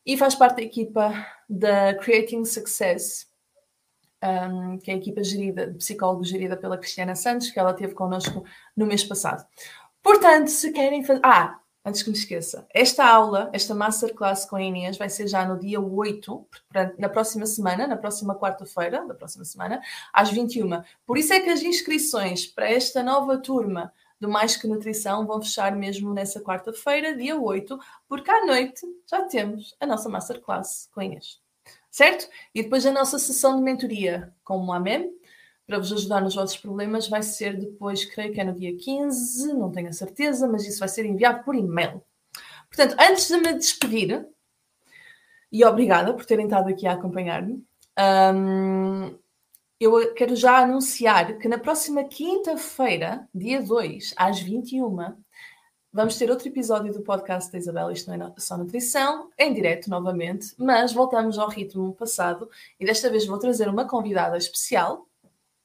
e 0.05 0.17
faz 0.17 0.35
parte 0.35 0.57
da 0.57 0.63
equipa 0.63 1.27
da 1.49 1.95
Creating 1.95 2.45
Success, 2.45 3.29
um, 4.23 4.79
que 4.79 4.91
é 4.91 4.95
a 4.95 4.97
equipa 4.97 5.23
gerida, 5.23 5.67
de 5.67 5.79
psicólogos 5.79 6.29
gerida 6.29 6.57
pela 6.57 6.79
Cristiana 6.79 7.15
Santos, 7.15 7.51
que 7.51 7.59
ela 7.59 7.75
teve 7.75 7.95
connosco 7.95 8.45
no 8.77 8.87
mês 8.87 9.05
passado. 9.05 9.47
Portanto, 10.03 10.49
se 10.49 10.73
querem 10.73 11.05
fazer. 11.05 11.21
Ah, 11.23 11.61
antes 11.85 12.03
que 12.03 12.11
me 12.11 12.17
esqueça, 12.17 12.67
esta 12.75 13.07
aula, 13.07 13.51
esta 13.53 13.75
masterclass 13.75 14.45
com 14.45 14.57
a 14.57 14.63
Inês, 14.63 14.99
vai 14.99 15.09
ser 15.09 15.27
já 15.27 15.47
no 15.47 15.59
dia 15.59 15.81
8, 15.81 16.47
na 16.99 17.09
próxima 17.09 17.47
semana, 17.47 17.87
na 17.87 17.97
próxima 17.97 18.39
quarta-feira 18.39 19.07
da 19.07 19.15
próxima 19.15 19.45
semana, 19.45 19.81
às 20.13 20.31
21. 20.31 20.83
Por 21.07 21.17
isso 21.17 21.33
é 21.33 21.41
que 21.41 21.51
as 21.51 21.63
inscrições 21.63 22.47
para 22.47 22.71
esta 22.71 23.03
nova 23.03 23.39
turma 23.39 23.93
do 24.21 24.29
Mais 24.29 24.57
Que 24.57 24.69
Nutrição 24.69 25.27
vão 25.27 25.41
fechar 25.41 25.75
mesmo 25.75 26.13
nessa 26.13 26.41
quarta-feira, 26.41 27.17
dia 27.17 27.41
8, 27.41 27.79
porque 28.07 28.31
à 28.31 28.45
noite 28.45 28.87
já 29.07 29.23
temos 29.23 29.75
a 29.81 29.87
nossa 29.87 30.09
Masterclass 30.09 30.89
com 30.93 31.01
a 31.01 31.05
Inês. 31.05 31.41
Certo? 31.91 32.29
E 32.55 32.63
depois 32.63 32.87
a 32.87 32.93
nossa 32.93 33.19
sessão 33.19 33.57
de 33.57 33.63
mentoria 33.63 34.33
com 34.45 34.59
o 34.59 34.65
Mohamed, 34.65 35.11
para 35.71 35.79
vos 35.79 35.93
ajudar 35.93 36.21
nos 36.21 36.35
vossos 36.35 36.57
problemas, 36.57 37.09
vai 37.09 37.23
ser 37.23 37.57
depois, 37.57 38.05
creio 38.05 38.33
que 38.33 38.41
é 38.41 38.45
no 38.45 38.53
dia 38.53 38.77
15, 38.77 39.53
não 39.55 39.71
tenho 39.71 39.89
a 39.89 39.93
certeza, 39.93 40.49
mas 40.49 40.67
isso 40.67 40.81
vai 40.81 40.89
ser 40.89 41.07
enviado 41.07 41.45
por 41.45 41.55
e-mail. 41.55 42.03
Portanto, 42.69 42.97
antes 42.99 43.29
de 43.29 43.37
me 43.37 43.53
despedir, 43.53 44.27
e 45.53 45.65
obrigada 45.65 46.13
por 46.13 46.25
terem 46.25 46.47
estado 46.47 46.69
aqui 46.69 46.89
a 46.89 46.95
acompanhar-me, 46.95 47.65
um, 48.35 49.17
eu 49.79 50.13
quero 50.13 50.35
já 50.35 50.59
anunciar 50.59 51.39
que 51.39 51.47
na 51.47 51.57
próxima 51.57 52.03
quinta-feira, 52.03 53.29
dia 53.33 53.63
2, 53.63 54.15
às 54.17 54.41
21, 54.41 55.15
vamos 55.93 56.19
ter 56.19 56.33
outro 56.33 56.49
episódio 56.49 56.93
do 56.93 57.03
podcast 57.03 57.53
da 57.53 57.59
Isabela, 57.59 57.93
isto 57.93 58.11
não 58.11 58.27
é 58.27 58.33
só 58.39 58.57
nutrição, 58.57 59.31
em 59.39 59.55
direto 59.55 59.89
novamente, 59.89 60.53
mas 60.59 60.93
voltamos 60.93 61.39
ao 61.39 61.49
ritmo 61.49 61.95
passado 61.95 62.51
e 62.81 62.85
desta 62.85 63.09
vez 63.09 63.25
vou 63.25 63.39
trazer 63.39 63.69
uma 63.69 63.87
convidada 63.87 64.37
especial, 64.37 65.07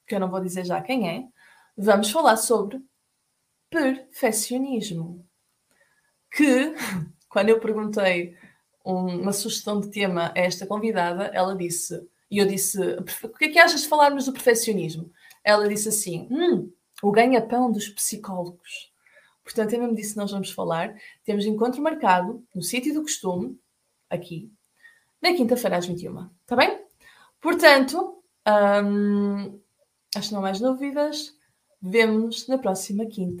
que 0.06 0.14
eu 0.14 0.20
não 0.20 0.30
vou 0.30 0.40
dizer 0.40 0.64
já 0.64 0.80
quem 0.80 1.08
é. 1.08 1.24
Vamos 1.76 2.10
falar 2.10 2.36
sobre 2.36 2.80
perfeccionismo. 3.70 5.26
Que, 6.30 6.74
quando 7.28 7.48
eu 7.50 7.60
perguntei 7.60 8.36
uma 8.84 9.32
sugestão 9.32 9.80
de 9.80 9.90
tema 9.90 10.32
a 10.34 10.38
esta 10.38 10.66
convidada, 10.66 11.24
ela 11.34 11.56
disse 11.56 12.08
e 12.30 12.38
eu 12.38 12.46
disse: 12.46 12.78
o 13.22 13.28
que 13.30 13.46
é 13.46 13.48
que 13.48 13.58
achas 13.58 13.82
de 13.82 13.88
falarmos 13.88 14.26
do 14.26 14.32
perfeccionismo? 14.32 15.10
Ela 15.44 15.68
disse 15.68 15.88
assim: 15.88 16.28
hum, 16.30 16.72
o 17.02 17.10
ganha-pão 17.10 17.70
dos 17.70 17.88
psicólogos. 17.88 18.92
Portanto, 19.44 19.72
eu 19.72 19.80
mesmo 19.80 19.94
disse 19.94 20.16
nós 20.16 20.32
vamos 20.32 20.50
falar. 20.50 20.96
Temos 21.24 21.46
encontro 21.46 21.82
marcado 21.82 22.44
no 22.54 22.62
sítio 22.62 22.94
do 22.94 23.02
costume, 23.02 23.58
aqui, 24.10 24.50
na 25.22 25.34
quinta-feira 25.34 25.76
às 25.76 25.86
21. 25.86 26.28
Está 26.42 26.56
bem? 26.56 26.84
Portanto, 27.40 28.22
hum, 28.84 29.60
que 30.20 30.32
não 30.32 30.40
há 30.40 30.42
mais 30.42 30.60
dúvidas. 30.60 31.32
Vemo-nos 31.82 32.48
na 32.48 32.58
próxima 32.58 33.06
quinta. 33.06 33.34